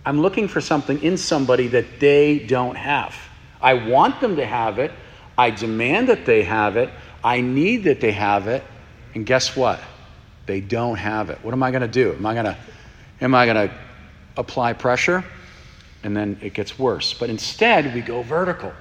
I'm 0.06 0.20
looking 0.20 0.48
for 0.48 0.60
something 0.60 1.02
in 1.02 1.16
somebody 1.16 1.68
that 1.68 2.00
they 2.00 2.40
don't 2.40 2.76
have. 2.76 3.16
I 3.62 3.76
want 3.76 4.20
them 4.20 4.36
to 4.38 4.46
have 4.46 4.80
it. 4.80 4.92
I 5.38 5.52
demand 5.52 6.10
that 6.10 6.26
they 6.26 6.44
have 6.44 6.76
it. 6.76 6.90
I 7.24 7.40
need 7.42 7.86
that 7.86 8.02
they 8.02 8.12
have 8.12 8.48
it. 8.48 8.64
And 9.16 9.26
guess 9.26 9.56
what? 9.56 9.80
They 10.46 10.62
don't 10.62 10.98
have 10.98 11.30
it. 11.30 11.40
What 11.44 11.54
am 11.54 11.62
I 11.64 11.72
going 11.72 11.82
to 11.82 11.88
do? 11.88 12.14
Am 12.14 12.26
I 12.26 12.34
going 12.34 12.46
to 12.46 12.58
am 13.22 13.36
I 13.36 13.46
going 13.46 13.70
to 13.70 13.76
apply 14.38 14.74
pressure? 14.74 15.24
And 16.04 16.16
then 16.16 16.40
it 16.42 16.54
gets 16.54 16.80
worse. 16.80 17.14
But 17.14 17.30
instead, 17.30 17.94
we 17.94 18.02
go 18.02 18.22
vertical. 18.24 18.72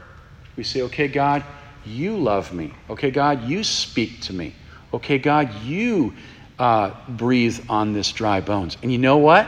We 0.57 0.65
say, 0.65 0.83
"Okay, 0.83 1.09
God, 1.09 1.45
you 1.85 2.17
love 2.17 2.53
me. 2.53 2.73
Okay, 2.89 3.11
God, 3.11 3.49
you 3.49 3.65
speak 3.65 4.21
to 4.23 4.33
me. 4.33 4.55
Okay, 4.95 5.19
God, 5.19 5.53
you 5.63 6.15
uh, 6.59 6.93
breathe 7.09 7.61
on 7.69 7.93
this 7.93 8.13
dry 8.13 8.41
bones." 8.41 8.77
And 8.83 8.93
you 8.93 8.99
know 8.99 9.19
what? 9.19 9.47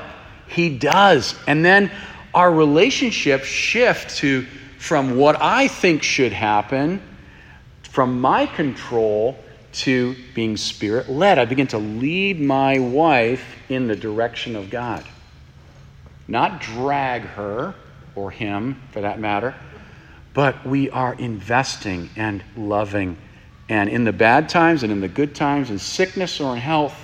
He 0.48 0.76
does. 0.76 1.34
And 1.46 1.64
then 1.64 1.90
our 2.34 2.52
relationship 2.52 3.44
shift 3.44 4.18
to 4.18 4.46
from 4.78 5.16
what 5.16 5.40
I 5.40 5.68
think 5.68 6.02
should 6.02 6.32
happen, 6.32 7.02
from 7.82 8.20
my 8.20 8.46
control 8.46 9.38
to 9.72 10.16
being 10.34 10.56
spirit 10.56 11.08
led. 11.08 11.38
I 11.38 11.44
begin 11.44 11.66
to 11.68 11.78
lead 11.78 12.40
my 12.40 12.78
wife 12.78 13.44
in 13.68 13.86
the 13.86 13.96
direction 13.96 14.56
of 14.56 14.70
God. 14.70 15.04
Not 16.26 16.60
drag 16.60 17.22
her 17.22 17.74
or 18.14 18.30
him, 18.30 18.80
for 18.92 19.00
that 19.02 19.20
matter, 19.20 19.54
but 20.34 20.64
we 20.66 20.90
are 20.90 21.14
investing 21.14 22.10
and 22.16 22.42
loving. 22.56 23.16
And 23.68 23.88
in 23.88 24.04
the 24.04 24.12
bad 24.12 24.48
times 24.48 24.82
and 24.82 24.92
in 24.92 25.00
the 25.00 25.08
good 25.08 25.34
times, 25.34 25.70
in 25.70 25.78
sickness 25.78 26.40
or 26.40 26.54
in 26.54 26.60
health, 26.60 26.96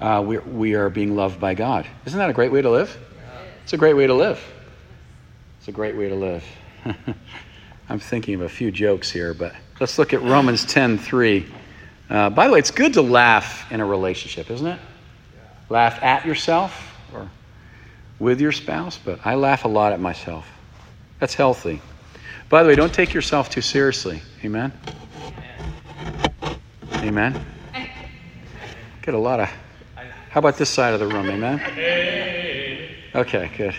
uh, 0.00 0.22
we, 0.26 0.38
we 0.38 0.74
are 0.74 0.90
being 0.90 1.16
loved 1.16 1.40
by 1.40 1.54
God. 1.54 1.86
Isn't 2.04 2.18
that 2.18 2.30
a 2.30 2.34
great 2.34 2.52
way 2.52 2.62
to 2.62 2.70
live? 2.70 2.96
It's 3.62 3.72
a 3.72 3.76
great 3.76 3.94
way 3.94 4.06
to 4.06 4.14
live. 4.14 4.40
It's 5.58 5.68
a 5.68 5.72
great 5.72 5.96
way 5.96 6.08
to 6.08 6.14
live. 6.14 6.44
I'm 7.88 7.98
thinking 7.98 8.34
of 8.36 8.42
a 8.42 8.48
few 8.48 8.70
jokes 8.70 9.10
here, 9.10 9.34
but 9.34 9.54
let's 9.80 9.98
look 9.98 10.12
at 10.12 10.22
Romans 10.22 10.64
10 10.64 10.98
3. 10.98 11.46
Uh, 12.08 12.30
by 12.30 12.46
the 12.46 12.52
way, 12.52 12.58
it's 12.58 12.70
good 12.70 12.94
to 12.94 13.02
laugh 13.02 13.70
in 13.72 13.80
a 13.80 13.84
relationship, 13.84 14.50
isn't 14.50 14.66
it? 14.66 14.80
Laugh 15.68 16.02
at 16.02 16.24
yourself 16.24 16.96
or 17.12 17.28
with 18.18 18.40
your 18.40 18.52
spouse, 18.52 18.98
but 18.98 19.18
I 19.24 19.34
laugh 19.34 19.64
a 19.64 19.68
lot 19.68 19.92
at 19.92 20.00
myself. 20.00 20.46
That's 21.18 21.34
healthy. 21.34 21.80
By 22.48 22.62
the 22.62 22.68
way, 22.68 22.76
don't 22.76 22.94
take 22.94 23.12
yourself 23.12 23.50
too 23.50 23.60
seriously. 23.60 24.22
Amen? 24.44 24.72
Amen? 26.94 27.44
Get 29.02 29.14
a 29.14 29.18
lot 29.18 29.40
of. 29.40 29.48
How 30.30 30.38
about 30.38 30.56
this 30.56 30.70
side 30.70 30.94
of 30.94 31.00
the 31.00 31.06
room? 31.06 31.28
Amen? 31.28 31.60
Okay, 33.14 33.50
good. 33.56 33.74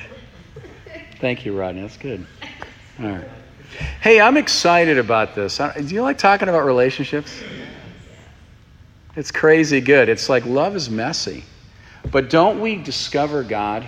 Thank 1.19 1.45
you, 1.45 1.57
Rodney. 1.57 1.81
That's 1.81 1.97
good. 1.97 2.25
All 2.99 3.07
right. 3.07 3.29
Hey, 4.01 4.19
I'm 4.19 4.37
excited 4.37 4.97
about 4.97 5.35
this. 5.35 5.57
Do 5.57 5.95
you 5.95 6.01
like 6.01 6.17
talking 6.17 6.49
about 6.49 6.65
relationships? 6.65 7.43
It's 9.15 9.31
crazy 9.31 9.81
good. 9.81 10.09
It's 10.09 10.29
like 10.29 10.45
love 10.45 10.75
is 10.75 10.89
messy. 10.89 11.43
But 12.11 12.29
don't 12.29 12.61
we 12.61 12.75
discover 12.75 13.43
God? 13.43 13.87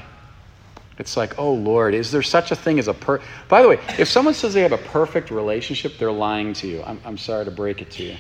It's 0.98 1.16
like, 1.16 1.40
oh 1.40 1.54
Lord, 1.54 1.94
is 1.94 2.12
there 2.12 2.22
such 2.22 2.52
a 2.52 2.56
thing 2.56 2.78
as 2.78 2.90
a 2.90 2.94
per. 2.94 3.22
By 3.48 3.62
the 3.62 3.70
way, 3.70 3.80
if 3.98 4.10
someone 4.10 4.34
says 4.34 4.54
they 4.54 4.62
have 4.62 4.74
a 4.74 4.78
perfect 4.78 5.32
relationship, 5.32 5.98
they're 5.98 6.12
lying 6.12 6.54
to 6.56 6.68
you. 6.68 6.84
I'm, 6.84 7.00
I'm 7.06 7.18
sorry 7.18 7.46
to 7.46 7.52
break 7.52 7.82
it 7.82 7.90
to 7.92 8.04
you. 8.04 8.18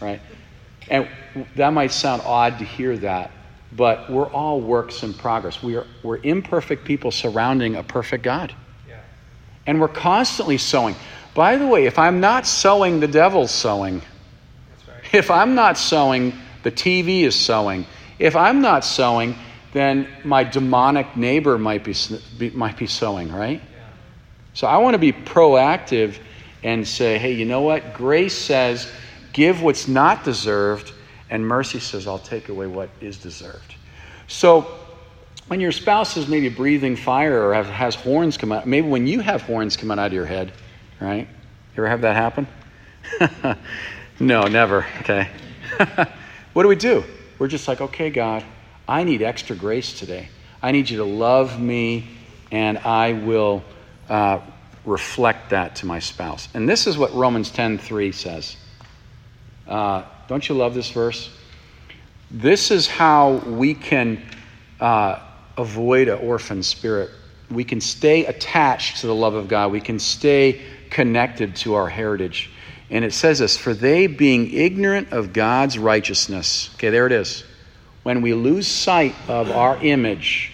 Right? 0.00 0.20
And 0.88 1.08
that 1.56 1.72
might 1.72 1.90
sound 1.90 2.22
odd 2.24 2.58
to 2.60 2.64
hear 2.64 2.96
that, 2.98 3.32
but 3.72 4.08
we're 4.08 4.30
all 4.30 4.60
works 4.60 5.02
in 5.02 5.14
progress. 5.14 5.62
We 5.62 5.76
are, 5.76 5.86
we're 6.04 6.18
imperfect 6.18 6.84
people 6.84 7.10
surrounding 7.10 7.74
a 7.74 7.82
perfect 7.82 8.22
God. 8.22 8.54
And 9.66 9.80
we're 9.80 9.88
constantly 9.88 10.58
sowing. 10.58 10.94
By 11.34 11.56
the 11.56 11.66
way, 11.66 11.86
if 11.86 11.98
I'm 11.98 12.20
not 12.20 12.46
sowing, 12.46 13.00
the 13.00 13.08
devil's 13.08 13.50
sowing. 13.50 13.96
Right. 14.88 15.14
If 15.14 15.30
I'm 15.30 15.54
not 15.54 15.76
sowing, 15.76 16.32
the 16.62 16.72
TV 16.72 17.22
is 17.22 17.34
sowing. 17.34 17.86
If 18.18 18.36
I'm 18.36 18.62
not 18.62 18.84
sowing, 18.84 19.36
then 19.72 20.08
my 20.24 20.44
demonic 20.44 21.16
neighbor 21.16 21.58
might 21.58 21.84
be, 21.84 21.94
might 22.54 22.76
be 22.78 22.86
sowing, 22.86 23.30
right? 23.30 23.60
Yeah. 23.60 23.84
So 24.54 24.66
I 24.66 24.78
want 24.78 24.94
to 24.94 24.98
be 24.98 25.12
proactive 25.12 26.16
and 26.62 26.88
say, 26.88 27.18
hey, 27.18 27.32
you 27.32 27.44
know 27.44 27.60
what? 27.60 27.92
Grace 27.92 28.36
says, 28.36 28.90
give 29.32 29.62
what's 29.62 29.86
not 29.86 30.24
deserved, 30.24 30.92
and 31.28 31.46
mercy 31.46 31.78
says, 31.78 32.06
I'll 32.06 32.18
take 32.18 32.48
away 32.48 32.66
what 32.66 32.88
is 33.00 33.18
deserved. 33.18 33.74
So 34.28 34.66
when 35.48 35.60
your 35.60 35.72
spouse 35.72 36.16
is 36.16 36.26
maybe 36.26 36.48
breathing 36.48 36.96
fire 36.96 37.48
or 37.48 37.54
have, 37.54 37.66
has 37.66 37.94
horns 37.94 38.36
come 38.36 38.52
out, 38.52 38.66
maybe 38.66 38.88
when 38.88 39.06
you 39.06 39.20
have 39.20 39.42
horns 39.42 39.76
coming 39.76 39.98
out 39.98 40.08
of 40.08 40.12
your 40.12 40.26
head, 40.26 40.52
right? 41.00 41.28
You 41.76 41.82
ever 41.82 41.88
have 41.88 42.00
that 42.00 42.16
happen? 42.16 42.46
no, 44.20 44.44
never. 44.44 44.86
Okay. 45.00 45.28
what 46.52 46.62
do 46.62 46.68
we 46.68 46.76
do? 46.76 47.04
We're 47.38 47.48
just 47.48 47.68
like, 47.68 47.80
okay, 47.80 48.10
God, 48.10 48.44
I 48.88 49.04
need 49.04 49.22
extra 49.22 49.54
grace 49.54 49.98
today. 49.98 50.28
I 50.62 50.72
need 50.72 50.90
you 50.90 50.98
to 50.98 51.04
love 51.04 51.60
me, 51.60 52.08
and 52.50 52.78
I 52.78 53.12
will 53.12 53.62
uh, 54.08 54.40
reflect 54.84 55.50
that 55.50 55.76
to 55.76 55.86
my 55.86 55.98
spouse. 55.98 56.48
And 56.54 56.68
this 56.68 56.86
is 56.86 56.96
what 56.96 57.14
Romans 57.14 57.50
10 57.50 57.78
3 57.78 58.12
says. 58.12 58.56
Uh, 59.68 60.04
don't 60.28 60.48
you 60.48 60.54
love 60.54 60.74
this 60.74 60.90
verse? 60.90 61.30
This 62.30 62.70
is 62.70 62.88
how 62.88 63.34
we 63.34 63.74
can 63.74 64.22
uh, 64.80 65.20
avoid 65.56 66.08
an 66.08 66.18
orphan 66.18 66.62
spirit. 66.62 67.10
We 67.50 67.64
can 67.64 67.80
stay 67.80 68.26
attached 68.26 68.98
to 68.98 69.06
the 69.06 69.14
love 69.14 69.34
of 69.34 69.48
God. 69.48 69.72
We 69.72 69.80
can 69.80 69.98
stay 69.98 70.62
connected 70.90 71.56
to 71.56 71.74
our 71.74 71.88
heritage. 71.88 72.50
And 72.90 73.04
it 73.04 73.12
says 73.12 73.38
this 73.38 73.56
For 73.56 73.74
they 73.74 74.06
being 74.06 74.52
ignorant 74.52 75.12
of 75.12 75.32
God's 75.32 75.78
righteousness. 75.78 76.70
Okay, 76.74 76.90
there 76.90 77.06
it 77.06 77.12
is. 77.12 77.44
When 78.02 78.22
we 78.22 78.34
lose 78.34 78.68
sight 78.68 79.14
of 79.28 79.50
our 79.50 79.76
image, 79.82 80.52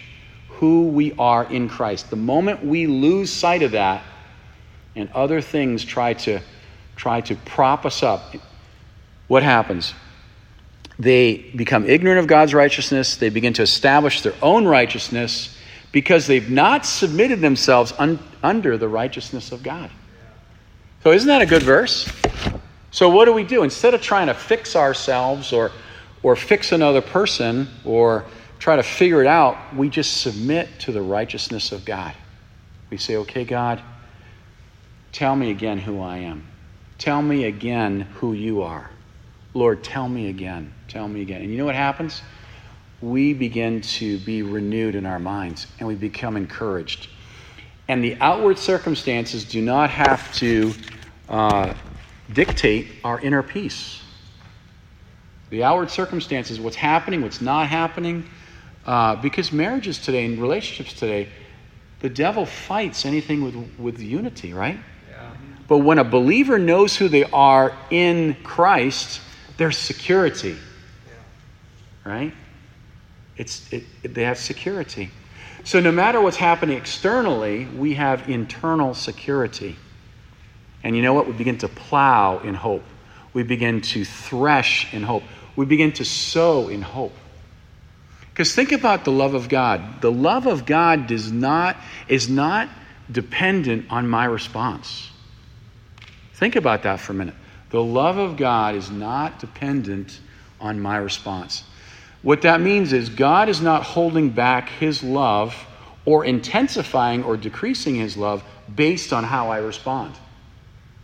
who 0.49 0.87
we 0.87 1.13
are 1.13 1.43
in 1.43 1.69
Christ, 1.69 2.09
the 2.09 2.15
moment 2.15 2.65
we 2.65 2.87
lose 2.87 3.31
sight 3.31 3.61
of 3.61 3.71
that 3.71 4.03
and 4.95 5.09
other 5.11 5.41
things 5.41 5.83
try 5.83 6.13
to 6.13 6.39
try 6.95 7.21
to 7.21 7.35
prop 7.35 7.85
us 7.85 8.01
up, 8.01 8.35
what 9.27 9.43
happens? 9.43 9.93
They 10.99 11.37
become 11.55 11.85
ignorant 11.85 12.19
of 12.19 12.27
God's 12.27 12.53
righteousness. 12.53 13.15
They 13.15 13.29
begin 13.29 13.53
to 13.53 13.61
establish 13.61 14.21
their 14.21 14.35
own 14.41 14.65
righteousness 14.65 15.57
because 15.91 16.27
they've 16.27 16.49
not 16.49 16.85
submitted 16.85 17.41
themselves 17.41 17.93
un- 17.97 18.19
under 18.41 18.77
the 18.77 18.87
righteousness 18.87 19.51
of 19.51 19.63
God. 19.63 19.89
So, 21.03 21.11
isn't 21.11 21.27
that 21.27 21.41
a 21.41 21.45
good 21.45 21.63
verse? 21.63 22.11
So, 22.91 23.09
what 23.09 23.25
do 23.25 23.33
we 23.33 23.43
do? 23.43 23.63
Instead 23.63 23.93
of 23.93 24.01
trying 24.01 24.27
to 24.27 24.33
fix 24.33 24.75
ourselves 24.75 25.51
or, 25.51 25.71
or 26.21 26.35
fix 26.35 26.71
another 26.71 27.01
person 27.01 27.67
or 27.83 28.25
try 28.59 28.75
to 28.75 28.83
figure 28.83 29.21
it 29.21 29.27
out, 29.27 29.75
we 29.75 29.89
just 29.89 30.21
submit 30.21 30.69
to 30.79 30.91
the 30.91 31.01
righteousness 31.01 31.71
of 31.71 31.85
God. 31.85 32.13
We 32.89 32.97
say, 32.97 33.17
okay, 33.17 33.43
God, 33.43 33.81
tell 35.11 35.35
me 35.35 35.49
again 35.51 35.79
who 35.79 36.01
I 36.01 36.19
am. 36.19 36.45
Tell 36.97 37.21
me 37.21 37.45
again 37.45 38.01
who 38.01 38.33
you 38.33 38.61
are. 38.61 38.89
Lord, 39.53 39.83
tell 39.83 40.09
me 40.09 40.29
again. 40.29 40.73
Tell 40.87 41.07
me 41.07 41.21
again. 41.21 41.41
And 41.41 41.51
you 41.51 41.57
know 41.57 41.65
what 41.65 41.75
happens? 41.75 42.21
We 43.01 43.33
begin 43.33 43.81
to 43.81 44.17
be 44.19 44.41
renewed 44.41 44.95
in 44.95 45.05
our 45.05 45.19
minds 45.19 45.67
and 45.79 45.87
we 45.87 45.95
become 45.95 46.37
encouraged. 46.37 47.09
And 47.87 48.03
the 48.03 48.17
outward 48.21 48.57
circumstances 48.57 49.43
do 49.43 49.61
not 49.61 49.89
have 49.89 50.33
to 50.35 50.73
uh, 51.29 51.73
dictate 52.31 52.87
our 53.03 53.19
inner 53.19 53.43
peace. 53.43 54.01
The 55.49 55.63
outward 55.63 55.91
circumstances, 55.91 56.59
what's 56.59 56.77
happening, 56.77 57.21
what's 57.21 57.41
not 57.41 57.67
happening, 57.67 58.27
uh, 58.85 59.17
because 59.17 59.51
marriages 59.51 59.99
today 59.99 60.25
and 60.25 60.41
relationships 60.41 60.93
today, 60.93 61.29
the 61.99 62.09
devil 62.09 62.45
fights 62.45 63.05
anything 63.05 63.43
with, 63.43 63.77
with 63.77 63.99
unity, 63.99 64.53
right? 64.53 64.79
Yeah. 65.09 65.29
But 65.67 65.79
when 65.79 65.99
a 65.99 66.03
believer 66.03 66.57
knows 66.57 66.95
who 66.95 67.07
they 67.07 67.23
are 67.25 67.77
in 67.89 68.35
Christ, 68.43 69.21
there's 69.57 69.77
security. 69.77 70.57
Right? 72.05 72.33
It's, 73.37 73.71
it, 73.71 73.83
it, 74.03 74.13
they 74.13 74.23
have 74.23 74.37
security. 74.37 75.09
So 75.63 75.79
no 75.79 75.91
matter 75.91 76.19
what's 76.19 76.37
happening 76.37 76.77
externally, 76.77 77.65
we 77.65 77.93
have 77.93 78.29
internal 78.29 78.93
security. 78.93 79.77
And 80.83 80.95
you 80.95 81.01
know 81.01 81.13
what? 81.13 81.27
We 81.27 81.33
begin 81.33 81.57
to 81.59 81.69
plow 81.69 82.39
in 82.39 82.53
hope. 82.53 82.83
We 83.31 83.43
begin 83.43 83.81
to 83.81 84.03
thresh 84.03 84.93
in 84.93 85.03
hope. 85.03 85.23
We 85.55 85.65
begin 85.65 85.93
to 85.93 86.05
sow 86.05 86.67
in 86.67 86.81
hope. 86.81 87.15
Because 88.29 88.53
think 88.53 88.71
about 88.71 89.05
the 89.05 89.11
love 89.11 89.35
of 89.35 89.47
God. 89.47 90.01
The 90.01 90.11
love 90.11 90.47
of 90.47 90.65
God 90.65 91.07
does 91.07 91.31
not, 91.31 91.77
is 92.07 92.27
not 92.27 92.67
dependent 93.11 93.85
on 93.89 94.07
my 94.07 94.25
response. 94.25 95.09
Think 96.33 96.55
about 96.55 96.83
that 96.83 96.99
for 96.99 97.13
a 97.13 97.15
minute. 97.15 97.35
The 97.73 97.83
love 97.83 98.19
of 98.19 98.37
God 98.37 98.75
is 98.75 98.91
not 98.91 99.39
dependent 99.39 100.19
on 100.61 100.79
my 100.79 100.97
response. 100.97 101.63
What 102.21 102.43
that 102.43 102.61
means 102.61 102.93
is 102.93 103.09
God 103.09 103.49
is 103.49 103.61
not 103.61 103.81
holding 103.81 104.29
back 104.29 104.69
his 104.69 105.01
love 105.01 105.55
or 106.05 106.23
intensifying 106.23 107.23
or 107.23 107.35
decreasing 107.35 107.95
his 107.95 108.15
love 108.15 108.43
based 108.75 109.11
on 109.11 109.23
how 109.23 109.49
I 109.49 109.57
respond. 109.57 110.13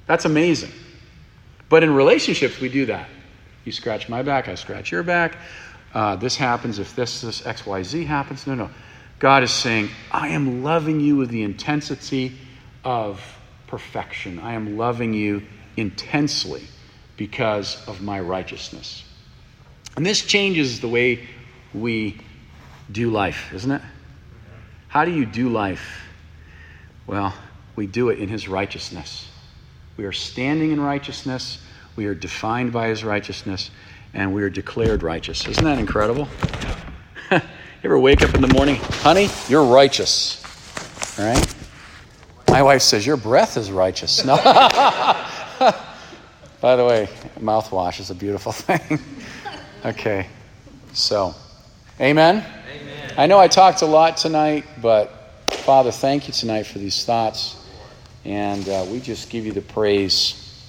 That's 0.05 0.25
amazing. 0.25 0.71
But 1.69 1.81
in 1.81 1.91
relationships, 1.91 2.59
we 2.59 2.69
do 2.69 2.85
that. 2.85 3.09
You 3.65 3.71
scratch 3.71 4.07
my 4.07 4.21
back, 4.21 4.47
I 4.47 4.53
scratch 4.53 4.91
your 4.91 5.01
back. 5.01 5.37
Uh, 5.91 6.17
this 6.17 6.35
happens 6.35 6.77
if 6.77 6.95
this, 6.95 7.21
this, 7.21 7.41
XYZ 7.41 8.05
happens. 8.05 8.45
No, 8.45 8.53
no. 8.53 8.69
God 9.17 9.41
is 9.41 9.51
saying, 9.51 9.89
I 10.11 10.27
am 10.27 10.63
loving 10.63 10.99
you 10.99 11.17
with 11.17 11.31
the 11.31 11.41
intensity 11.41 12.37
of 12.83 13.19
perfection. 13.65 14.37
I 14.37 14.53
am 14.53 14.77
loving 14.77 15.15
you 15.15 15.41
intensely 15.79 16.63
because 17.17 17.85
of 17.87 18.01
my 18.01 18.19
righteousness. 18.19 19.03
And 19.95 20.05
this 20.05 20.21
changes 20.25 20.79
the 20.79 20.87
way 20.87 21.27
we 21.73 22.17
do 22.91 23.09
life, 23.09 23.51
isn't 23.53 23.71
it? 23.71 23.81
How 24.87 25.05
do 25.05 25.11
you 25.11 25.25
do 25.25 25.49
life? 25.49 26.03
Well, 27.05 27.33
we 27.75 27.87
do 27.87 28.09
it 28.09 28.19
in 28.19 28.29
His 28.29 28.47
righteousness. 28.47 29.29
We 29.97 30.05
are 30.05 30.11
standing 30.11 30.71
in 30.71 30.79
righteousness, 30.79 31.59
we 31.95 32.05
are 32.05 32.15
defined 32.15 32.71
by 32.71 32.87
His 32.87 33.03
righteousness, 33.03 33.69
and 34.13 34.33
we 34.33 34.41
are 34.43 34.49
declared 34.49 35.03
righteous. 35.03 35.47
Isn't 35.47 35.65
that 35.65 35.77
incredible? 35.77 36.27
you 37.31 37.41
ever 37.83 37.99
wake 37.99 38.21
up 38.21 38.33
in 38.33 38.41
the 38.41 38.47
morning, 38.47 38.75
honey, 38.77 39.29
you're 39.47 39.65
righteous. 39.65 40.43
Right? 41.17 41.55
My 42.47 42.63
wife 42.63 42.81
says, 42.81 43.05
Your 43.05 43.17
breath 43.17 43.57
is 43.57 43.71
righteous. 43.71 44.25
No. 44.25 44.35
By 46.61 46.77
the 46.77 46.85
way, 46.85 47.09
mouthwash 47.37 47.99
is 47.99 48.11
a 48.11 48.15
beautiful 48.15 48.51
thing. 48.53 48.99
okay, 49.83 50.27
so, 50.93 51.35
amen? 51.99 52.45
amen? 52.67 53.13
I 53.17 53.25
know 53.25 53.39
I 53.39 53.49
talked 53.49 53.81
a 53.81 53.85
lot 53.85 54.15
tonight, 54.15 54.65
but 54.81 55.19
Father, 55.49 55.91
thank 55.91 56.27
you 56.27 56.33
tonight 56.33 56.63
for 56.63 56.79
these 56.79 57.03
thoughts. 57.03 57.57
And 58.23 58.67
uh, 58.69 58.85
we 58.89 59.01
just 59.01 59.29
give 59.29 59.45
you 59.45 59.51
the 59.51 59.61
praise. 59.61 60.65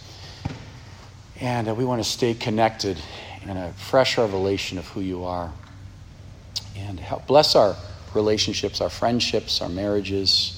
And 1.41 1.69
uh, 1.69 1.75
we 1.75 1.85
want 1.85 2.03
to 2.03 2.09
stay 2.09 2.35
connected 2.35 2.99
in 3.43 3.57
a 3.57 3.73
fresh 3.75 4.19
revelation 4.19 4.77
of 4.77 4.89
who 4.89 5.01
you 5.01 5.25
are. 5.25 5.53
And 6.77 6.99
help 6.99 7.29
bless 7.29 7.55
our 7.55 7.77
relationships, 8.13 8.81
our 8.81 8.91
friendships, 8.91 9.61
our 9.61 9.69
marriages. 9.69 10.57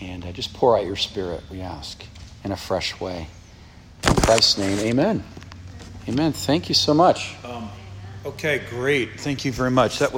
And 0.00 0.24
uh, 0.24 0.32
just 0.32 0.52
pour 0.52 0.76
out 0.76 0.84
your 0.84 0.96
spirit, 0.96 1.44
we 1.48 1.60
ask, 1.60 2.02
in 2.42 2.50
a 2.50 2.56
fresh 2.56 3.00
way. 3.00 3.28
In 4.04 4.14
Christ's 4.14 4.58
name, 4.58 4.78
amen. 4.80 5.24
Amen. 6.08 6.32
Thank 6.32 6.68
you 6.68 6.74
so 6.74 6.94
much. 6.94 7.34
Um, 7.44 7.68
okay, 8.24 8.60
great. 8.70 9.20
Thank 9.20 9.44
you 9.44 9.52
very 9.52 9.70
much. 9.70 9.98
That 9.98 10.08
was 10.08 10.14